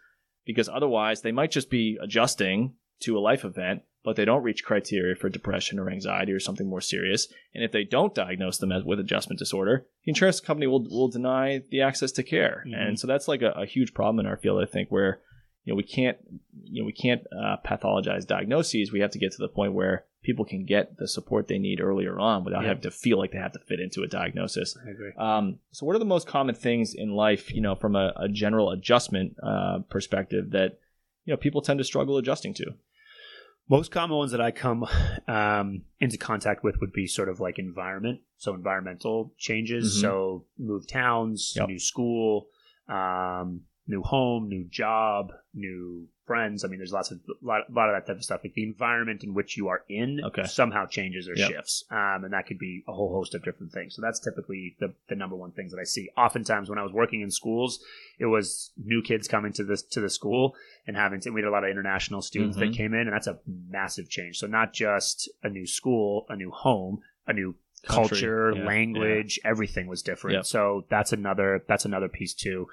because 0.45 0.69
otherwise 0.69 1.21
they 1.21 1.33
might 1.33 1.51
just 1.51 1.69
be 1.69 1.97
adjusting 2.01 2.75
to 3.01 3.17
a 3.17 3.19
life 3.19 3.43
event, 3.43 3.81
but 4.05 4.15
they 4.15 4.23
don't 4.23 4.43
reach 4.43 4.63
criteria 4.63 5.13
for 5.17 5.27
depression 5.27 5.77
or 5.77 5.89
anxiety 5.89 6.31
or 6.31 6.39
something 6.39 6.69
more 6.69 6.79
serious. 6.79 7.27
And 7.53 7.61
if 7.61 7.73
they 7.73 7.83
don't 7.83 8.15
diagnose 8.15 8.57
them 8.57 8.71
as, 8.71 8.85
with 8.85 9.01
adjustment 9.01 9.39
disorder, 9.39 9.85
the 10.05 10.11
insurance 10.11 10.39
company 10.39 10.67
will 10.67 10.87
will 10.89 11.09
deny 11.09 11.63
the 11.69 11.81
access 11.81 12.13
to 12.13 12.23
care. 12.23 12.63
Mhm. 12.65 12.79
And 12.79 12.97
so 12.97 13.07
that's 13.07 13.27
like 13.27 13.41
a, 13.41 13.51
a 13.57 13.65
huge 13.65 13.93
problem 13.93 14.25
in 14.25 14.31
our 14.31 14.37
field, 14.37 14.63
I 14.63 14.71
think, 14.71 14.89
where 14.89 15.19
you 15.65 15.73
know 15.73 15.75
we 15.77 15.83
can't 15.83 16.17
you 16.63 16.81
know 16.81 16.85
we 16.85 16.93
can't 16.93 17.23
uh, 17.37 17.57
pathologize 17.65 18.25
diagnoses. 18.25 18.91
We 18.91 19.01
have 19.01 19.11
to 19.11 19.19
get 19.19 19.31
to 19.33 19.37
the 19.39 19.49
point 19.49 19.73
where 19.73 20.05
people 20.23 20.45
can 20.45 20.65
get 20.65 20.97
the 20.97 21.07
support 21.07 21.47
they 21.47 21.59
need 21.59 21.79
earlier 21.79 22.17
on 22.19 22.43
without 22.43 22.61
Yeah. 22.63 22.69
having 22.69 22.81
to 22.83 22.91
feel 22.91 23.19
like 23.19 23.31
they 23.31 23.37
have 23.37 23.51
to 23.53 23.59
fit 23.59 23.79
into 23.79 24.01
a 24.01 24.07
diagnosis. 24.07 24.75
I 24.85 24.89
agree. 24.89 25.11
Um, 25.17 25.59
so, 25.71 25.85
what 25.85 25.95
are 25.95 25.99
the 25.99 26.05
most 26.05 26.27
common 26.27 26.55
things 26.55 26.93
in 26.95 27.11
life, 27.11 27.53
you 27.53 27.61
know, 27.61 27.75
from 27.75 27.95
a, 27.95 28.11
a 28.15 28.27
general 28.29 28.71
adjustment 28.71 29.35
uh, 29.43 29.79
perspective 29.89 30.51
that 30.51 30.79
you 31.25 31.33
know 31.33 31.37
people 31.37 31.61
tend 31.61 31.77
to 31.79 31.83
struggle 31.83 32.17
adjusting 32.17 32.53
to? 32.55 32.73
Most 33.67 33.89
common 33.91 34.15
ones 34.15 34.31
that 34.31 34.41
I 34.41 34.51
come 34.51 34.85
um, 35.27 35.81
into 35.99 36.17
contact 36.19 36.63
with 36.63 36.79
would 36.81 36.93
be 36.93 37.07
sort 37.07 37.29
of 37.29 37.39
like 37.39 37.57
environment, 37.57 38.21
so 38.37 38.53
environmental 38.53 39.33
changes. 39.39 39.95
Mhm. 39.97 40.01
So 40.01 40.45
move 40.59 40.87
towns, 40.87 41.53
Yep. 41.55 41.67
new 41.69 41.79
school, 41.79 42.47
um, 42.87 43.61
new 43.87 44.01
home, 44.01 44.49
new 44.49 44.63
job, 44.65 45.31
new 45.53 46.07
friends. 46.25 46.65
I 46.65 46.67
mean, 46.67 46.79
there's 46.79 46.91
lots 46.91 47.11
of 47.11 47.19
lot, 47.43 47.71
lot 47.71 47.87
of 47.87 47.95
that 47.95 48.07
type 48.07 48.17
of 48.17 48.23
stuff. 48.23 48.41
Like 48.43 48.55
the 48.55 48.63
environment 48.63 49.23
in 49.23 49.35
which 49.35 49.57
you 49.57 49.67
are 49.67 49.83
in 49.87 50.21
Okay. 50.23 50.43
somehow 50.45 50.87
changes 50.87 51.29
or 51.29 51.35
Yep. 51.37 51.49
shifts, 51.49 51.83
um, 51.91 52.23
and 52.23 52.33
that 52.33 52.47
could 52.47 52.57
be 52.57 52.83
a 52.87 52.93
whole 52.93 53.13
host 53.13 53.35
of 53.35 53.43
different 53.43 53.71
things. 53.71 53.95
So 53.95 54.01
that's 54.01 54.19
typically 54.19 54.75
the, 54.79 54.93
the 55.07 55.15
number 55.15 55.35
one 55.35 55.51
things 55.51 55.71
that 55.71 55.79
I 55.79 55.83
see. 55.83 56.09
Oftentimes, 56.17 56.67
when 56.67 56.79
I 56.79 56.83
was 56.83 56.93
working 56.93 57.21
in 57.21 57.29
schools, 57.29 57.79
it 58.17 58.25
was 58.25 58.71
new 58.83 59.03
kids 59.03 59.27
coming 59.27 59.53
to 59.53 59.63
this 59.63 59.83
to 59.83 60.01
the 60.01 60.09
school 60.09 60.55
and 60.87 60.95
having 60.97 61.19
to. 61.21 61.29
We 61.29 61.41
had 61.41 61.47
a 61.47 61.51
lot 61.51 61.63
of 61.63 61.69
international 61.69 62.23
students 62.23 62.57
that 62.57 62.71
Mhm. 62.71 62.73
came 62.73 62.93
in, 62.95 63.01
and 63.01 63.13
that's 63.13 63.27
a 63.27 63.39
massive 63.45 64.09
change. 64.09 64.39
So 64.39 64.47
not 64.47 64.73
just 64.73 65.29
a 65.43 65.49
new 65.49 65.67
school, 65.67 66.25
a 66.27 66.35
new 66.35 66.49
home, 66.49 67.01
a 67.27 67.33
new 67.33 67.55
Country. 67.83 68.17
culture, 68.17 68.53
Yeah, 68.55 68.65
language, 68.65 69.39
everything 69.43 69.85
was 69.85 70.01
different. 70.01 70.37
Yep. 70.37 70.45
So 70.47 70.85
that's 70.89 71.13
another 71.13 71.63
that's 71.67 71.85
another 71.85 72.09
piece 72.09 72.33
too. 72.33 72.67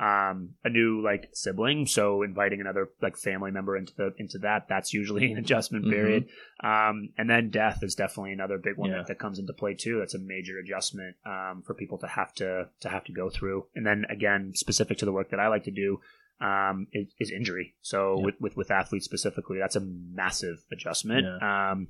Um, 0.00 0.50
a 0.62 0.68
new 0.68 1.02
like 1.02 1.28
sibling, 1.32 1.86
so 1.86 2.22
inviting 2.22 2.60
another 2.60 2.88
like 3.02 3.16
family 3.16 3.50
member 3.50 3.76
into 3.76 3.92
the 3.96 4.14
into 4.16 4.38
that 4.38 4.68
that's 4.68 4.92
usually 4.94 5.32
an 5.32 5.38
adjustment 5.38 5.86
Mhm. 5.86 5.90
period. 5.90 6.28
Um, 6.62 7.08
and 7.18 7.28
then 7.28 7.50
death 7.50 7.82
is 7.82 7.96
definitely 7.96 8.32
another 8.32 8.58
big 8.58 8.76
one 8.76 8.90
Yeah. 8.90 8.98
that, 8.98 9.08
that 9.08 9.18
comes 9.18 9.40
into 9.40 9.52
play 9.52 9.74
too. 9.74 9.98
That's 9.98 10.14
a 10.14 10.20
major 10.20 10.58
adjustment 10.60 11.16
um, 11.26 11.62
for 11.66 11.74
people 11.74 11.98
to 11.98 12.06
have 12.06 12.32
to 12.34 12.68
to 12.80 12.88
have 12.88 13.04
to 13.06 13.12
go 13.12 13.28
through. 13.28 13.66
And 13.74 13.84
then 13.84 14.04
again, 14.08 14.52
specific 14.54 14.98
to 14.98 15.04
the 15.04 15.12
work 15.12 15.30
that 15.30 15.40
I 15.40 15.48
like 15.48 15.64
to 15.64 15.72
do, 15.72 16.00
um, 16.40 16.86
is, 16.92 17.08
is 17.18 17.30
injury. 17.32 17.74
So 17.82 18.18
Yeah. 18.18 18.24
with, 18.26 18.40
with 18.40 18.56
with 18.56 18.70
athletes 18.70 19.04
specifically, 19.04 19.58
that's 19.58 19.74
a 19.76 19.80
massive 19.80 20.58
adjustment. 20.70 21.26
Um, 21.42 21.88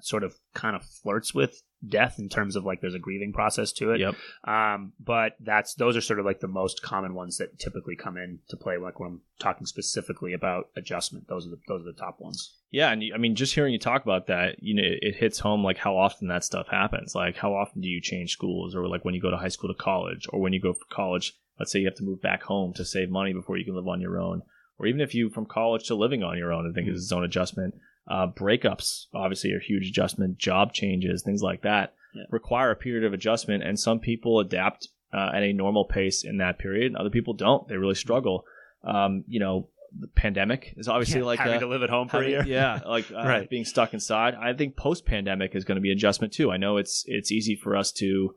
sort 0.00 0.22
of 0.22 0.36
kind 0.54 0.76
of 0.76 0.84
flirts 0.84 1.34
with 1.34 1.62
death 1.86 2.16
in 2.18 2.28
terms 2.28 2.56
of 2.56 2.64
like 2.64 2.80
there's 2.80 2.94
a 2.94 2.98
grieving 2.98 3.32
process 3.32 3.72
to 3.72 3.92
it. 3.92 4.00
Yep. 4.00 4.14
Um, 4.44 4.92
but 4.98 5.32
that's 5.40 5.74
those 5.74 5.96
are 5.96 6.00
sort 6.00 6.18
of 6.18 6.26
like 6.26 6.40
the 6.40 6.48
most 6.48 6.82
common 6.82 7.14
ones 7.14 7.38
that 7.38 7.58
typically 7.58 7.96
come 7.96 8.16
in 8.16 8.40
to 8.48 8.56
play. 8.56 8.76
Like 8.76 8.98
when 8.98 9.08
I'm 9.08 9.20
talking 9.38 9.66
specifically 9.66 10.32
about 10.32 10.68
adjustment, 10.76 11.28
those 11.28 11.46
are 11.46 11.50
the 11.50 11.60
those 11.68 11.82
are 11.82 11.92
the 11.92 11.98
top 11.98 12.20
ones. 12.20 12.54
Yeah, 12.70 12.92
and 12.92 13.02
you, 13.02 13.14
I 13.14 13.18
mean, 13.18 13.34
just 13.34 13.54
hearing 13.54 13.72
you 13.72 13.78
talk 13.78 14.02
about 14.02 14.26
that, 14.26 14.56
you 14.62 14.74
know, 14.74 14.82
it, 14.82 14.98
it 15.00 15.16
hits 15.16 15.38
home 15.38 15.64
like 15.64 15.78
how 15.78 15.96
often 15.96 16.28
that 16.28 16.44
stuff 16.44 16.66
happens. 16.68 17.14
Like, 17.14 17.36
how 17.36 17.54
often 17.54 17.80
do 17.80 17.88
you 17.88 18.00
change 18.00 18.32
schools, 18.32 18.74
or 18.74 18.86
like 18.88 19.04
when 19.04 19.14
you 19.14 19.22
go 19.22 19.30
to 19.30 19.38
high 19.38 19.48
school 19.48 19.72
to 19.72 19.82
college, 19.82 20.26
or 20.30 20.40
when 20.40 20.52
you 20.52 20.60
go 20.60 20.74
for 20.74 20.84
college, 20.90 21.34
let's 21.58 21.72
say 21.72 21.78
you 21.78 21.86
have 21.86 21.96
to 21.96 22.04
move 22.04 22.20
back 22.20 22.42
home 22.42 22.74
to 22.74 22.84
save 22.84 23.08
money 23.08 23.32
before 23.32 23.56
you 23.56 23.64
can 23.64 23.74
live 23.74 23.88
on 23.88 24.00
your 24.00 24.20
own, 24.20 24.42
or 24.78 24.86
even 24.86 25.00
if 25.00 25.14
you 25.14 25.30
from 25.30 25.46
college 25.46 25.86
to 25.88 25.94
living 25.94 26.22
on 26.22 26.36
your 26.36 26.52
own, 26.52 26.68
I 26.68 26.74
think 26.74 26.88
is 26.88 27.04
its 27.04 27.12
own 27.12 27.24
adjustment. 27.24 27.74
Uh, 28.08 28.26
breakups 28.26 29.06
obviously 29.14 29.52
are 29.52 29.60
huge 29.60 29.86
adjustment. 29.88 30.38
Job 30.38 30.72
changes, 30.72 31.22
things 31.22 31.42
like 31.42 31.60
that, 31.62 31.94
Yeah. 32.14 32.24
require 32.30 32.70
a 32.70 32.76
period 32.76 33.04
of 33.04 33.12
adjustment, 33.12 33.62
and 33.62 33.78
some 33.78 34.00
people 34.00 34.40
adapt 34.40 34.88
uh, 35.12 35.30
at 35.34 35.42
a 35.42 35.52
normal 35.52 35.84
pace 35.84 36.24
in 36.24 36.38
that 36.38 36.58
period. 36.58 36.86
and 36.86 36.96
Other 36.96 37.10
people 37.10 37.34
don't; 37.34 37.68
they 37.68 37.76
really 37.76 37.94
struggle. 37.94 38.44
Um, 38.82 39.24
you 39.28 39.40
know, 39.40 39.68
the 39.98 40.06
pandemic 40.08 40.74
is 40.76 40.86
obviously 40.88 41.20
Yeah, 41.20 41.26
like 41.26 41.38
having 41.38 41.56
a, 41.56 41.60
to 41.60 41.66
live 41.66 41.82
at 41.82 41.90
home 41.90 42.08
for 42.08 42.22
a 42.22 42.28
year. 42.28 42.44
yeah, 42.46 42.80
like 42.86 43.10
uh, 43.12 43.16
Right. 43.16 43.48
being 43.48 43.64
stuck 43.64 43.92
inside. 43.94 44.34
I 44.34 44.52
think 44.54 44.76
post 44.76 45.04
pandemic 45.06 45.54
is 45.54 45.64
going 45.64 45.76
to 45.76 45.82
be 45.82 45.92
adjustment 45.92 46.32
too. 46.32 46.50
I 46.50 46.56
know 46.58 46.76
it's 46.78 47.04
it's 47.06 47.30
easy 47.32 47.56
for 47.56 47.76
us 47.76 47.90
to, 47.92 48.34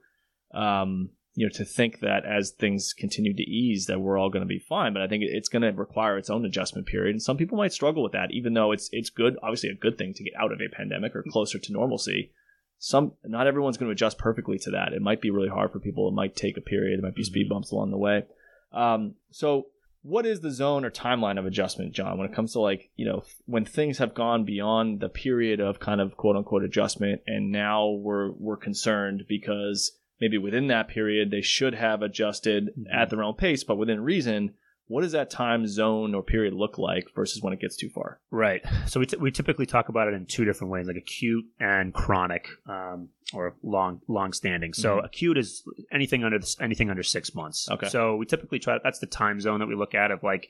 um, 0.53 1.09
you 1.33 1.45
know, 1.45 1.51
to 1.53 1.63
think 1.63 1.99
that 2.01 2.25
as 2.25 2.51
things 2.51 2.93
continue 2.93 3.33
to 3.33 3.43
ease, 3.43 3.85
that 3.85 4.01
we're 4.01 4.17
all 4.17 4.29
going 4.29 4.41
to 4.41 4.47
be 4.47 4.59
fine. 4.59 4.93
But 4.93 5.01
I 5.01 5.07
think 5.07 5.23
it's 5.25 5.47
going 5.47 5.61
to 5.61 5.71
require 5.71 6.17
its 6.17 6.29
own 6.29 6.45
adjustment 6.45 6.87
period, 6.87 7.13
and 7.13 7.21
some 7.21 7.37
people 7.37 7.57
might 7.57 7.73
struggle 7.73 8.03
with 8.03 8.11
that, 8.11 8.31
even 8.31 8.53
though 8.53 8.71
it's 8.71 8.89
it's 8.91 9.09
good, 9.09 9.37
obviously 9.41 9.69
a 9.69 9.75
good 9.75 9.97
thing 9.97 10.13
to 10.13 10.23
get 10.23 10.33
out 10.37 10.51
of 10.51 10.59
a 10.59 10.75
pandemic 10.75 11.15
or 11.15 11.23
closer 11.29 11.57
to 11.59 11.73
normalcy. 11.73 12.31
Some 12.79 13.13
not 13.23 13.47
everyone's 13.47 13.77
going 13.77 13.89
to 13.89 13.93
adjust 13.93 14.17
perfectly 14.17 14.57
to 14.59 14.71
that. 14.71 14.93
It 14.93 15.01
might 15.01 15.21
be 15.21 15.29
really 15.29 15.49
hard 15.49 15.71
for 15.71 15.79
people. 15.79 16.07
It 16.07 16.13
might 16.13 16.35
take 16.35 16.57
a 16.57 16.61
period. 16.61 16.99
It 16.99 17.03
might 17.03 17.15
be 17.15 17.23
speed 17.23 17.47
bumps 17.47 17.71
along 17.71 17.91
the 17.91 17.97
way. 17.97 18.25
Um, 18.73 19.15
so 19.29 19.67
what 20.03 20.25
is 20.25 20.41
the 20.41 20.51
zone 20.51 20.83
or 20.83 20.89
timeline 20.89 21.37
of 21.37 21.45
adjustment, 21.45 21.93
John, 21.93 22.17
when 22.17 22.27
it 22.27 22.33
comes 22.33 22.53
to 22.53 22.59
like, 22.59 22.89
you 22.95 23.05
know, 23.05 23.23
when 23.45 23.65
things 23.65 23.99
have 23.99 24.15
gone 24.15 24.45
beyond 24.45 24.99
the 24.99 25.09
period 25.09 25.59
of 25.59 25.79
kind 25.79 26.01
of 26.01 26.17
quote 26.17 26.35
unquote 26.35 26.63
adjustment 26.63 27.21
and 27.27 27.51
now 27.51 27.89
we're 27.89 28.31
we're 28.31 28.57
concerned 28.57 29.25
because 29.29 29.91
maybe 30.21 30.37
within 30.37 30.67
that 30.67 30.87
period 30.87 31.31
they 31.31 31.41
should 31.41 31.73
have 31.73 32.01
adjusted 32.01 32.69
Mhm. 32.77 32.85
at 32.93 33.09
their 33.09 33.23
own 33.23 33.33
pace, 33.33 33.63
but 33.63 33.75
within 33.77 33.99
reason, 34.01 34.53
what 34.87 35.01
does 35.01 35.13
that 35.13 35.29
time 35.29 35.65
zone 35.67 36.13
or 36.13 36.21
period 36.21 36.53
look 36.53 36.77
like 36.77 37.07
versus 37.15 37.41
when 37.41 37.53
it 37.53 37.59
gets 37.61 37.75
too 37.77 37.89
far? 37.89 38.19
Right. 38.29 38.61
So 38.87 38.99
we, 38.99 39.05
t- 39.05 39.15
we 39.17 39.31
typically 39.31 39.65
talk 39.65 39.87
about 39.89 40.07
it 40.09 40.13
in 40.13 40.25
two 40.25 40.43
different 40.45 40.71
ways, 40.71 40.85
like 40.85 40.97
acute 40.97 41.45
and 41.59 41.93
chronic, 41.93 42.47
um, 42.67 43.09
or 43.33 43.55
long 43.63 44.01
long 44.09 44.33
standing. 44.33 44.73
So 44.73 44.97
Mhm. 44.97 45.05
acute 45.05 45.37
is 45.37 45.63
anything 45.93 46.25
under 46.25 46.37
this, 46.39 46.59
anything 46.59 46.89
under 46.89 47.03
six 47.03 47.33
months. 47.33 47.69
Okay. 47.71 47.87
So 47.87 48.17
we 48.17 48.25
typically 48.25 48.59
try. 48.59 48.79
That's 48.83 48.99
the 48.99 49.07
time 49.07 49.39
zone 49.39 49.59
that 49.61 49.67
we 49.67 49.75
look 49.75 49.95
at 49.95 50.11
of 50.11 50.23
like 50.23 50.49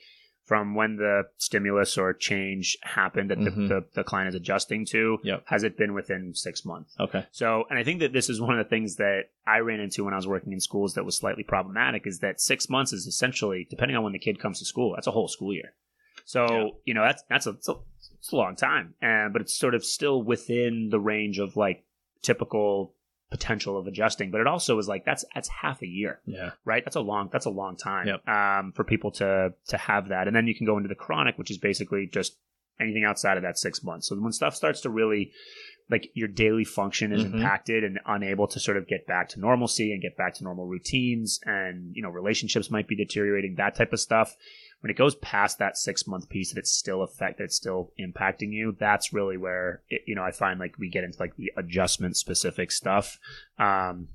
from 0.52 0.76
when 0.76 0.98
the 0.98 1.24
stimulus 1.38 1.98
or 1.98 2.12
change 2.14 2.78
happened 2.82 3.30
that 3.30 3.38
Mhm. 3.40 3.46
the, 3.70 3.76
the, 3.76 3.86
the 3.94 4.04
client 4.04 4.28
is 4.28 4.36
adjusting 4.36 4.86
to? 4.88 5.18
Yep. 5.24 5.44
Has 5.46 5.64
it 5.64 5.78
been 5.78 5.94
within 5.94 6.34
six 6.36 6.66
months? 6.66 6.94
Okay. 7.00 7.26
So, 7.32 7.64
and 7.70 7.80
I 7.80 7.86
think 7.86 8.02
that 8.02 8.12
this 8.12 8.30
is 8.30 8.42
one 8.42 8.60
of 8.60 8.66
the 8.66 8.70
things 8.70 8.98
that 8.98 9.30
I 9.48 9.60
ran 9.60 9.80
into 9.80 10.04
when 10.04 10.14
I 10.14 10.18
was 10.18 10.28
working 10.28 10.52
in 10.52 10.60
schools 10.60 10.96
that 10.96 11.06
was 11.06 11.16
slightly 11.16 11.44
problematic 11.46 12.06
is 12.06 12.20
that 12.20 12.42
six 12.42 12.70
months 12.70 12.92
is 12.92 13.08
essentially, 13.08 13.66
depending 13.70 13.96
on 13.96 14.04
when 14.04 14.12
the 14.12 14.20
kid 14.20 14.40
comes 14.42 14.60
to 14.60 14.66
school, 14.66 14.92
that's 14.94 15.08
a 15.08 15.12
whole 15.12 15.30
school 15.30 15.54
year. 15.54 15.72
So, 16.26 16.46
Yeah. 16.54 16.68
you 16.84 16.94
know, 16.96 17.04
that's, 17.06 17.24
that's 17.30 17.48
a, 17.48 17.52
it's 17.52 17.70
a, 17.70 17.76
it's 18.20 18.32
a 18.34 18.36
long 18.36 18.58
time. 18.58 18.96
And, 19.02 19.32
but 19.32 19.42
it's 19.42 19.56
sort 19.58 19.74
of 19.74 19.86
still 19.86 20.22
within 20.22 20.90
the 20.92 21.00
range 21.00 21.40
of 21.40 21.56
like 21.56 21.86
typical 22.22 22.94
potential 23.32 23.78
of 23.78 23.88
adjusting. 23.88 24.30
But 24.30 24.41
it 24.41 24.48
also 24.48 24.78
is 24.78 24.88
like, 24.88 25.06
that's, 25.06 25.26
that's 25.34 25.48
half 25.50 25.82
a 25.82 25.88
year 25.88 26.20
Yeah. 26.26 26.52
right? 26.65 26.84
That's 26.84 26.98
a 26.98 27.02
long 27.02 27.30
that's 27.32 27.46
a 27.46 27.50
long 27.50 27.78
time 27.78 28.08
Yep. 28.08 28.28
um, 28.28 28.72
for 28.74 28.84
people 28.84 29.12
to 29.13 29.54
to 29.70 29.78
have 29.78 30.10
that, 30.10 30.28
and 30.28 30.36
then 30.36 30.46
you 30.48 30.54
can 30.56 30.65
go 30.67 30.78
into 30.78 30.89
the 30.89 30.96
chronic, 30.96 31.38
which 31.38 31.50
is 31.50 31.58
basically 31.58 32.08
just 32.12 32.38
anything 32.80 33.04
outside 33.06 33.38
of 33.38 33.44
that 33.44 33.58
six 33.58 33.84
months. 33.84 34.08
So 34.08 34.15
when 34.20 34.32
stuff 34.32 34.56
starts 34.56 34.82
to 34.82 34.89
really 34.89 35.32
like 35.89 36.10
your 36.13 36.28
daily 36.30 36.63
function 36.63 37.12
is 37.12 37.24
Mhm. 37.26 37.34
impacted 37.36 37.84
and 37.84 38.00
unable 38.06 38.48
to 38.48 38.60
sort 38.60 38.78
of 38.78 38.88
get 38.88 39.06
back 39.08 39.28
to 39.30 39.39
normalcy 39.39 39.91
and 39.91 40.02
get 40.02 40.15
back 40.17 40.34
to 40.36 40.44
normal 40.44 40.65
routines, 40.67 41.39
and 41.46 41.91
you 41.96 42.02
know 42.02 42.10
relationships 42.10 42.70
might 42.72 42.88
be 42.88 42.96
deteriorating, 42.96 43.56
that 43.56 43.76
type 43.76 43.94
of 43.94 44.00
stuff. 44.00 44.36
When 44.82 44.91
it 44.91 44.98
goes 44.98 45.15
past 45.15 45.60
that 45.60 45.78
six 45.78 46.08
month 46.08 46.28
piece 46.30 46.54
that 46.54 46.60
it's 46.60 46.72
still 46.72 47.04
affect 47.04 47.39
it's 47.39 47.56
still 47.56 47.91
impacting 48.00 48.52
you, 48.52 48.76
that's 48.80 49.13
really 49.13 49.38
where 49.38 49.82
it, 49.89 50.02
you 50.06 50.15
know 50.15 50.24
I 50.24 50.32
find 50.32 50.60
like 50.60 50.78
we 50.78 50.89
get 50.89 51.04
into 51.04 51.20
like 51.20 51.36
the 51.38 51.52
adjustment 51.58 52.17
specific 52.17 52.72
stuff. 52.72 53.20
Um, 53.58 54.10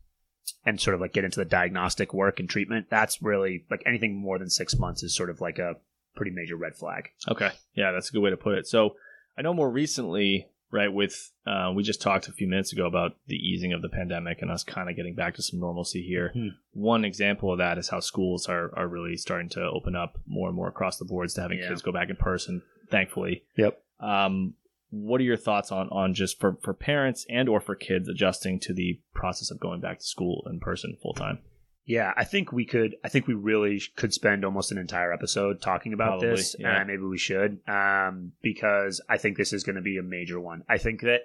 and 0.64 0.81
sort 0.81 0.94
of 0.94 1.00
like 1.00 1.12
get 1.12 1.24
into 1.24 1.40
the 1.40 1.44
diagnostic 1.44 2.14
work 2.14 2.40
and 2.40 2.48
treatment, 2.48 2.87
that's 2.90 3.22
really 3.22 3.64
like 3.70 3.83
anything 3.87 4.16
more 4.16 4.38
than 4.38 4.48
six 4.50 4.76
months 4.76 5.02
is 5.02 5.14
sort 5.14 5.31
of 5.31 5.40
like 5.40 5.59
a 5.59 5.74
pretty 6.14 6.31
major 6.31 6.57
red 6.57 6.74
flag. 6.76 7.11
Okay. 7.29 7.50
Yeah, 7.74 7.92
that's 7.92 8.11
a 8.11 8.12
good 8.12 8.20
way 8.20 8.31
to 8.31 8.37
put 8.37 8.59
it. 8.59 8.66
So 8.66 8.96
I 9.38 9.42
know 9.42 9.55
more 9.55 9.70
recently, 9.70 10.48
right, 10.70 10.92
with 10.92 11.33
uh, 11.46 11.72
we 11.74 11.83
just 11.83 12.02
talked 12.02 12.29
a 12.29 12.33
few 12.33 12.46
minutes 12.48 12.72
ago 12.72 12.87
about 12.87 13.16
the 13.26 13.37
easing 13.37 13.72
of 13.72 13.83
the 13.83 13.88
pandemic 13.88 14.42
and 14.42 14.50
us 14.50 14.64
kind 14.64 14.90
of 14.90 14.96
getting 14.96 15.14
back 15.14 15.35
to 15.37 15.42
some 15.42 15.61
normalcy 15.61 16.02
here. 16.02 16.31
Hmm. 16.35 16.48
One 16.72 17.05
example 17.05 17.52
of 17.52 17.59
that 17.59 17.79
is 17.79 17.88
how 17.88 18.00
schools 18.00 18.48
are, 18.48 18.70
are 18.76 18.88
really 18.88 19.16
starting 19.16 19.48
to 19.50 19.62
open 19.62 19.94
up 19.96 20.18
more 20.26 20.48
and 20.48 20.57
more 20.57 20.68
across 20.68 20.98
the 20.98 21.05
boards 21.05 21.35
to 21.35 21.42
having 21.42 21.59
Yeah. 21.59 21.68
kids 21.68 21.83
go 21.83 21.92
back 21.92 22.11
in 22.11 22.16
person, 22.16 22.62
thankfully. 22.90 23.44
Yep. 23.57 23.83
Um, 24.00 24.55
what 24.90 25.20
are 25.20 25.24
your 25.24 25.37
thoughts 25.37 25.72
on, 25.72 25.88
on 25.90 26.14
just 26.14 26.38
for, 26.38 26.59
for 26.62 26.72
parents 26.72 27.26
and 27.29 27.48
or 27.48 27.61
for 27.61 27.74
kids 27.74 28.09
adjusting 28.09 28.61
to 28.61 28.72
the 28.72 29.00
process 29.14 29.50
of 29.50 29.59
going 29.59 29.81
back 29.81 29.98
to 29.98 30.05
school 30.05 30.46
in 30.50 30.61
person 30.61 30.96
full 31.02 31.14
time? 31.14 31.38
Yeah, 31.87 32.12
I 32.16 32.25
think 32.25 32.51
we 32.53 32.64
could. 32.64 32.96
I 33.05 33.09
think 33.09 33.27
we 33.29 33.35
really 33.35 33.81
could 33.96 34.12
spend 34.12 34.44
almost 34.44 34.72
an 34.72 34.79
entire 34.79 35.12
episode 35.12 35.62
talking 35.62 35.92
about 35.92 36.18
Probably, 36.20 36.31
this. 36.31 36.57
yeah. 36.59 36.79
and 36.81 36.88
maybe 36.88 37.03
we 37.03 37.16
should, 37.18 37.61
um, 37.68 38.33
because 38.42 39.01
I 39.09 39.18
think 39.18 39.37
this 39.37 39.53
is 39.53 39.62
going 39.62 39.77
to 39.77 39.83
be 39.83 39.96
a 39.96 40.03
major 40.03 40.40
one. 40.40 40.62
I 40.68 40.79
think 40.79 41.03
that 41.03 41.20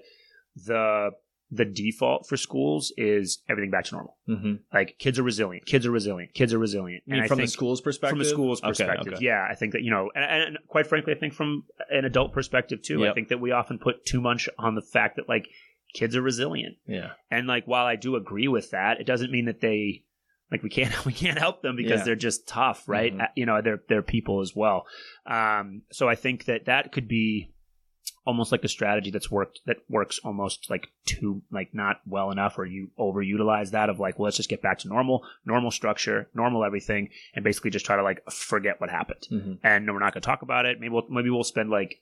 the 0.55 1.11
the 1.53 1.65
default 1.65 2.27
for 2.29 2.37
schools 2.37 2.93
is 2.95 3.39
everything 3.49 3.71
back 3.71 3.83
to 3.85 3.95
normal. 3.95 4.17
Mm-hmm. 4.29 4.53
Like 4.73 4.97
kids 4.99 5.19
are 5.19 5.23
resilient. 5.23 5.65
Kids 5.65 5.85
are 5.85 5.91
resilient. 5.91 6.33
Kids 6.33 6.53
are 6.53 6.59
resilient. 6.59 7.03
I 7.11 7.27
from 7.27 7.39
the 7.39 7.47
school's 7.47 7.81
perspective? 7.81 8.11
from 8.11 8.19
the 8.19 8.25
school's 8.25 8.61
perspective. 8.61 9.15
okay. 9.15 9.25
Yeah, 9.25 9.45
I 9.49 9.55
think 9.55 9.73
that 9.73 9.81
you 9.81 9.89
know, 9.91 10.11
and, 10.15 10.43
and 10.43 10.57
quite 10.67 10.87
frankly, 10.87 11.13
I 11.13 11.17
think 11.17 11.33
from 11.33 11.63
an 11.89 12.05
adult 12.05 12.33
perspective 12.33 12.81
too. 12.83 13.05
I 13.05 13.13
think 13.13 13.29
that 13.29 13.41
we 13.41 13.51
often 13.51 13.79
put 13.79 14.05
too 14.05 14.21
much 14.21 14.47
on 14.57 14.75
the 14.75 14.81
fact 14.81 15.17
that 15.17 15.27
like 15.27 15.47
kids 15.93 16.15
are 16.15 16.21
resilient, 16.21 16.77
Yeah. 16.87 17.11
and 17.29 17.47
like 17.47 17.65
while 17.65 17.85
I 17.85 17.95
do 17.97 18.15
agree 18.15 18.47
with 18.47 18.71
that, 18.71 19.01
it 19.01 19.05
doesn't 19.07 19.31
mean 19.31 19.45
that 19.45 19.59
they 19.59 20.03
like 20.51 20.63
we 20.63 20.69
can't 20.69 21.05
we 21.05 21.13
can't 21.13 21.37
help 21.39 21.61
them 21.61 21.75
because 21.75 21.99
Yeah. 21.99 22.05
they're 22.05 22.15
just 22.15 22.47
tough, 22.47 22.83
right? 22.87 23.15
Mhm. 23.15 23.21
Uh, 23.23 23.27
You 23.35 23.45
know, 23.45 23.61
they're 23.61 23.81
they're 23.89 24.01
people 24.01 24.41
as 24.41 24.55
well. 24.55 24.85
Um, 25.25 25.83
so 25.91 26.07
I 26.09 26.15
think 26.15 26.45
that 26.45 26.65
that 26.65 26.91
could 26.91 27.07
be 27.07 27.49
almost 28.23 28.51
like 28.51 28.63
a 28.63 28.67
strategy 28.67 29.09
that's 29.09 29.31
worked 29.31 29.61
that 29.65 29.77
works 29.89 30.19
almost 30.23 30.69
like 30.69 30.89
too 31.05 31.41
like 31.51 31.73
not 31.73 32.01
well 32.05 32.29
enough 32.29 32.59
or 32.59 32.65
you 32.67 32.91
overutilize 32.99 33.71
that 33.71 33.89
of 33.89 33.99
like 33.99 34.19
well 34.19 34.25
let's 34.25 34.37
just 34.37 34.47
get 34.49 34.61
back 34.61 34.77
to 34.77 34.87
normal 34.87 35.23
normal 35.43 35.71
structure 35.71 36.29
normal 36.35 36.63
everything 36.63 37.09
and 37.33 37.43
basically 37.43 37.71
just 37.71 37.83
try 37.83 37.95
to 37.95 38.03
like 38.03 38.21
forget 38.31 38.79
what 38.79 38.91
happened 38.91 39.25
Mm-hmm. 39.31 39.53
and 39.63 39.87
we're 39.91 39.97
not 39.97 40.13
going 40.13 40.21
to 40.21 40.25
talk 40.25 40.43
about 40.43 40.67
it 40.67 40.79
maybe 40.79 40.89
we'll 40.93 41.07
maybe 41.09 41.31
we'll 41.31 41.43
spend 41.43 41.71
like 41.71 41.99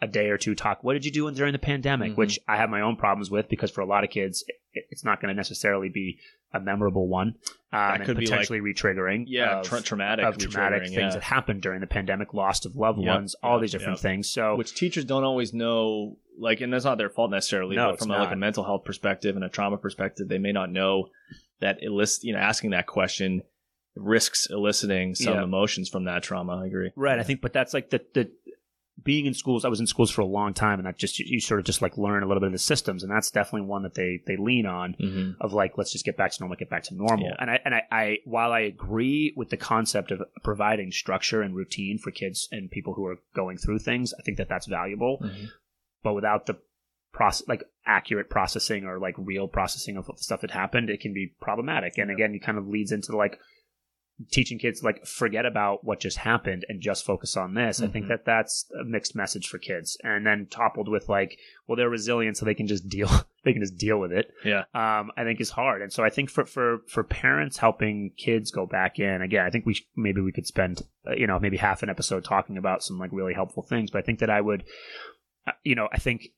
a 0.00 0.06
day 0.06 0.28
or 0.28 0.36
two 0.38 0.54
talk 0.54 0.82
what 0.82 0.92
did 0.94 1.04
you 1.04 1.10
do 1.10 1.30
during 1.30 1.52
the 1.52 1.58
pandemic 1.58 2.12
Mhm. 2.12 2.16
which 2.16 2.38
i 2.48 2.56
have 2.56 2.68
my 2.68 2.80
own 2.80 2.96
problems 2.96 3.30
with 3.30 3.48
because 3.48 3.70
for 3.70 3.80
a 3.80 3.86
lot 3.86 4.04
of 4.04 4.10
kids 4.10 4.44
it, 4.72 4.84
it's 4.90 5.04
not 5.04 5.20
going 5.20 5.28
to 5.28 5.34
necessarily 5.36 5.88
be 5.88 6.18
a 6.52 6.60
memorable 6.60 7.08
one 7.08 7.34
um, 7.72 7.98
could 8.00 8.10
and 8.10 8.18
be, 8.18 8.26
like- 8.26 8.30
potentially 8.30 8.60
retriggering 8.60 9.24
Yeah, 9.26 9.60
of, 9.60 9.66
tra- 9.66 9.80
traumatic, 9.82 10.24
of 10.24 10.36
traumatic 10.38 10.82
things 10.84 10.96
yeah. 10.96 11.10
that 11.10 11.22
happened 11.22 11.62
during 11.62 11.80
the 11.80 11.86
pandemic 11.86 12.34
loss 12.34 12.64
of 12.64 12.76
loved 12.76 12.98
Yep, 12.98 13.06
ones 13.14 13.36
all 13.42 13.56
yep, 13.56 13.60
these 13.62 13.72
different 13.72 13.98
yep. 13.98 14.02
things 14.02 14.30
so 14.30 14.56
which 14.56 14.74
teachers 14.74 15.04
don't 15.04 15.24
always 15.24 15.52
know 15.54 16.16
like 16.38 16.60
and 16.60 16.72
that's 16.72 16.84
not 16.84 16.98
their 16.98 17.08
fault 17.10 17.30
necessarily 17.30 17.76
No, 17.76 17.90
but 17.92 18.00
from 18.00 18.10
a, 18.10 18.18
like 18.18 18.32
a 18.32 18.36
mental 18.36 18.64
health 18.64 18.84
perspective 18.84 19.36
and 19.36 19.44
a 19.44 19.48
trauma 19.48 19.78
perspective 19.78 20.28
they 20.28 20.38
may 20.38 20.52
not 20.52 20.70
know 20.70 21.08
that 21.60 21.78
elicit 21.82 22.24
you 22.24 22.32
know 22.32 22.40
asking 22.40 22.70
that 22.70 22.86
question 22.86 23.42
risks 23.96 24.48
eliciting 24.50 25.14
some 25.14 25.34
Yeah. 25.34 25.44
emotions 25.44 25.88
from 25.88 26.04
that 26.04 26.22
trauma 26.24 26.56
i 26.62 26.66
agree 26.66 26.90
Right. 26.96 27.18
I 27.18 27.22
think, 27.22 27.40
but 27.40 27.52
that's 27.52 27.72
like 27.72 27.90
the 27.90 28.00
the 28.12 28.30
being 29.02 29.26
in 29.26 29.34
schools. 29.34 29.64
I 29.64 29.68
was 29.68 29.80
in 29.80 29.86
schools 29.86 30.10
for 30.10 30.20
a 30.20 30.26
long 30.26 30.54
time, 30.54 30.78
and 30.78 30.86
that 30.86 30.96
just 30.96 31.18
you, 31.18 31.26
you 31.28 31.40
sort 31.40 31.60
of 31.60 31.66
just 31.66 31.82
like 31.82 31.98
learn 31.98 32.22
a 32.22 32.26
little 32.26 32.40
bit 32.40 32.46
of 32.46 32.52
the 32.52 32.58
systems, 32.58 33.02
and 33.02 33.10
that's 33.10 33.30
definitely 33.30 33.66
one 33.66 33.82
that 33.82 33.94
they 33.94 34.20
they 34.26 34.36
lean 34.36 34.66
on 34.66 34.94
mm-hmm. 34.94 35.30
of 35.40 35.52
like 35.52 35.76
let's 35.76 35.92
just 35.92 36.04
get 36.04 36.16
back 36.16 36.32
to 36.32 36.40
normal, 36.40 36.56
get 36.56 36.70
back 36.70 36.84
to 36.84 36.94
normal. 36.94 37.26
Yeah. 37.26 37.36
And 37.38 37.50
I 37.50 37.60
and 37.64 37.74
I, 37.74 37.82
I 37.90 38.18
while 38.24 38.52
I 38.52 38.60
agree 38.60 39.32
with 39.36 39.50
the 39.50 39.56
concept 39.56 40.10
of 40.10 40.22
providing 40.42 40.92
structure 40.92 41.42
and 41.42 41.54
routine 41.54 41.98
for 41.98 42.10
kids 42.10 42.48
and 42.52 42.70
people 42.70 42.94
who 42.94 43.06
are 43.06 43.16
going 43.34 43.58
through 43.58 43.80
things, 43.80 44.14
I 44.18 44.22
think 44.22 44.38
that 44.38 44.48
that's 44.48 44.66
valuable. 44.66 45.18
Mm-hmm. 45.22 45.46
But 46.02 46.14
without 46.14 46.46
the 46.46 46.58
process 47.12 47.46
like 47.48 47.64
accurate 47.86 48.30
processing 48.30 48.84
or 48.84 48.98
like 48.98 49.14
real 49.18 49.48
processing 49.48 49.96
of 49.96 50.06
the 50.06 50.14
stuff 50.16 50.40
that 50.42 50.50
happened, 50.50 50.90
it 50.90 51.00
can 51.00 51.12
be 51.12 51.34
problematic. 51.40 51.98
And 51.98 52.10
Yeah. 52.10 52.14
again, 52.14 52.34
it 52.34 52.42
kind 52.42 52.58
of 52.58 52.68
leads 52.68 52.92
into 52.92 53.16
like 53.16 53.38
teaching 54.30 54.58
kids 54.60 54.82
like 54.82 55.04
forget 55.06 55.44
about 55.44 55.82
what 55.84 55.98
just 55.98 56.18
happened 56.18 56.64
and 56.68 56.80
just 56.80 57.04
focus 57.04 57.36
on 57.36 57.54
this. 57.54 57.82
I 57.82 57.88
think 57.88 58.06
Mhm. 58.06 58.08
that 58.10 58.24
that's 58.24 58.70
a 58.80 58.84
mixed 58.84 59.16
message 59.16 59.48
for 59.48 59.58
kids. 59.58 59.96
And 60.04 60.24
then 60.24 60.46
toppled 60.48 60.88
with 60.88 61.08
like, 61.08 61.36
well, 61.66 61.74
they're 61.76 61.90
resilient, 61.90 62.36
so 62.36 62.44
they 62.44 62.54
can 62.54 62.66
just 62.68 62.88
deal. 62.88 63.08
They 63.44 63.52
can 63.52 63.60
just 63.60 63.76
deal 63.76 64.00
with 64.00 64.10
it. 64.10 64.32
yeah 64.42 64.60
Um, 64.72 65.10
I 65.18 65.24
think 65.24 65.38
is 65.38 65.50
hard. 65.50 65.82
And 65.82 65.92
so 65.92 66.02
I 66.02 66.08
think 66.08 66.30
for 66.30 66.46
for 66.46 66.78
for 66.88 67.04
parents 67.04 67.58
helping 67.58 68.12
kids 68.16 68.50
go 68.50 68.64
back 68.64 68.98
in 68.98 69.20
again, 69.20 69.44
I 69.44 69.50
think 69.50 69.66
we 69.66 69.74
sh- 69.74 69.86
maybe 69.94 70.22
we 70.22 70.32
could 70.32 70.46
spend 70.46 70.80
uh, 71.06 71.12
you 71.14 71.26
know 71.26 71.38
maybe 71.38 71.58
half 71.58 71.82
an 71.82 71.90
episode 71.90 72.24
talking 72.24 72.56
about 72.56 72.82
some 72.82 72.98
like 72.98 73.10
really 73.12 73.34
helpful 73.34 73.62
things. 73.62 73.90
But 73.90 73.98
I 73.98 74.02
think 74.02 74.20
that 74.20 74.30
I 74.30 74.40
would, 74.40 74.64
uh, 75.46 75.52
you 75.62 75.74
know, 75.74 75.88
I 75.92 75.98
think 75.98 76.28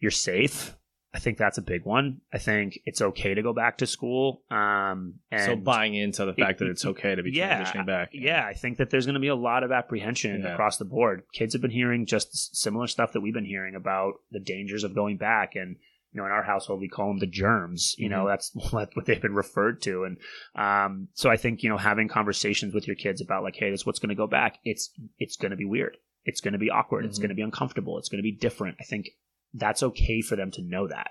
you're 0.00 0.10
safe. 0.10 0.74
I 1.12 1.18
think 1.18 1.38
that's 1.38 1.58
a 1.58 1.62
big 1.62 1.84
one. 1.84 2.20
I 2.32 2.38
think 2.38 2.78
it's 2.84 3.02
okay 3.02 3.34
to 3.34 3.42
go 3.42 3.52
back 3.52 3.78
to 3.78 3.86
school. 3.86 4.42
Um, 4.50 5.14
and 5.32 5.42
so 5.44 5.56
buying 5.56 5.94
into 5.94 6.24
the 6.24 6.34
fact 6.34 6.60
that 6.60 6.68
it's 6.68 6.84
okay 6.86 7.14
to 7.16 7.22
be 7.24 7.32
Yeah, 7.32 7.64
transitioning 7.64 7.86
back 7.86 8.10
yeah, 8.12 8.44
I 8.46 8.54
think 8.54 8.78
that 8.78 8.90
there's 8.90 9.06
going 9.06 9.14
to 9.14 9.20
be 9.20 9.26
a 9.28 9.34
lot 9.34 9.64
of 9.64 9.72
apprehension 9.72 10.42
Yeah. 10.42 10.52
across 10.52 10.76
the 10.76 10.84
board. 10.84 11.24
Kids 11.32 11.52
have 11.54 11.62
been 11.62 11.72
hearing 11.72 12.06
just 12.06 12.54
similar 12.56 12.86
stuff 12.86 13.12
that 13.14 13.22
we've 13.22 13.34
been 13.34 13.44
hearing 13.44 13.74
about 13.74 14.14
the 14.30 14.38
dangers 14.38 14.84
of 14.84 14.94
going 14.94 15.16
back. 15.16 15.56
And, 15.56 15.76
you 16.12 16.20
know, 16.20 16.26
in 16.26 16.30
our 16.32 16.44
household, 16.44 16.80
we 16.80 16.88
call 16.88 17.08
them 17.08 17.18
the 17.18 17.26
germs. 17.26 17.96
You 17.98 18.08
know, 18.08 18.26
Mhm. 18.26 18.28
that's 18.28 18.52
what 18.72 18.90
they've 19.04 19.20
been 19.20 19.34
referred 19.34 19.82
to. 19.82 20.04
And 20.04 20.16
um, 20.54 21.08
so 21.14 21.28
I 21.28 21.36
think, 21.36 21.64
you 21.64 21.70
know, 21.70 21.76
having 21.76 22.06
conversations 22.06 22.72
with 22.72 22.86
your 22.86 22.96
kids 22.96 23.20
about 23.20 23.42
like, 23.42 23.56
hey, 23.56 23.70
this 23.72 23.80
is 23.80 23.86
what's 23.86 23.98
going 23.98 24.10
to 24.10 24.14
go 24.14 24.28
back. 24.28 24.58
It's, 24.64 24.90
it's 25.18 25.36
going 25.36 25.50
to 25.50 25.56
be 25.56 25.64
weird. 25.64 25.96
It's 26.24 26.40
going 26.40 26.52
to 26.52 26.58
be 26.58 26.70
awkward. 26.70 27.04
It's 27.04 27.18
Mhm. 27.18 27.22
going 27.22 27.28
to 27.30 27.34
be 27.34 27.42
uncomfortable. 27.42 27.98
It's 27.98 28.08
going 28.08 28.18
to 28.20 28.22
be 28.22 28.30
different. 28.36 28.76
I 28.78 28.84
think 28.84 29.08
that's 29.54 29.82
okay 29.82 30.20
for 30.22 30.36
them 30.36 30.50
to 30.52 30.62
know 30.62 30.86
that. 30.88 31.10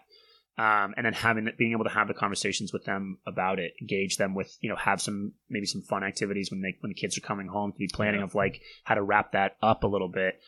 Um, 0.58 0.94
and 0.98 1.06
then 1.06 1.14
having 1.14 1.50
being 1.58 1.72
able 1.72 1.86
to 1.86 1.90
have 1.90 2.10
the 2.10 2.14
conversations 2.14 2.74
with 2.74 2.84
them 2.84 3.20
about 3.26 3.60
it, 3.60 3.74
engage 3.82 4.18
them 4.18 4.36
with 4.36 4.58
you 4.60 4.70
know 4.70 4.76
have 4.76 5.02
some 5.02 5.32
maybe 5.50 5.66
some 5.66 5.82
fun 5.82 6.04
activities 6.04 6.52
when 6.52 6.62
they 6.62 6.76
when 6.82 6.90
the 6.90 6.96
kids 7.00 7.18
are 7.18 7.22
coming 7.22 7.48
home 7.48 7.72
to 7.72 7.78
be 7.78 7.88
planning 7.94 8.20
Yeah. 8.20 8.26
of 8.26 8.36
like 8.36 8.62
how 8.84 8.96
to 8.96 9.02
wrap 9.04 9.32
that 9.32 9.56
up 9.62 9.84
a 9.84 9.88
little 9.88 10.10
bit. 10.10 10.40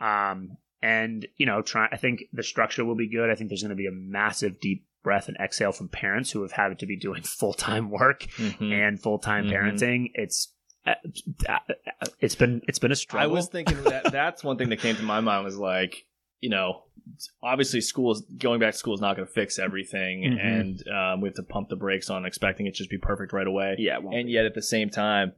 Um, 0.00 0.56
and 0.82 1.26
you 1.36 1.46
know, 1.46 1.62
try. 1.62 1.88
I 1.92 1.96
think 1.98 2.24
the 2.32 2.42
structure 2.42 2.84
will 2.84 2.96
be 2.96 3.08
good. 3.08 3.30
I 3.30 3.34
think 3.36 3.50
there's 3.50 3.62
going 3.62 3.70
to 3.70 3.76
be 3.76 3.86
a 3.86 3.92
massive 3.92 4.58
deep 4.60 4.86
breath 5.04 5.28
and 5.28 5.36
exhale 5.38 5.72
from 5.72 5.88
parents 5.88 6.30
who 6.30 6.42
have 6.42 6.52
had 6.52 6.78
to 6.78 6.86
be 6.86 6.96
doing 6.98 7.22
full 7.38 7.54
time 7.54 7.90
work 7.90 8.22
Mhm. 8.38 8.72
and 8.72 9.00
full 9.00 9.18
time 9.20 9.46
Mhm. 9.46 9.52
parenting. 9.52 10.10
It's 10.14 10.52
uh, 10.86 10.94
uh, 11.48 11.58
it's 12.18 12.34
been 12.34 12.62
it's 12.66 12.78
been 12.78 12.92
a 12.92 12.96
struggle. 12.96 13.30
I 13.30 13.32
was 13.32 13.46
thinking 13.48 13.82
that 13.84 14.10
that's 14.10 14.42
one 14.42 14.56
thing 14.58 14.70
that 14.70 14.80
came 14.80 14.96
to 14.96 15.02
my 15.02 15.20
mind 15.20 15.44
was 15.44 15.58
like 15.58 16.06
you 16.40 16.50
know 16.50 16.82
obviously 17.42 17.80
school 17.80 18.12
is 18.12 18.20
going 18.38 18.60
back 18.60 18.72
to 18.72 18.78
school 18.78 18.94
is 18.94 19.00
not 19.00 19.16
going 19.16 19.26
to 19.26 19.32
fix 19.32 19.58
everything 19.58 20.22
Mhm. 20.22 20.38
and 20.40 20.88
um, 20.88 21.20
we 21.20 21.28
have 21.28 21.34
to 21.36 21.42
pump 21.42 21.68
the 21.68 21.76
brakes 21.76 22.08
on 22.10 22.24
expecting 22.24 22.66
it 22.66 22.72
to 22.74 22.78
just 22.78 22.90
be 22.90 22.98
perfect 22.98 23.32
right 23.32 23.46
away 23.46 23.76
yeah, 23.78 23.96
and 23.96 24.26
be. 24.26 24.32
yet 24.32 24.44
at 24.44 24.54
the 24.54 24.62
same 24.62 24.90
time 24.90 25.32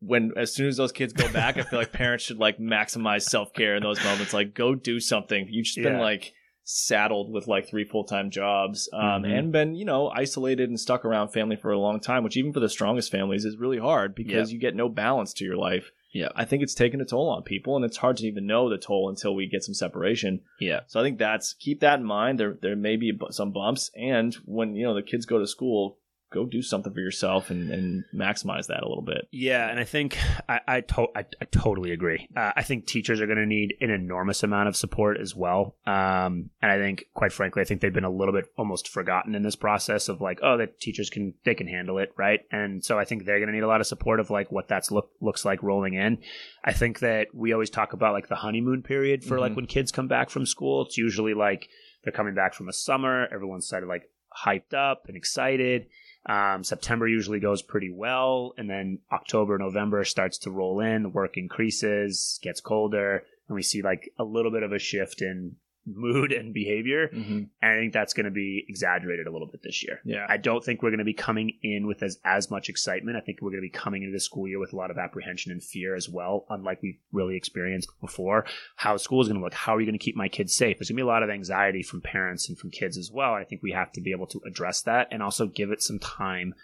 when 0.00 0.32
as 0.36 0.52
soon 0.52 0.66
as 0.68 0.76
those 0.76 0.92
kids 0.92 1.12
go 1.12 1.30
back 1.32 1.56
i 1.56 1.62
feel 1.62 1.78
like 1.78 1.92
parents 1.92 2.24
should 2.24 2.38
like 2.38 2.58
maximize 2.58 3.22
self-care 3.22 3.76
in 3.76 3.82
those 3.82 4.02
moments 4.04 4.32
like 4.32 4.54
go 4.54 4.74
do 4.74 4.98
something 5.00 5.46
you've 5.48 5.64
just 5.66 5.76
been 5.82 5.98
like 5.98 6.32
saddled 6.64 7.32
with 7.32 7.46
like 7.48 7.68
three 7.68 7.84
full-time 7.84 8.30
jobs 8.30 8.88
um, 8.92 9.22
Mhm. 9.24 9.38
and 9.38 9.52
been 9.52 9.74
you 9.74 9.84
know 9.84 10.08
isolated 10.10 10.68
and 10.68 10.78
stuck 10.78 11.04
around 11.04 11.28
family 11.30 11.56
for 11.56 11.70
a 11.72 11.78
long 11.78 11.98
time 12.00 12.22
which 12.24 12.36
even 12.36 12.52
for 12.52 12.60
the 12.60 12.68
strongest 12.68 13.10
families 13.10 13.44
is 13.44 13.56
really 13.56 13.78
hard 13.78 14.14
because 14.14 14.52
you 14.52 14.58
get 14.60 14.74
no 14.76 14.88
balance 14.88 15.32
to 15.34 15.44
your 15.44 15.56
life 15.56 15.90
yeah, 16.12 16.28
I 16.36 16.44
think 16.44 16.62
it's 16.62 16.74
taken 16.74 17.00
a 17.00 17.06
toll 17.06 17.30
on 17.30 17.42
people, 17.42 17.74
and 17.74 17.84
it's 17.84 17.96
hard 17.96 18.18
to 18.18 18.26
even 18.26 18.46
know 18.46 18.68
the 18.68 18.76
toll 18.76 19.08
until 19.08 19.34
we 19.34 19.46
get 19.46 19.64
some 19.64 19.74
separation. 19.74 20.42
Yeah. 20.60 20.80
So 20.86 21.00
I 21.00 21.02
think 21.02 21.18
that's 21.18 21.54
keep 21.54 21.80
that 21.80 21.98
in 21.98 22.04
mind. 22.04 22.38
There 22.38 22.56
there 22.60 22.76
may 22.76 22.96
be 22.96 23.18
some 23.30 23.50
bumps, 23.50 23.90
and 23.96 24.34
when 24.44 24.76
you 24.76 24.84
know 24.84 24.94
the 24.94 25.02
kids 25.02 25.24
go 25.24 25.38
to 25.38 25.46
school, 25.46 25.96
go 26.32 26.46
do 26.46 26.62
something 26.62 26.92
for 26.92 27.00
yourself 27.00 27.50
and, 27.50 27.70
and 27.70 28.04
maximize 28.14 28.66
that 28.68 28.82
a 28.82 28.88
little 28.88 29.02
bit. 29.04 29.28
Yeah, 29.30 29.68
and 29.68 29.78
I 29.78 29.84
think 29.84 30.18
I 30.48 30.60
I, 30.66 30.80
to- 30.80 31.08
I, 31.14 31.24
I 31.40 31.44
totally 31.50 31.92
agree. 31.92 32.28
Uh, 32.36 32.52
I 32.56 32.62
think 32.62 32.86
teachers 32.86 33.20
are 33.20 33.26
going 33.26 33.38
to 33.38 33.46
need 33.46 33.74
an 33.80 33.90
enormous 33.90 34.42
amount 34.42 34.68
of 34.68 34.76
support 34.76 35.18
as 35.20 35.34
well. 35.36 35.76
Um, 35.86 36.50
and 36.62 36.70
I 36.72 36.78
think, 36.78 37.04
quite 37.14 37.32
frankly, 37.32 37.62
I 37.62 37.64
think 37.64 37.80
they've 37.80 37.92
been 37.92 38.04
a 38.04 38.10
little 38.10 38.34
bit 38.34 38.46
almost 38.56 38.88
forgotten 38.88 39.34
in 39.34 39.42
this 39.42 39.56
process 39.56 40.08
of 40.08 40.20
like, 40.20 40.40
oh, 40.42 40.56
the 40.56 40.66
teachers 40.66 41.10
can 41.10 41.34
they 41.44 41.54
can 41.54 41.66
handle 41.68 41.98
it, 41.98 42.12
right? 42.16 42.40
And 42.50 42.84
so 42.84 42.98
I 42.98 43.04
think 43.04 43.24
they're 43.24 43.38
going 43.38 43.48
to 43.48 43.54
need 43.54 43.62
a 43.64 43.68
lot 43.68 43.80
of 43.80 43.86
support 43.86 44.20
of 44.20 44.30
like 44.30 44.50
what 44.50 44.68
that's 44.68 44.90
look 44.90 45.10
looks 45.20 45.44
like 45.44 45.62
rolling 45.62 45.94
in. 45.94 46.18
I 46.64 46.72
think 46.72 47.00
that 47.00 47.28
we 47.34 47.52
always 47.52 47.70
talk 47.70 47.92
about 47.92 48.12
like 48.12 48.28
the 48.28 48.36
honeymoon 48.36 48.82
period 48.82 49.24
for 49.24 49.38
like 49.38 49.52
Mhm. 49.52 49.56
when 49.56 49.66
kids 49.66 49.92
come 49.92 50.08
back 50.08 50.30
from 50.30 50.46
school. 50.46 50.82
It's 50.86 50.96
usually 50.98 51.34
like 51.34 51.68
they're 52.04 52.12
coming 52.12 52.34
back 52.34 52.54
from 52.54 52.68
a 52.68 52.72
summer. 52.72 53.28
Everyone's 53.32 53.68
sort 53.68 53.82
of 53.82 53.88
like 53.88 54.08
hyped 54.44 54.72
up 54.74 55.04
and 55.08 55.16
excited. 55.16 55.86
Um, 56.26 56.62
September 56.62 57.08
usually 57.08 57.40
goes 57.40 57.62
pretty 57.62 57.90
well, 57.90 58.54
and 58.56 58.70
then 58.70 59.00
October, 59.10 59.58
November 59.58 60.04
starts 60.04 60.38
to 60.38 60.50
roll 60.50 60.80
in. 60.80 61.02
The 61.02 61.08
work 61.08 61.36
increases, 61.36 62.38
gets 62.42 62.60
colder, 62.60 63.24
and 63.48 63.54
we 63.54 63.62
see 63.62 63.82
like 63.82 64.12
a 64.18 64.24
little 64.24 64.52
bit 64.52 64.62
of 64.62 64.72
a 64.72 64.78
shift 64.78 65.20
in 65.20 65.56
mood 65.84 66.30
and 66.32 66.54
behavior. 66.54 67.08
Mm-hmm. 67.08 67.42
And 67.60 67.72
I 67.72 67.76
think 67.80 67.92
that's 67.92 68.12
going 68.14 68.26
to 68.26 68.30
be 68.30 68.64
exaggerated 68.68 69.26
a 69.26 69.32
little 69.32 69.48
bit 69.48 69.62
this 69.62 69.82
year. 69.82 70.00
Yeah. 70.04 70.26
I 70.28 70.36
don't 70.36 70.64
think 70.64 70.82
we're 70.82 70.90
going 70.90 70.98
to 70.98 71.04
be 71.04 71.12
coming 71.12 71.58
in 71.62 71.86
with 71.86 72.02
as, 72.02 72.18
as 72.24 72.50
much 72.50 72.68
excitement. 72.68 73.16
I 73.16 73.20
think 73.20 73.40
we're 73.40 73.50
going 73.50 73.62
to 73.62 73.68
be 73.68 73.70
coming 73.70 74.02
into 74.02 74.12
the 74.12 74.20
school 74.20 74.46
year 74.46 74.60
with 74.60 74.72
a 74.72 74.76
lot 74.76 74.90
of 74.90 74.98
apprehension 74.98 75.50
and 75.50 75.62
fear 75.62 75.96
as 75.96 76.08
well, 76.08 76.46
unlike 76.50 76.82
we've 76.82 76.98
really 77.12 77.36
experienced 77.36 77.90
before. 78.00 78.46
How 78.76 78.96
school 78.96 79.20
is 79.22 79.28
going 79.28 79.40
to 79.40 79.44
look, 79.44 79.54
how 79.54 79.74
are 79.74 79.80
you 79.80 79.86
going 79.86 79.98
to 79.98 80.04
keep 80.04 80.16
my 80.16 80.28
kids 80.28 80.54
safe? 80.54 80.78
There's 80.78 80.88
going 80.88 80.96
to 80.96 81.02
be 81.02 81.08
a 81.08 81.12
lot 81.12 81.22
of 81.24 81.30
anxiety 81.30 81.82
from 81.82 82.00
parents 82.00 82.48
and 82.48 82.56
from 82.56 82.70
kids 82.70 82.96
as 82.96 83.10
well. 83.12 83.34
I 83.34 83.44
think 83.44 83.62
we 83.62 83.72
have 83.72 83.92
to 83.92 84.00
be 84.00 84.12
able 84.12 84.28
to 84.28 84.40
address 84.46 84.82
that 84.82 85.08
and 85.10 85.22
also 85.22 85.46
give 85.46 85.70
it 85.70 85.82
some 85.82 85.98
time 85.98 86.54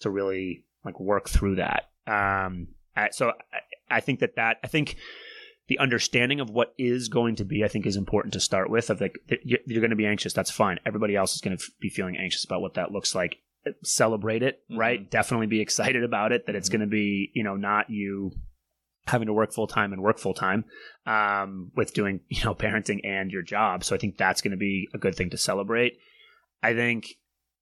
to 0.00 0.10
really 0.10 0.64
like 0.84 0.98
work 0.98 1.28
through 1.28 1.56
that. 1.56 1.90
Um, 2.06 2.68
I- 2.96 3.10
so 3.10 3.28
I, 3.30 3.96
I 3.96 4.00
think 4.00 4.20
that 4.20 4.36
that 4.36 4.56
I 4.64 4.68
think 4.68 4.96
the 5.72 5.78
understanding 5.78 6.38
of 6.38 6.50
what 6.50 6.74
is 6.76 7.08
going 7.08 7.34
to 7.36 7.46
be, 7.46 7.64
I 7.64 7.68
think, 7.68 7.86
is 7.86 7.96
important 7.96 8.34
to 8.34 8.40
start 8.40 8.68
with. 8.68 8.90
Of 8.90 9.00
like, 9.00 9.18
you're, 9.42 9.80
going 9.80 9.88
to 9.88 9.96
be 9.96 10.04
anxious. 10.04 10.34
That's 10.34 10.50
fine. 10.50 10.78
Everybody 10.84 11.16
else 11.16 11.34
is 11.34 11.40
going 11.40 11.56
to 11.56 11.64
be 11.80 11.88
feeling 11.88 12.18
anxious 12.18 12.44
about 12.44 12.60
what 12.60 12.74
that 12.74 12.92
looks 12.92 13.14
like. 13.14 13.38
Celebrate 13.82 14.42
it, 14.42 14.60
right? 14.70 15.00
Mhm. 15.00 15.08
Definitely 15.08 15.46
be 15.46 15.62
excited 15.62 16.04
about 16.04 16.30
it. 16.30 16.44
That 16.44 16.56
it's 16.56 16.68
Mhm. 16.68 16.72
going 16.72 16.80
to 16.82 16.86
be, 16.88 17.30
you 17.32 17.42
know, 17.42 17.56
not 17.56 17.88
you 17.88 18.32
having 19.06 19.26
to 19.28 19.32
work 19.32 19.54
full 19.54 19.66
time 19.66 19.94
and 19.94 20.02
work 20.02 20.18
full 20.18 20.34
time 20.34 20.66
um, 21.06 21.72
with 21.74 21.94
doing, 21.94 22.20
you 22.28 22.44
know, 22.44 22.54
parenting 22.54 23.00
and 23.02 23.30
your 23.30 23.42
job. 23.42 23.82
So 23.82 23.94
I 23.94 23.98
think 23.98 24.18
that's 24.18 24.42
going 24.42 24.50
to 24.50 24.58
be 24.58 24.90
a 24.92 24.98
good 24.98 25.14
thing 25.14 25.30
to 25.30 25.38
celebrate. 25.38 25.96
I 26.62 26.74
think 26.74 27.14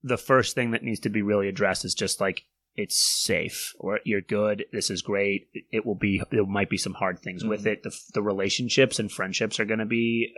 the 0.03 0.19
first 0.19 0.57
thing 0.57 0.73
that 0.73 0.83
needs 0.83 1.01
to 1.01 1.11
be 1.11 1.23
really 1.23 1.47
addressed 1.49 1.85
is 1.85 1.95
just 1.95 2.21
like 2.21 2.45
it's 2.81 2.97
safe 2.99 3.73
or 3.79 4.01
you're 4.05 4.21
good. 4.21 4.65
This 4.73 4.91
is 4.91 5.03
great. 5.03 5.49
It 5.71 5.85
will 5.87 5.95
be. 5.95 6.23
There 6.31 6.45
might 6.47 6.71
be 6.71 6.77
some 6.79 6.95
hard 6.95 7.21
things 7.21 7.45
with 7.45 7.65
Mhm. 7.65 7.73
it. 7.73 7.83
The, 7.83 7.97
the 8.15 8.23
relationships 8.23 8.99
and 8.99 9.11
friendships 9.11 9.61
are 9.61 9.65
going 9.65 9.79
to 9.81 9.87
be 9.87 10.33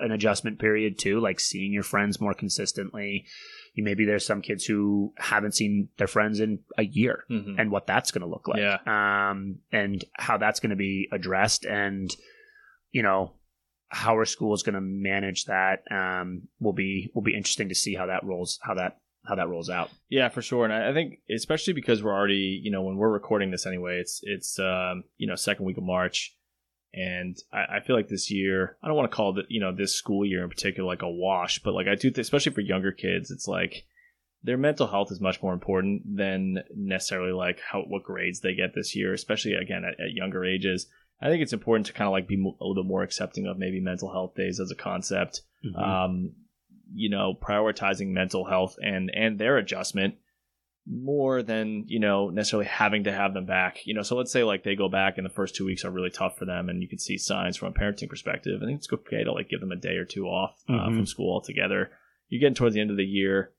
an 0.00 0.10
adjustment 0.10 0.58
period 0.58 0.98
too. 0.98 1.20
Like 1.20 1.38
seeing 1.38 1.72
your 1.72 1.82
friends 1.84 2.20
more 2.20 2.34
consistently. 2.34 3.26
You 3.74 3.84
maybe 3.84 4.04
there's 4.04 4.26
some 4.26 4.42
kids 4.42 4.64
who 4.64 5.12
haven't 5.16 5.54
seen 5.54 5.88
their 5.96 6.06
friends 6.06 6.40
in 6.40 6.58
a 6.76 6.84
year 6.84 7.24
Mm-hmm. 7.30 7.58
and 7.58 7.70
what 7.70 7.86
that's 7.86 8.10
going 8.10 8.20
to 8.22 8.26
look 8.28 8.48
like. 8.48 8.58
Yeah. 8.60 8.78
Um, 9.30 9.60
and 9.70 10.04
how 10.14 10.36
that's 10.38 10.60
going 10.60 10.70
to 10.70 10.76
be 10.76 11.08
addressed 11.12 11.64
and, 11.64 12.10
you 12.90 13.02
know, 13.02 13.32
how 13.88 14.12
our 14.14 14.24
school 14.24 14.54
is 14.54 14.62
going 14.62 14.74
to 14.74 14.80
manage 14.80 15.44
that, 15.46 15.84
um, 15.90 16.48
will 16.60 16.72
be, 16.72 17.10
will 17.14 17.22
be 17.22 17.34
interesting 17.34 17.68
to 17.68 17.74
see 17.74 17.94
how 17.94 18.06
that 18.06 18.24
rolls, 18.24 18.58
how 18.62 18.74
that, 18.74 18.98
how 19.24 19.36
that 19.36 19.48
rolls 19.48 19.70
out. 19.70 19.90
Yeah, 20.08 20.28
for 20.28 20.42
sure. 20.42 20.64
And 20.64 20.72
I 20.72 20.92
think 20.92 21.20
especially 21.30 21.74
because 21.74 22.02
we're 22.02 22.14
already, 22.14 22.60
you 22.62 22.70
know, 22.70 22.82
when 22.82 22.96
we're 22.96 23.10
recording 23.10 23.50
this 23.50 23.66
anyway, 23.66 23.98
it's 23.98 24.20
it's 24.22 24.58
um, 24.58 25.04
you 25.16 25.26
know, 25.26 25.36
second 25.36 25.64
week 25.64 25.78
of 25.78 25.84
March. 25.84 26.36
And 26.94 27.36
I, 27.52 27.76
I 27.76 27.80
feel 27.80 27.96
like 27.96 28.08
this 28.08 28.30
year, 28.30 28.76
I 28.82 28.86
don't 28.86 28.96
want 28.96 29.10
to 29.10 29.16
call 29.16 29.38
it, 29.38 29.46
you 29.48 29.60
know, 29.60 29.74
this 29.74 29.94
school 29.94 30.26
year 30.26 30.42
in 30.42 30.50
particular 30.50 30.86
like 30.86 31.02
a 31.02 31.10
wash, 31.10 31.60
but 31.62 31.72
like 31.72 31.86
I 31.86 31.94
do, 31.94 32.10
th- 32.10 32.18
especially 32.18 32.52
for 32.52 32.60
younger 32.60 32.92
kids, 32.92 33.30
it's 33.30 33.48
like 33.48 33.86
their 34.42 34.58
mental 34.58 34.88
health 34.88 35.10
is 35.10 35.20
much 35.20 35.42
more 35.42 35.54
important 35.54 36.02
than 36.16 36.58
necessarily 36.74 37.32
like 37.32 37.60
how 37.60 37.82
what 37.82 38.02
grades 38.02 38.40
they 38.40 38.54
get 38.54 38.74
this 38.74 38.94
year, 38.94 39.14
especially 39.14 39.54
again 39.54 39.84
at, 39.84 40.04
at 40.04 40.12
younger 40.12 40.44
ages. 40.44 40.88
I 41.20 41.28
think 41.28 41.42
it's 41.42 41.52
important 41.52 41.86
to 41.86 41.92
kind 41.92 42.08
of 42.08 42.12
like 42.12 42.26
be 42.26 42.34
a 42.34 42.64
little 42.64 42.82
bit 42.82 42.88
more 42.88 43.04
accepting 43.04 43.46
of 43.46 43.56
maybe 43.56 43.80
mental 43.80 44.10
health 44.10 44.34
days 44.34 44.58
as 44.58 44.72
a 44.72 44.74
concept 44.74 45.42
um, 45.76 46.32
you 46.94 47.10
know, 47.10 47.34
prioritizing 47.40 48.08
mental 48.08 48.44
health 48.44 48.76
and 48.82 49.10
and 49.14 49.38
their 49.38 49.56
adjustment 49.56 50.14
more 50.84 51.42
than 51.44 51.84
you 51.86 52.00
know 52.00 52.28
necessarily 52.30 52.66
having 52.66 53.04
to 53.04 53.12
have 53.12 53.34
them 53.34 53.46
back. 53.46 53.78
You 53.86 53.94
know, 53.94 54.02
so 54.02 54.16
let's 54.16 54.32
say 54.32 54.42
like 54.42 54.64
they 54.64 54.74
go 54.74 54.88
back 54.88 55.16
and 55.16 55.24
the 55.24 55.30
first 55.30 55.54
two 55.54 55.64
weeks 55.64 55.84
are 55.84 55.90
really 55.90 56.10
tough 56.10 56.36
for 56.36 56.44
them, 56.44 56.68
and 56.68 56.82
you 56.82 56.88
can 56.88 56.98
see 56.98 57.18
signs 57.18 57.56
from 57.56 57.68
a 57.68 57.72
parenting 57.78 58.08
perspective. 58.08 58.60
I 58.62 58.66
think 58.66 58.78
it's 58.78 58.92
okay 58.92 59.22
to 59.24 59.32
like 59.32 59.48
give 59.48 59.60
them 59.60 59.72
a 59.72 59.76
day 59.76 59.96
or 59.96 60.04
two 60.04 60.24
off 60.26 60.56
uh, 60.68 60.72
Mhm. 60.72 60.96
from 60.96 61.06
school 61.06 61.32
altogether. 61.32 61.90
You're 62.28 62.40
getting 62.40 62.54
towards 62.54 62.74
the 62.74 62.80
end 62.80 62.90
of 62.90 62.96
the 62.96 63.04
year. 63.04 63.52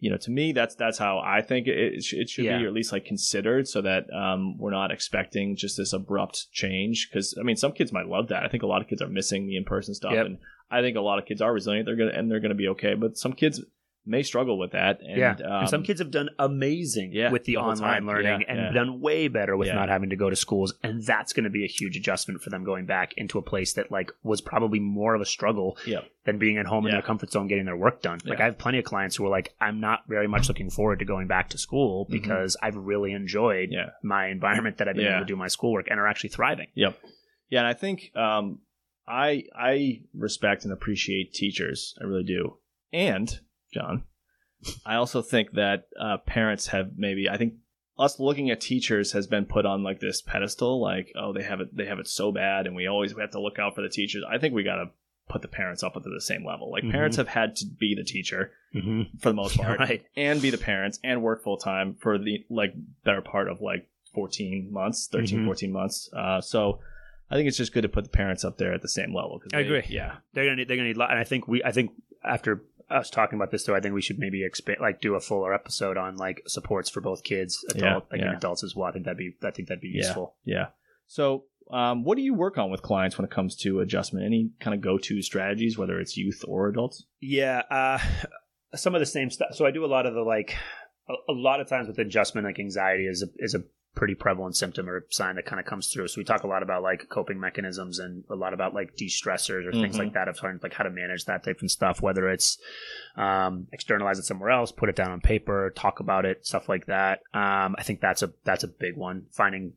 You 0.00 0.10
know, 0.10 0.16
to 0.18 0.30
me, 0.30 0.52
that's 0.52 0.74
that's 0.76 0.98
how 0.98 1.18
I 1.18 1.40
think 1.42 1.66
it, 1.66 1.76
it, 1.94 2.04
sh- 2.04 2.12
it 2.14 2.28
should 2.28 2.44
Yeah. 2.44 2.58
be, 2.58 2.64
or 2.64 2.68
at 2.68 2.74
least 2.74 2.92
like 2.92 3.04
considered, 3.04 3.66
so 3.66 3.80
that 3.82 4.04
um, 4.12 4.56
we're 4.58 4.70
not 4.70 4.92
expecting 4.92 5.56
just 5.56 5.76
this 5.76 5.92
abrupt 5.92 6.52
change. 6.52 7.08
Because 7.10 7.36
I 7.40 7.42
mean, 7.42 7.56
some 7.56 7.72
kids 7.72 7.92
might 7.92 8.06
love 8.06 8.28
that. 8.28 8.44
I 8.44 8.48
think 8.48 8.62
a 8.62 8.66
lot 8.68 8.80
of 8.82 8.88
kids 8.88 9.00
are 9.02 9.08
missing 9.08 9.46
the 9.46 9.56
in 9.56 9.64
person 9.64 9.94
stuff, 9.94 10.12
Yep. 10.12 10.26
and 10.26 10.38
I 10.70 10.80
think 10.82 10.96
a 10.96 11.00
lot 11.00 11.18
of 11.18 11.26
kids 11.26 11.40
are 11.40 11.52
resilient. 11.52 11.86
They're 11.86 11.96
gonna 11.96 12.12
and 12.12 12.30
they're 12.30 12.40
gonna 12.40 12.54
be 12.54 12.68
okay. 12.68 12.94
But 12.94 13.16
some 13.18 13.32
kids 13.32 13.62
may 14.06 14.22
struggle 14.22 14.58
with 14.58 14.72
that. 14.72 15.00
And, 15.02 15.18
yeah. 15.18 15.32
um, 15.32 15.60
and 15.60 15.68
some 15.68 15.82
kids 15.82 16.00
have 16.00 16.10
done 16.10 16.30
amazing 16.38 17.10
yeah, 17.12 17.30
with 17.30 17.44
the, 17.44 17.56
the 17.56 17.60
online 17.60 18.06
learning 18.06 18.40
Yeah, 18.40 18.46
and 18.48 18.58
yeah. 18.58 18.70
done 18.72 19.02
way 19.02 19.28
better 19.28 19.54
with 19.54 19.68
not 19.68 19.90
having 19.90 20.08
to 20.08 20.16
go 20.16 20.30
to 20.30 20.36
schools. 20.36 20.72
And 20.82 21.02
that's 21.04 21.34
going 21.34 21.44
to 21.44 21.50
be 21.50 21.62
a 21.64 21.68
huge 21.68 21.94
adjustment 21.94 22.40
for 22.40 22.48
them 22.48 22.64
going 22.64 22.86
back 22.86 23.12
into 23.18 23.36
a 23.38 23.42
place 23.42 23.74
that 23.74 23.92
like 23.92 24.10
was 24.22 24.40
probably 24.40 24.80
more 24.80 25.14
of 25.14 25.20
a 25.20 25.26
struggle 25.26 25.76
than 26.24 26.38
being 26.38 26.56
at 26.56 26.64
home 26.64 26.86
in 26.86 26.92
their 26.92 27.02
comfort 27.02 27.30
zone 27.30 27.48
getting 27.48 27.66
their 27.66 27.76
work 27.76 28.00
done. 28.00 28.18
Like. 28.24 28.40
I 28.40 28.44
have 28.46 28.56
plenty 28.56 28.78
of 28.78 28.84
clients 28.86 29.14
who 29.16 29.26
are 29.26 29.30
like, 29.30 29.52
I'm 29.60 29.78
not 29.78 30.04
very 30.08 30.26
much 30.26 30.48
looking 30.48 30.70
forward 30.70 31.00
to 31.00 31.04
going 31.04 31.26
back 31.26 31.50
to 31.50 31.58
school 31.58 32.06
Mhm. 32.06 32.10
because 32.10 32.56
I've 32.62 32.76
really 32.76 33.12
enjoyed 33.12 33.70
my 34.02 34.28
environment 34.28 34.78
that 34.78 34.88
I've 34.88 34.96
been 34.96 35.06
able 35.06 35.18
to 35.20 35.26
do 35.26 35.36
my 35.36 35.48
schoolwork 35.48 35.88
and 35.90 36.00
are 36.00 36.06
actually 36.06 36.30
thriving. 36.30 36.68
Yep. 36.74 36.98
Yeah, 37.50 37.60
and 37.60 37.66
I 37.68 37.74
think 37.74 38.10
um, 38.16 38.60
I 39.08 39.44
I 39.58 40.02
respect 40.14 40.64
and 40.64 40.72
appreciate 40.72 41.32
teachers. 41.34 41.94
I 42.00 42.04
really 42.04 42.24
do. 42.24 42.58
And 42.92 43.28
John, 43.72 44.04
I 44.86 44.96
also 44.96 45.22
think 45.22 45.52
that 45.52 45.88
uh, 46.00 46.18
parents 46.26 46.68
have 46.68 46.92
maybe 46.96 47.28
I 47.28 47.36
think 47.36 47.54
us 47.98 48.20
looking 48.20 48.50
at 48.50 48.60
teachers 48.60 49.12
has 49.12 49.26
been 49.26 49.44
put 49.44 49.66
on 49.66 49.82
like 49.82 50.00
this 50.00 50.22
pedestal, 50.22 50.80
like 50.80 51.12
oh 51.16 51.32
they 51.32 51.42
have 51.42 51.60
it 51.60 51.76
they 51.76 51.86
have 51.86 51.98
it 51.98 52.08
so 52.08 52.30
bad, 52.32 52.66
and 52.66 52.76
we 52.76 52.86
always 52.86 53.16
have 53.18 53.30
to 53.32 53.40
look 53.40 53.58
out 53.58 53.74
for 53.74 53.82
the 53.82 53.88
teachers. 53.88 54.22
I 54.28 54.38
think 54.38 54.54
we 54.54 54.62
got 54.62 54.76
to 54.76 54.90
put 55.28 55.42
the 55.42 55.48
parents 55.48 55.82
up 55.82 55.94
into 55.96 56.08
the 56.08 56.20
same 56.22 56.44
level. 56.46 56.70
Like 56.70 56.84
Mhm. 56.84 56.90
parents 56.92 57.16
have 57.18 57.28
had 57.28 57.54
to 57.56 57.66
be 57.78 57.94
the 57.94 58.04
teacher 58.04 58.52
Mm-hmm. 58.74 59.18
for 59.18 59.28
the 59.30 59.34
most 59.34 59.56
part, 59.56 59.78
right. 59.78 60.02
and 60.16 60.40
be 60.42 60.50
the 60.50 60.58
parents 60.58 60.98
and 61.02 61.22
work 61.22 61.42
full 61.42 61.56
time 61.58 61.96
for 62.00 62.18
the 62.18 62.44
like 62.50 62.72
better 63.04 63.20
part 63.22 63.48
of 63.48 63.60
like 63.62 63.88
14 64.14 64.70
months 64.72 65.08
13 65.10 65.40
Mhm. 65.40 65.44
14 65.46 65.72
months 65.72 66.10
uh, 66.16 66.40
so 66.40 66.80
i 67.30 67.34
think 67.36 67.48
it's 67.48 67.56
just 67.56 67.72
good 67.72 67.82
to 67.82 67.88
put 67.88 68.04
the 68.04 68.10
parents 68.10 68.44
up 68.44 68.58
there 68.58 68.72
at 68.72 68.82
the 68.82 68.88
same 68.88 69.14
level 69.14 69.40
I 69.52 69.58
they- 69.58 69.64
agree. 69.64 69.84
yeah 69.88 70.16
they're 70.32 70.44
gonna 70.44 70.56
need, 70.56 70.68
they're 70.68 70.76
gonna 70.76 70.88
need, 70.88 70.96
and 70.96 71.18
I 71.18 71.24
think 71.24 71.46
we, 71.48 71.62
I 71.64 71.72
think 71.72 71.92
after 72.24 72.64
us 72.90 73.10
talking 73.10 73.38
about 73.38 73.50
this 73.50 73.64
though, 73.64 73.74
I 73.74 73.80
think 73.80 73.94
we 73.94 74.00
should 74.00 74.18
maybe 74.18 74.42
expand, 74.44 74.78
like 74.80 75.00
do 75.02 75.14
a 75.14 75.20
fuller 75.20 75.52
episode 75.52 75.96
on 75.98 76.16
like 76.16 76.42
supports 76.46 76.88
for 76.88 77.00
both 77.02 77.22
kids, 77.22 77.62
adult, 77.70 77.82
Yeah, 77.82 77.94
like 78.10 78.20
and 78.22 78.30
yeah. 78.30 78.36
adults 78.36 78.64
as 78.64 78.74
well. 78.74 78.88
I 78.88 78.92
think 78.92 79.04
that'd 79.04 79.18
be, 79.18 79.34
I 79.42 79.50
think 79.50 79.68
that'd 79.68 79.82
be 79.82 79.88
Yeah. 79.94 80.04
useful. 80.06 80.36
yeah 80.44 80.68
so 81.06 81.44
um, 81.70 82.02
what 82.04 82.16
do 82.16 82.22
you 82.22 82.32
work 82.32 82.56
on 82.56 82.70
with 82.70 82.80
clients 82.80 83.18
when 83.18 83.26
it 83.26 83.30
comes 83.30 83.54
to 83.56 83.80
adjustment 83.80 84.24
any 84.24 84.50
kind 84.58 84.74
of 84.74 84.80
go-to 84.80 85.20
strategies 85.20 85.76
whether 85.76 86.00
it's 86.00 86.16
youth 86.16 86.42
or 86.48 86.68
adults 86.68 87.04
Yeah, 87.20 87.60
uh, 87.70 87.98
some 88.74 88.94
of 88.94 89.00
the 89.00 89.06
same 89.06 89.28
stuff. 89.30 89.54
So 89.54 89.66
I 89.66 89.70
do 89.70 89.84
a 89.84 89.86
lot 89.86 90.06
of 90.06 90.14
the 90.14 90.22
like, 90.22 90.56
a, 91.08 91.12
a 91.30 91.34
lot 91.34 91.60
of 91.60 91.68
times 91.68 91.88
with 91.88 91.98
adjustment, 91.98 92.46
like 92.46 92.58
anxiety 92.58 93.06
is 93.06 93.22
a, 93.22 93.26
is 93.38 93.54
a 93.54 93.64
pretty 93.98 94.14
prevalent 94.14 94.56
symptom 94.56 94.88
or 94.88 95.04
sign 95.10 95.34
that 95.34 95.44
kind 95.44 95.58
of 95.58 95.66
comes 95.66 95.88
through. 95.92 96.06
So 96.06 96.20
we 96.20 96.24
talk 96.24 96.44
a 96.44 96.46
lot 96.46 96.62
about 96.62 96.84
like 96.84 97.08
coping 97.08 97.40
mechanisms 97.40 97.98
and 97.98 98.22
a 98.30 98.36
lot 98.36 98.54
about 98.54 98.72
like 98.72 98.94
de-stressors 98.96 99.66
or 99.66 99.72
things 99.72 99.96
Mhm. 99.96 99.98
like 99.98 100.12
that 100.12 100.28
of 100.28 100.38
trying 100.38 100.60
like 100.62 100.72
how 100.72 100.84
to 100.84 100.90
manage 100.90 101.24
that 101.24 101.42
different 101.42 101.72
stuff, 101.72 102.00
whether 102.00 102.28
it's 102.28 102.58
um, 103.16 103.66
externalize 103.72 104.20
it 104.20 104.24
somewhere 104.24 104.50
else, 104.50 104.70
put 104.70 104.88
it 104.88 104.94
down 104.94 105.10
on 105.10 105.20
paper, 105.20 105.70
talk 105.74 105.98
about 105.98 106.24
it, 106.24 106.46
stuff 106.46 106.68
like 106.68 106.86
that. 106.86 107.18
Um, 107.34 107.74
I 107.76 107.82
think 107.82 108.00
that's 108.00 108.22
a 108.22 108.32
that's 108.44 108.62
a 108.62 108.68
big 108.68 108.96
one. 108.96 109.26
Finding 109.32 109.72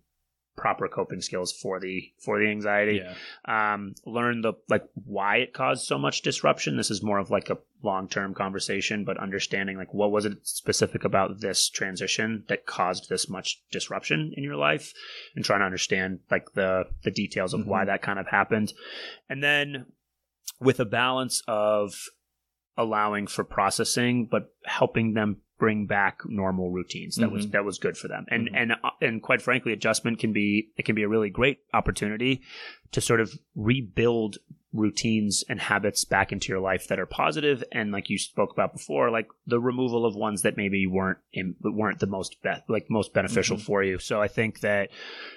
proper 0.61 0.87
coping 0.87 1.19
skills 1.21 1.51
for 1.51 1.79
the 1.79 2.11
for 2.23 2.39
the 2.39 2.47
anxiety. 2.47 3.01
Yeah. 3.03 3.73
Um, 3.73 3.95
learn 4.05 4.41
the 4.41 4.53
like 4.69 4.83
why 4.93 5.37
it 5.37 5.53
caused 5.53 5.85
so 5.87 5.97
much 5.97 6.21
disruption. 6.21 6.77
This 6.77 6.91
is 6.91 7.01
more 7.01 7.17
of 7.17 7.31
like 7.31 7.49
a 7.49 7.57
long 7.81 8.07
term 8.07 8.35
conversation, 8.35 9.03
but 9.03 9.17
understanding 9.17 9.75
like 9.77 9.91
what 9.93 10.11
was 10.11 10.25
it 10.25 10.37
specific 10.43 11.03
about 11.03 11.41
this 11.41 11.67
transition 11.67 12.43
that 12.47 12.67
caused 12.67 13.09
this 13.09 13.27
much 13.27 13.59
disruption 13.71 14.33
in 14.37 14.43
your 14.43 14.55
life, 14.55 14.93
and 15.35 15.43
trying 15.43 15.61
to 15.61 15.65
understand 15.65 16.19
like 16.29 16.53
the 16.53 16.83
the 17.03 17.11
details 17.11 17.53
of 17.55 17.65
why 17.65 17.83
Mhm. 17.83 17.87
that 17.87 18.01
kind 18.03 18.19
of 18.19 18.27
happened, 18.27 18.71
and 19.27 19.41
then 19.43 19.87
with 20.59 20.79
a 20.79 20.85
balance 20.85 21.41
of 21.47 21.95
allowing 22.77 23.25
for 23.27 23.43
processing, 23.43 24.27
but 24.29 24.53
helping 24.65 25.13
them 25.15 25.37
bring 25.61 25.85
back 25.85 26.21
normal 26.25 26.71
routines. 26.71 27.17
That 27.17 27.31
was 27.31 27.45
Mhm. 27.45 27.51
that 27.51 27.63
was 27.63 27.77
good 27.77 27.95
for 27.95 28.07
them. 28.07 28.25
And 28.29 28.49
Mhm. 28.49 28.55
and 28.55 28.71
uh, 28.71 28.89
and 28.99 29.21
quite 29.21 29.43
frankly, 29.43 29.71
adjustment 29.73 30.17
can 30.17 30.33
be 30.33 30.69
it 30.75 30.85
can 30.85 30.95
be 30.95 31.03
a 31.03 31.07
really 31.07 31.29
great 31.29 31.59
opportunity 31.71 32.41
to 32.93 32.99
sort 32.99 33.21
of 33.21 33.31
rebuild 33.55 34.39
routines 34.73 35.43
and 35.49 35.59
habits 35.59 36.05
back 36.05 36.31
into 36.31 36.47
your 36.49 36.61
life 36.61 36.87
that 36.87 36.97
are 36.99 37.05
positive 37.05 37.61
and 37.73 37.91
like 37.91 38.09
you 38.09 38.17
spoke 38.17 38.53
about 38.53 38.71
before 38.71 39.11
like 39.11 39.27
the 39.45 39.59
removal 39.59 40.05
of 40.05 40.15
ones 40.15 40.43
that 40.43 40.55
maybe 40.55 40.87
weren't 40.87 41.17
in, 41.33 41.55
weren't 41.61 41.99
the 41.99 42.07
most 42.07 42.41
be- 42.41 42.49
like 42.69 42.85
most 42.89 43.13
beneficial 43.13 43.57
Mhm. 43.57 43.61
for 43.65 43.83
you 43.83 43.99
so 43.99 44.21
i 44.21 44.29
think 44.29 44.61
that 44.61 44.89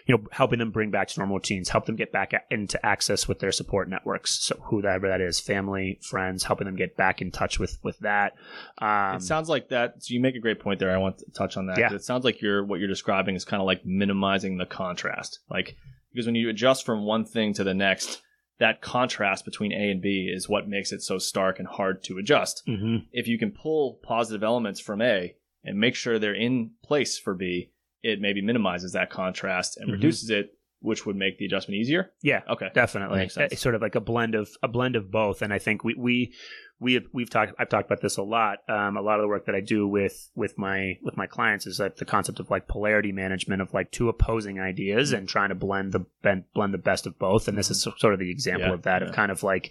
you 0.06 0.16
know 0.16 0.22
helping 0.30 0.60
them 0.60 0.70
bring 0.70 0.92
back 0.92 1.08
to 1.08 1.18
normal 1.18 1.38
routines 1.38 1.68
help 1.68 1.86
them 1.86 1.96
get 1.96 2.12
back 2.12 2.32
into 2.50 2.84
access 2.86 3.26
with 3.26 3.40
their 3.40 3.50
support 3.50 3.88
networks 3.88 4.38
so 4.44 4.54
whoever 4.66 5.08
that 5.08 5.20
is 5.20 5.40
family 5.40 5.98
friends 6.02 6.44
helping 6.44 6.66
them 6.66 6.76
get 6.76 6.96
back 6.96 7.20
in 7.20 7.32
touch 7.32 7.58
with 7.58 7.76
with 7.82 7.98
that 7.98 8.34
um 8.78 9.16
it 9.16 9.22
sounds 9.22 9.48
like 9.48 9.68
that. 9.70 9.94
So 10.02 10.14
you 10.14 10.20
make 10.20 10.36
a 10.36 10.40
great 10.40 10.60
point 10.60 10.78
there. 10.78 10.90
I 10.94 10.98
want 10.98 11.18
to 11.18 11.24
touch 11.32 11.56
on 11.56 11.66
that. 11.66 11.78
Yeah. 11.78 11.92
It 11.92 12.04
sounds 12.04 12.24
like 12.24 12.40
you're 12.40 12.64
what 12.64 12.78
you're 12.78 12.88
describing 12.88 13.34
is 13.34 13.44
kind 13.44 13.60
of 13.60 13.66
like 13.66 13.84
minimizing 13.84 14.58
the 14.58 14.66
contrast. 14.66 15.40
Like 15.50 15.76
because 16.12 16.26
when 16.26 16.34
you 16.34 16.48
adjust 16.48 16.84
from 16.86 17.04
one 17.04 17.24
thing 17.24 17.54
to 17.54 17.64
the 17.64 17.74
next, 17.74 18.22
that 18.58 18.80
contrast 18.80 19.44
between 19.44 19.72
A 19.72 19.90
and 19.90 20.00
B 20.00 20.30
is 20.32 20.48
what 20.48 20.68
makes 20.68 20.92
it 20.92 21.02
so 21.02 21.18
stark 21.18 21.58
and 21.58 21.66
hard 21.68 22.02
to 22.04 22.18
adjust. 22.18 22.62
mhm. 22.68 23.06
If 23.12 23.26
you 23.26 23.38
can 23.38 23.50
pull 23.50 24.00
positive 24.02 24.42
elements 24.42 24.80
from 24.80 25.02
A 25.02 25.34
and 25.64 25.78
make 25.78 25.94
sure 25.94 26.18
they're 26.18 26.34
in 26.34 26.72
place 26.84 27.18
for 27.18 27.34
B, 27.34 27.70
it 28.02 28.20
maybe 28.20 28.42
minimizes 28.42 28.92
that 28.92 29.10
contrast 29.10 29.76
and 29.78 29.88
Mhm. 29.88 29.92
reduces 29.92 30.30
it, 30.30 30.56
which 30.80 31.06
would 31.06 31.16
make 31.16 31.38
the 31.38 31.46
adjustment 31.46 31.78
easier. 31.80 32.12
yeah 32.22 32.42
Okay. 32.48 32.68
definitely 32.74 33.28
It's 33.36 33.60
sort 33.60 33.74
of 33.74 33.80
like 33.82 33.94
a 33.94 34.00
blend 34.00 34.34
of 34.34 34.50
a 34.62 34.68
blend 34.68 34.96
of 34.96 35.10
both 35.10 35.40
and 35.42 35.52
i 35.52 35.58
think 35.58 35.82
we 35.82 35.94
we 35.94 36.34
we 36.84 36.94
have, 36.94 37.04
we've 37.12 37.30
talked 37.30 37.52
i've 37.58 37.68
talked 37.68 37.86
about 37.90 38.00
this 38.02 38.16
a 38.18 38.22
lot 38.22 38.58
um, 38.68 38.96
a 38.96 39.00
lot 39.00 39.18
of 39.18 39.22
the 39.22 39.28
work 39.28 39.46
that 39.46 39.54
i 39.54 39.60
do 39.60 39.88
with 39.88 40.30
with 40.34 40.56
my 40.58 40.98
with 41.02 41.16
my 41.16 41.26
clients 41.26 41.66
is 41.66 41.80
like 41.80 41.96
the 41.96 42.04
concept 42.04 42.38
of 42.40 42.50
like 42.50 42.68
polarity 42.68 43.10
management 43.12 43.60
of 43.62 43.72
like 43.74 43.90
two 43.90 44.08
opposing 44.08 44.60
ideas 44.60 45.08
Mm-hmm. 45.10 45.18
and 45.18 45.28
trying 45.28 45.48
to 45.48 45.54
blend 45.54 45.92
the 45.92 46.04
blend, 46.22 46.44
blend 46.54 46.72
the 46.74 46.78
best 46.78 47.06
of 47.06 47.18
both 47.18 47.48
and 47.48 47.56
this 47.58 47.70
is 47.70 47.80
sort 47.82 48.12
of 48.14 48.18
the 48.20 48.30
example 48.30 48.68
Yeah, 48.68 48.74
of 48.74 48.82
that 48.82 49.02
yeah. 49.02 49.08
of 49.08 49.14
kind 49.14 49.32
of 49.32 49.42
like 49.42 49.70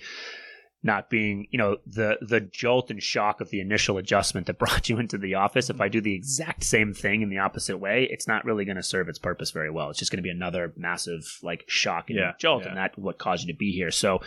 not 0.85 1.09
being 1.09 1.47
you 1.49 1.57
know 1.57 1.77
the 1.87 2.17
the 2.21 2.41
jolt 2.41 2.91
and 2.91 3.01
shock 3.01 3.39
of 3.41 3.49
the 3.49 3.61
initial 3.61 3.97
adjustment 3.97 4.47
that 4.47 4.59
brought 4.59 4.89
you 4.89 4.99
into 4.99 5.17
the 5.17 5.33
office. 5.35 5.69
If 5.69 5.79
i 5.81 5.87
do 5.87 6.01
the 6.01 6.13
exact 6.13 6.63
same 6.63 6.93
thing 6.93 7.21
in 7.21 7.29
the 7.29 7.37
opposite 7.37 7.77
way 7.77 8.07
it's 8.11 8.27
not 8.27 8.43
really 8.45 8.65
going 8.65 8.75
to 8.77 8.83
serve 8.83 9.07
its 9.09 9.19
purpose 9.19 9.51
very 9.51 9.69
well. 9.71 9.89
It's 9.89 9.99
just 9.99 10.11
going 10.11 10.17
to 10.17 10.23
be 10.23 10.29
another 10.29 10.73
massive 10.75 11.23
like 11.41 11.63
shock 11.67 12.09
and 12.09 12.19
Yeah, 12.19 12.33
jolt 12.37 12.63
yeah. 12.63 12.69
and 12.69 12.77
that 12.77 12.97
what 12.99 13.17
caused 13.17 13.47
you 13.47 13.53
to 13.53 13.57
be 13.57 13.71
here. 13.71 13.91
So 13.91 14.19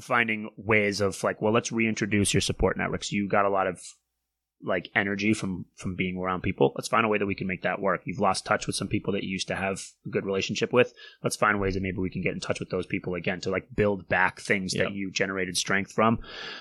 finding 0.00 0.50
ways 0.56 1.00
of 1.00 1.22
like 1.24 1.42
well 1.42 1.52
let's 1.52 1.72
reintroduce 1.72 2.32
your 2.32 2.40
support 2.40 2.76
networks. 2.76 3.10
You 3.12 3.28
got 3.28 3.44
a 3.44 3.50
lot 3.50 3.66
of 3.66 3.80
like 4.62 4.88
energy 4.94 5.34
from 5.34 5.66
from 5.74 5.94
being 5.94 6.16
around 6.16 6.40
people 6.42 6.72
let's 6.76 6.88
find 6.88 7.04
a 7.04 7.08
way 7.08 7.18
that 7.18 7.26
we 7.26 7.34
can 7.34 7.46
make 7.46 7.62
that 7.62 7.80
work. 7.80 8.00
You've 8.04 8.18
lost 8.20 8.46
touch 8.46 8.66
with 8.66 8.74
some 8.74 8.88
people 8.88 9.12
that 9.12 9.22
you 9.22 9.28
used 9.30 9.48
to 9.48 9.54
have 9.54 9.82
a 10.06 10.08
good 10.08 10.24
relationship 10.24 10.72
with. 10.72 10.94
Let's 11.22 11.36
find 11.36 11.60
ways 11.60 11.74
that 11.74 11.82
maybe 11.82 11.98
we 11.98 12.10
can 12.10 12.22
get 12.22 12.32
in 12.32 12.40
touch 12.40 12.58
with 12.58 12.70
those 12.70 12.86
people 12.86 13.14
again 13.14 13.40
to 13.42 13.50
like 13.50 13.66
build 13.76 14.08
back 14.08 14.40
things 14.40 14.74
Yeah. 14.74 14.84
that 14.84 14.92
you 14.92 15.10
generated 15.10 15.56
strength 15.56 15.92
from. 15.92 16.20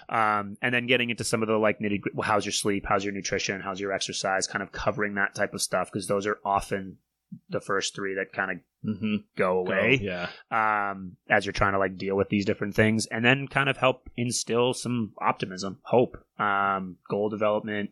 Um, 0.09 0.57
and 0.61 0.73
then 0.73 0.87
getting 0.87 1.09
into 1.09 1.23
some 1.23 1.41
of 1.41 1.47
the 1.47 1.57
like 1.57 1.79
nitty 1.79 2.01
how's 2.23 2.45
your 2.45 2.51
sleep? 2.51 2.85
How's 2.87 3.03
your 3.05 3.13
nutrition? 3.13 3.61
How's 3.61 3.79
your 3.79 3.93
exercise? 3.93 4.45
Kind 4.45 4.61
of 4.61 4.71
covering 4.71 5.15
that 5.15 5.33
type 5.33 5.53
of 5.53 5.61
stuff 5.61 5.89
because 5.91 6.07
those 6.07 6.27
are 6.27 6.39
often 6.43 6.97
the 7.49 7.61
first 7.61 7.95
three 7.95 8.15
that 8.15 8.33
kind 8.33 8.51
of 8.51 8.57
Mm-hmm. 8.85 9.15
go 9.35 9.57
away 9.57 9.99
yeah. 9.99 10.29
um, 10.51 11.17
as 11.27 11.43
you're 11.45 11.53
trying 11.53 11.73
to 11.73 11.79
like 11.79 11.97
deal 11.97 12.15
with 12.15 12.29
these 12.29 12.45
different 12.45 12.75
things, 12.75 13.07
and 13.07 13.25
then 13.25 13.47
kind 13.47 13.67
of 13.67 13.77
help 13.77 14.09
instill 14.15 14.75
some 14.75 15.13
optimism, 15.19 15.79
hope, 15.81 16.17
um, 16.37 16.97
goal 17.09 17.29
development, 17.29 17.89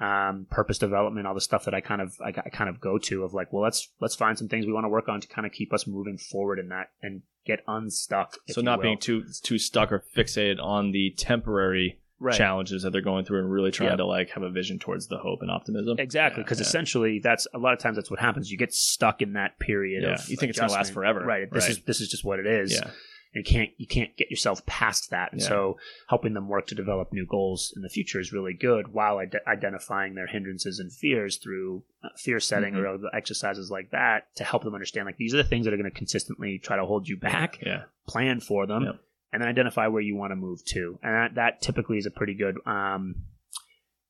um, 0.00 0.46
purpose 0.50 0.78
development, 0.78 1.26
all 1.26 1.34
the 1.34 1.40
stuff 1.40 1.64
that 1.64 1.74
I 1.74 1.80
kind 1.80 2.02
of 2.02 2.14
I, 2.22 2.28
I 2.28 2.50
kind 2.50 2.68
of 2.68 2.80
go 2.80 2.98
to 2.98 3.24
of 3.24 3.32
like, 3.32 3.52
well, 3.52 3.62
let's 3.62 3.88
let's 4.00 4.16
find 4.16 4.36
some 4.36 4.48
things 4.48 4.66
we 4.66 4.72
want 4.72 4.84
to 4.84 4.90
work 4.90 5.08
on 5.08 5.20
to 5.20 5.28
kind 5.28 5.46
of 5.46 5.52
keep 5.52 5.72
us 5.72 5.86
moving 5.86 6.18
forward 6.18 6.58
in 6.58 6.68
that 6.68 6.90
and 7.02 7.22
get 7.46 7.60
unstuck. 7.66 8.36
So 8.48 8.60
not 8.60 8.78
will. 8.78 8.82
being 8.82 8.98
too 8.98 9.24
too 9.42 9.58
stuck 9.58 9.92
or 9.92 10.04
fixated 10.14 10.62
on 10.62 10.92
the 10.92 11.14
temporary 11.16 12.00
right. 12.20 12.34
challenges 12.36 12.82
that 12.82 12.90
they're 12.90 13.00
going 13.02 13.24
through 13.24 13.40
and 13.40 13.50
really 13.50 13.70
trying 13.70 13.90
Yep. 13.90 13.98
to 13.98 14.06
like 14.06 14.30
have 14.30 14.42
a 14.42 14.50
vision 14.50 14.78
towards 14.78 15.08
the 15.08 15.18
hope 15.18 15.42
and 15.42 15.50
optimism. 15.50 15.98
Exactly, 15.98 16.42
because 16.42 16.58
yeah. 16.60 16.66
essentially 16.66 17.18
that's 17.22 17.46
a 17.54 17.58
lot 17.58 17.72
of 17.72 17.78
times 17.78 17.96
that's 17.96 18.10
what 18.10 18.20
happens. 18.20 18.50
You 18.50 18.58
get 18.58 18.72
stuck 18.72 19.22
in 19.22 19.34
that 19.34 19.58
period 19.58 20.02
Yeah, 20.02 20.14
of 20.14 20.28
you 20.28 20.36
think 20.36 20.50
it's 20.50 20.58
gonna 20.60 20.72
last 20.72 20.92
forever. 20.92 21.20
right? 21.24 21.50
This 21.50 21.64
Right. 21.64 21.70
is 21.70 21.80
this 21.84 22.00
is 22.00 22.08
just 22.08 22.24
what 22.24 22.38
it 22.38 22.46
is. 22.46 22.72
Yeah. 22.72 22.90
you 23.36 23.42
can't 23.42 23.70
you 23.78 23.86
can't 23.88 24.16
get 24.16 24.30
yourself 24.30 24.64
past 24.64 25.10
that 25.10 25.32
and 25.32 25.40
Yeah. 25.40 25.48
so 25.48 25.76
helping 26.08 26.34
them 26.34 26.48
work 26.48 26.68
to 26.68 26.76
develop 26.76 27.12
new 27.12 27.26
goals 27.26 27.72
in 27.74 27.82
the 27.82 27.88
future 27.88 28.20
is 28.20 28.32
really 28.32 28.54
good 28.54 28.92
while 28.92 29.18
ide- 29.18 29.40
identifying 29.48 30.14
their 30.14 30.28
hindrances 30.28 30.78
and 30.78 30.92
fears 30.92 31.36
through 31.38 31.82
uh, 32.04 32.10
fear 32.16 32.38
setting 32.38 32.74
Mhm. 32.74 32.78
or 32.78 32.86
other 32.86 33.08
exercises 33.12 33.72
like 33.72 33.90
that 33.90 34.32
to 34.36 34.44
help 34.44 34.62
them 34.62 34.72
understand 34.72 35.06
like 35.06 35.16
these 35.16 35.34
are 35.34 35.38
the 35.38 35.42
things 35.42 35.64
that 35.64 35.74
are 35.74 35.76
going 35.76 35.90
to 35.90 35.98
consistently 35.98 36.60
try 36.60 36.76
to 36.76 36.84
hold 36.84 37.08
you 37.08 37.16
back 37.16 37.58
Yeah. 37.60 37.82
plan 38.06 38.38
for 38.38 38.66
them 38.68 38.84
Yep. 38.84 39.00
And 39.34 39.42
then 39.42 39.48
identify 39.48 39.86
where 39.88 40.00
you 40.02 40.16
want 40.16 40.30
to 40.30 40.36
move 40.36 40.64
to 40.64 40.98
and 41.02 41.12
that, 41.14 41.34
that 41.34 41.60
typically 41.60 41.98
is 41.98 42.06
a 42.06 42.10
pretty 42.10 42.34
good 42.34 42.56
um 42.66 43.16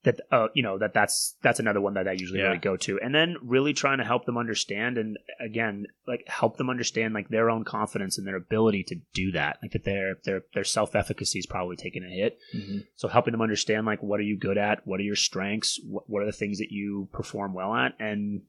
that 0.04 0.20
uh, 0.30 0.48
you 0.54 0.62
know 0.62 0.76
that 0.78 0.92
that's 0.92 1.34
that's 1.42 1.58
another 1.60 1.80
one 1.80 1.94
that 1.94 2.06
I 2.06 2.12
usually 2.12 2.38
Yeah. 2.40 2.48
really 2.48 2.58
go 2.58 2.76
to, 2.76 3.00
and 3.00 3.14
then 3.14 3.36
really 3.42 3.72
trying 3.72 3.96
to 3.98 4.04
help 4.04 4.26
them 4.26 4.36
understand, 4.36 4.98
and 4.98 5.16
again, 5.40 5.86
like 6.06 6.24
help 6.26 6.58
them 6.58 6.68
understand 6.68 7.14
like 7.14 7.30
their 7.30 7.48
own 7.48 7.64
confidence 7.64 8.18
and 8.18 8.26
their 8.26 8.36
ability 8.36 8.82
to 8.88 8.96
do 9.14 9.32
that, 9.32 9.56
like 9.62 9.72
that 9.72 9.84
their 9.84 10.16
their 10.26 10.42
their 10.52 10.62
self 10.64 10.94
efficacy 10.94 11.38
is 11.38 11.46
probably 11.46 11.76
taking 11.76 12.04
a 12.04 12.08
hit. 12.08 12.38
Mhm. 12.54 12.84
So 12.96 13.08
helping 13.08 13.32
them 13.32 13.40
understand 13.40 13.86
like 13.86 14.02
what 14.02 14.20
are 14.20 14.24
you 14.24 14.36
good 14.36 14.58
at, 14.58 14.86
what 14.86 15.00
are 15.00 15.04
your 15.04 15.16
strengths, 15.16 15.80
what, 15.88 16.04
what 16.06 16.22
are 16.22 16.26
the 16.26 16.32
things 16.32 16.58
that 16.58 16.70
you 16.70 17.08
perform 17.10 17.54
well 17.54 17.74
at, 17.74 17.94
and 17.98 18.42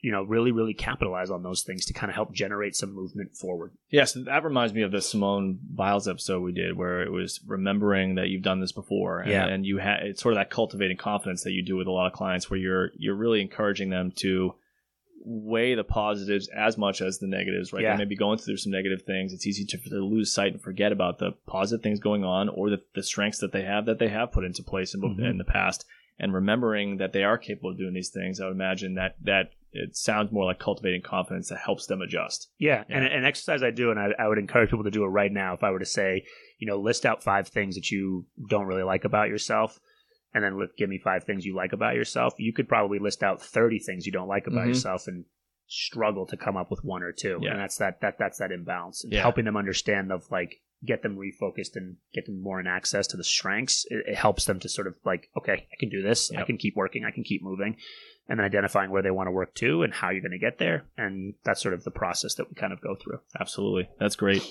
you 0.00 0.12
know 0.12 0.22
really 0.22 0.52
really 0.52 0.74
capitalize 0.74 1.28
on 1.30 1.42
those 1.42 1.62
things 1.62 1.84
to 1.86 1.92
kind 1.92 2.08
of 2.08 2.14
help 2.14 2.32
generate 2.32 2.76
some 2.76 2.94
movement 2.94 3.36
forward. 3.36 3.72
Yeah, 3.90 4.04
so 4.04 4.22
that 4.22 4.44
reminds 4.44 4.72
me 4.72 4.82
of 4.82 4.92
the 4.92 5.02
Simone 5.02 5.58
Biles 5.60 6.06
episode 6.06 6.40
we 6.42 6.52
did, 6.52 6.76
where 6.76 7.02
it 7.02 7.10
was 7.10 7.40
remembering 7.46 8.14
that 8.14 8.28
you've 8.28 8.42
done 8.44 8.60
this 8.60 8.72
before, 8.72 9.20
and, 9.20 9.30
Yeah. 9.30 9.46
and 9.46 9.66
you 9.66 9.78
had 9.78 10.04
it's 10.04 10.22
sort 10.22 10.34
of 10.34 10.38
that 10.38 10.50
cultivating 10.50 10.96
confidence 10.96 11.42
that 11.44 11.52
you 11.52 11.62
do 11.64 11.76
with 11.76 11.88
a 11.88 11.90
lot 11.90 12.06
of 12.06 12.12
clients, 12.12 12.48
where 12.48 12.60
you're 12.60 12.90
you're 12.96 13.16
really 13.16 13.40
encouraging 13.40 13.90
them 13.90 14.12
to 14.18 14.54
weigh 15.28 15.74
the 15.74 15.82
positives 15.82 16.46
as 16.48 16.78
much 16.78 17.00
as 17.00 17.18
the 17.18 17.26
negatives. 17.26 17.72
Right, 17.72 17.82
Yeah. 17.82 17.94
they 17.96 18.04
may 18.04 18.08
be 18.08 18.14
going 18.16 18.38
through 18.38 18.58
some 18.58 18.70
negative 18.70 19.02
things. 19.02 19.32
It's 19.32 19.46
easy 19.46 19.64
to, 19.64 19.78
to 19.90 19.96
lose 19.96 20.32
sight 20.32 20.52
and 20.52 20.62
forget 20.62 20.92
about 20.92 21.18
the 21.18 21.32
positive 21.48 21.82
things 21.82 21.98
going 21.98 22.22
on, 22.22 22.48
or 22.48 22.70
the, 22.70 22.80
the 22.94 23.02
strengths 23.02 23.38
that 23.40 23.50
they 23.50 23.62
have 23.62 23.86
that 23.86 23.98
they 23.98 24.08
have 24.08 24.30
put 24.30 24.44
into 24.44 24.62
place 24.62 24.94
in, 24.94 25.00
Mhm. 25.00 25.28
in 25.30 25.38
the 25.38 25.44
past, 25.44 25.84
and 26.18 26.32
remembering 26.32 26.96
that 26.98 27.12
they 27.12 27.22
are 27.24 27.38
capable 27.38 27.70
of 27.70 27.78
doing 27.78 27.94
these 27.94 28.10
things. 28.10 28.40
I 28.40 28.46
would 28.46 28.52
imagine 28.54 28.94
that 28.94 29.16
that 29.22 29.50
it 29.72 29.94
sounds 29.96 30.32
more 30.32 30.44
like 30.46 30.58
cultivating 30.58 31.02
confidence 31.02 31.48
that 31.50 31.58
helps 31.58 31.86
them 31.86 32.00
adjust. 32.00 32.50
Yeah, 32.58 32.84
and 32.88 33.04
an 33.04 33.24
exercise 33.26 33.62
I 33.62 33.70
do, 33.70 33.90
and 33.90 34.00
I, 34.00 34.08
I 34.18 34.26
would 34.28 34.38
encourage 34.38 34.70
people 34.70 34.84
to 34.84 34.90
do 34.90 35.04
it 35.04 35.08
right 35.08 35.30
now. 35.30 35.52
If 35.54 35.62
I 35.62 35.70
were 35.70 35.78
to 35.80 35.84
say, 35.84 36.24
you 36.58 36.66
know, 36.66 36.78
list 36.78 37.04
out 37.04 37.22
five 37.22 37.48
things 37.48 37.74
that 37.74 37.90
you 37.90 38.24
don't 38.48 38.66
really 38.66 38.82
like 38.84 39.04
about 39.04 39.28
yourself, 39.28 39.78
and 40.32 40.42
then 40.42 40.58
li- 40.58 40.68
give 40.78 40.88
me 40.88 40.98
five 40.98 41.24
things 41.24 41.44
you 41.44 41.54
like 41.54 41.72
about 41.74 41.94
yourself, 41.94 42.32
you 42.38 42.54
could 42.54 42.68
probably 42.68 42.98
list 42.98 43.22
out 43.22 43.42
thirty 43.42 43.78
things 43.78 44.06
you 44.06 44.12
don't 44.12 44.28
like 44.28 44.46
about 44.46 44.64
Mhm. 44.64 44.68
yourself, 44.68 45.06
and 45.08 45.26
struggle 45.66 46.26
to 46.26 46.36
come 46.36 46.56
up 46.56 46.70
with 46.70 46.84
one 46.84 47.02
or 47.02 47.12
two. 47.12 47.38
Yeah. 47.42 47.50
And 47.50 47.60
that's 47.60 47.76
that 47.78 48.00
that 48.00 48.18
that's 48.18 48.38
that 48.38 48.52
imbalance. 48.52 49.04
And 49.04 49.12
Yeah. 49.12 49.20
helping 49.22 49.44
them 49.44 49.56
understand 49.56 50.12
of 50.12 50.30
like 50.30 50.60
get 50.84 51.02
them 51.02 51.16
refocused 51.16 51.74
and 51.74 51.96
get 52.12 52.26
them 52.26 52.42
more 52.42 52.60
in 52.60 52.66
access 52.66 53.06
to 53.08 53.16
the 53.16 53.24
strengths. 53.24 53.86
It, 53.88 54.04
it 54.08 54.14
helps 54.16 54.44
them 54.44 54.60
to 54.60 54.68
sort 54.68 54.86
of 54.86 54.96
like, 55.04 55.30
okay, 55.36 55.52
I 55.72 55.76
can 55.78 55.88
do 55.88 56.02
this. 56.02 56.30
I 56.32 56.44
can 56.44 56.58
keep 56.58 56.76
working. 56.76 57.04
I 57.04 57.10
can 57.10 57.24
keep 57.24 57.42
moving. 57.42 57.76
And 58.28 58.38
then 58.38 58.44
identifying 58.44 58.90
where 58.90 59.02
they 59.02 59.10
want 59.10 59.28
to 59.28 59.32
work 59.32 59.54
to 59.56 59.82
and 59.82 59.94
how 59.94 60.10
you're 60.10 60.20
going 60.20 60.32
to 60.32 60.38
get 60.38 60.58
there. 60.58 60.84
And 60.98 61.34
that's 61.44 61.62
sort 61.62 61.74
of 61.74 61.84
the 61.84 61.90
process 61.90 62.34
that 62.34 62.48
we 62.48 62.54
kind 62.54 62.72
of 62.72 62.80
go 62.80 62.96
through. 62.96 63.20
Absolutely. 63.38 63.88
That's 64.00 64.16
great. 64.16 64.42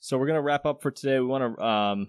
So 0.00 0.18
we're 0.18 0.26
going 0.26 0.38
to 0.38 0.42
wrap 0.42 0.66
up 0.66 0.82
for 0.82 0.90
today. 0.90 1.20
We 1.20 1.26
want 1.26 1.56
to, 1.56 1.64
um, 1.64 2.08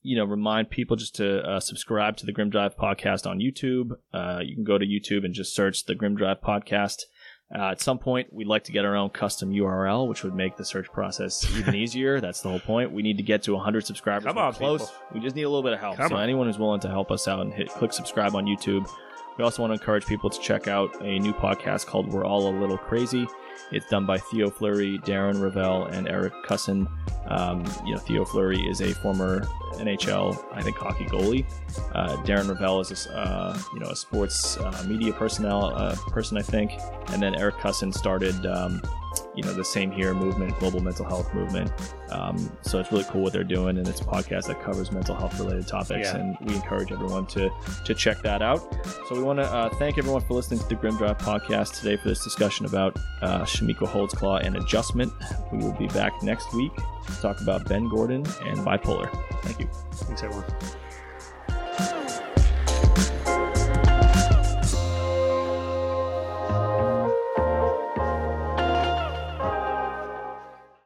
you 0.00 0.16
know, 0.16 0.24
remind 0.24 0.70
people 0.70 0.96
just 0.96 1.16
to 1.16 1.40
uh, 1.40 1.60
subscribe 1.60 2.16
to 2.16 2.26
the 2.26 2.32
Grim 2.32 2.48
Drive 2.48 2.76
podcast 2.76 3.26
on 3.26 3.38
YouTube. 3.38 3.90
Uh, 4.14 4.40
you 4.42 4.54
can 4.54 4.64
go 4.64 4.78
to 4.78 4.86
YouTube 4.86 5.24
and 5.24 5.34
just 5.34 5.54
search 5.54 5.84
the 5.84 5.94
Grim 5.94 6.16
Drive 6.16 6.40
podcast. 6.40 7.02
Uh, 7.54 7.70
at 7.70 7.80
some 7.80 7.98
point, 7.98 8.32
we'd 8.32 8.48
like 8.48 8.64
to 8.64 8.72
get 8.72 8.84
our 8.84 8.96
own 8.96 9.08
custom 9.08 9.52
URL, 9.52 10.08
which 10.08 10.24
would 10.24 10.34
make 10.34 10.56
the 10.56 10.64
search 10.64 10.90
process 10.90 11.48
even 11.56 11.74
easier. 11.84 12.20
That's 12.20 12.40
the 12.40 12.48
whole 12.48 12.58
point. 12.60 12.90
We 12.90 13.02
need 13.02 13.16
to 13.18 13.22
get 13.22 13.42
to 13.44 13.52
100 13.54 13.86
subscribers. 13.86 14.24
Come 14.24 14.36
We're 14.36 14.42
on, 14.42 14.52
close. 14.54 14.80
people. 14.90 14.94
We 15.14 15.20
just 15.20 15.36
need 15.36 15.42
a 15.44 15.48
little 15.48 15.62
bit 15.62 15.72
of 15.72 15.78
help. 15.78 15.96
Come 15.96 16.08
so 16.08 16.16
on. 16.16 16.22
anyone 16.22 16.46
who's 16.48 16.58
willing 16.58 16.80
to 16.80 16.88
help 16.88 17.10
us 17.12 17.28
out 17.28 17.40
and 17.40 17.54
hit 17.54 17.68
click 17.68 17.92
subscribe 17.92 18.34
on 18.34 18.46
YouTube. 18.46 18.88
We 19.38 19.44
also 19.44 19.62
want 19.62 19.70
to 19.70 19.74
encourage 19.80 20.06
people 20.06 20.28
to 20.30 20.40
check 20.40 20.66
out 20.66 20.90
a 21.02 21.18
new 21.20 21.32
podcast 21.32 21.86
called 21.86 22.08
We're 22.08 22.24
All 22.24 22.48
a 22.48 22.54
Little 22.58 22.78
Crazy. 22.78 23.28
It's 23.72 23.88
done 23.88 24.06
by 24.06 24.18
Theo 24.18 24.50
Fleury, 24.50 24.98
Darren 25.00 25.42
Ravel, 25.42 25.86
and 25.86 26.08
Eric 26.08 26.32
Kussin. 26.44 26.86
Um, 27.28 27.64
you 27.84 27.92
know, 27.94 27.98
Theo 27.98 28.24
Fleury 28.24 28.60
is 28.68 28.80
a 28.80 28.94
former 28.94 29.40
NHL, 29.74 30.44
I 30.52 30.62
think, 30.62 30.76
hockey 30.76 31.04
goalie. 31.06 31.44
Uh, 31.92 32.16
Darren 32.18 32.48
Ravel 32.48 32.80
is 32.80 33.06
a, 33.06 33.16
uh, 33.16 33.58
you 33.74 33.80
know 33.80 33.90
a 33.90 33.96
sports 33.96 34.56
uh, 34.58 34.84
media 34.86 35.12
personnel 35.12 35.74
uh, 35.74 35.96
person, 36.08 36.38
I 36.38 36.42
think, 36.42 36.72
and 37.08 37.20
then 37.20 37.34
Eric 37.34 37.56
Kussin 37.56 37.92
started 37.92 38.46
um, 38.46 38.80
you 39.34 39.42
know 39.42 39.52
the 39.52 39.64
same 39.64 39.90
here 39.90 40.14
movement, 40.14 40.58
global 40.58 40.80
mental 40.80 41.04
health 41.04 41.32
movement. 41.34 41.70
Um, 42.10 42.56
so 42.62 42.78
it's 42.78 42.90
really 42.92 43.04
cool 43.04 43.22
what 43.22 43.32
they're 43.32 43.44
doing, 43.44 43.78
and 43.78 43.86
it's 43.88 44.00
a 44.00 44.04
podcast 44.04 44.46
that 44.46 44.62
covers 44.62 44.92
mental 44.92 45.14
health 45.14 45.38
related 45.38 45.66
topics, 45.66 46.08
yeah. 46.08 46.16
and 46.16 46.36
we 46.40 46.54
encourage 46.54 46.92
everyone 46.92 47.26
to 47.28 47.50
to 47.84 47.94
check 47.94 48.22
that 48.22 48.42
out. 48.42 48.60
So 49.08 49.16
we 49.16 49.22
want 49.22 49.38
to 49.38 49.44
uh, 49.44 49.68
thank 49.76 49.98
everyone 49.98 50.22
for 50.22 50.34
listening 50.34 50.60
to 50.60 50.68
the 50.68 50.76
Grim 50.76 50.96
Drive 50.96 51.18
podcast 51.18 51.78
today 51.80 51.96
for 51.96 52.08
this 52.08 52.22
discussion 52.22 52.66
about 52.66 52.96
uh, 53.22 53.42
Chamique 53.42 53.76
Holdsclaw 53.78 54.44
and 54.44 54.56
adjustment. 54.56 55.12
We 55.52 55.58
will 55.58 55.72
be 55.72 55.88
back 55.88 56.22
next 56.22 56.52
week 56.54 56.74
to 56.74 57.20
talk 57.20 57.40
about 57.40 57.68
Ben 57.68 57.88
Gordon 57.88 58.24
and 58.44 58.58
bipolar. 58.58 59.10
Thank 59.42 59.60
you. 59.60 59.68
Thanks 59.92 60.22
everyone. 60.22 60.44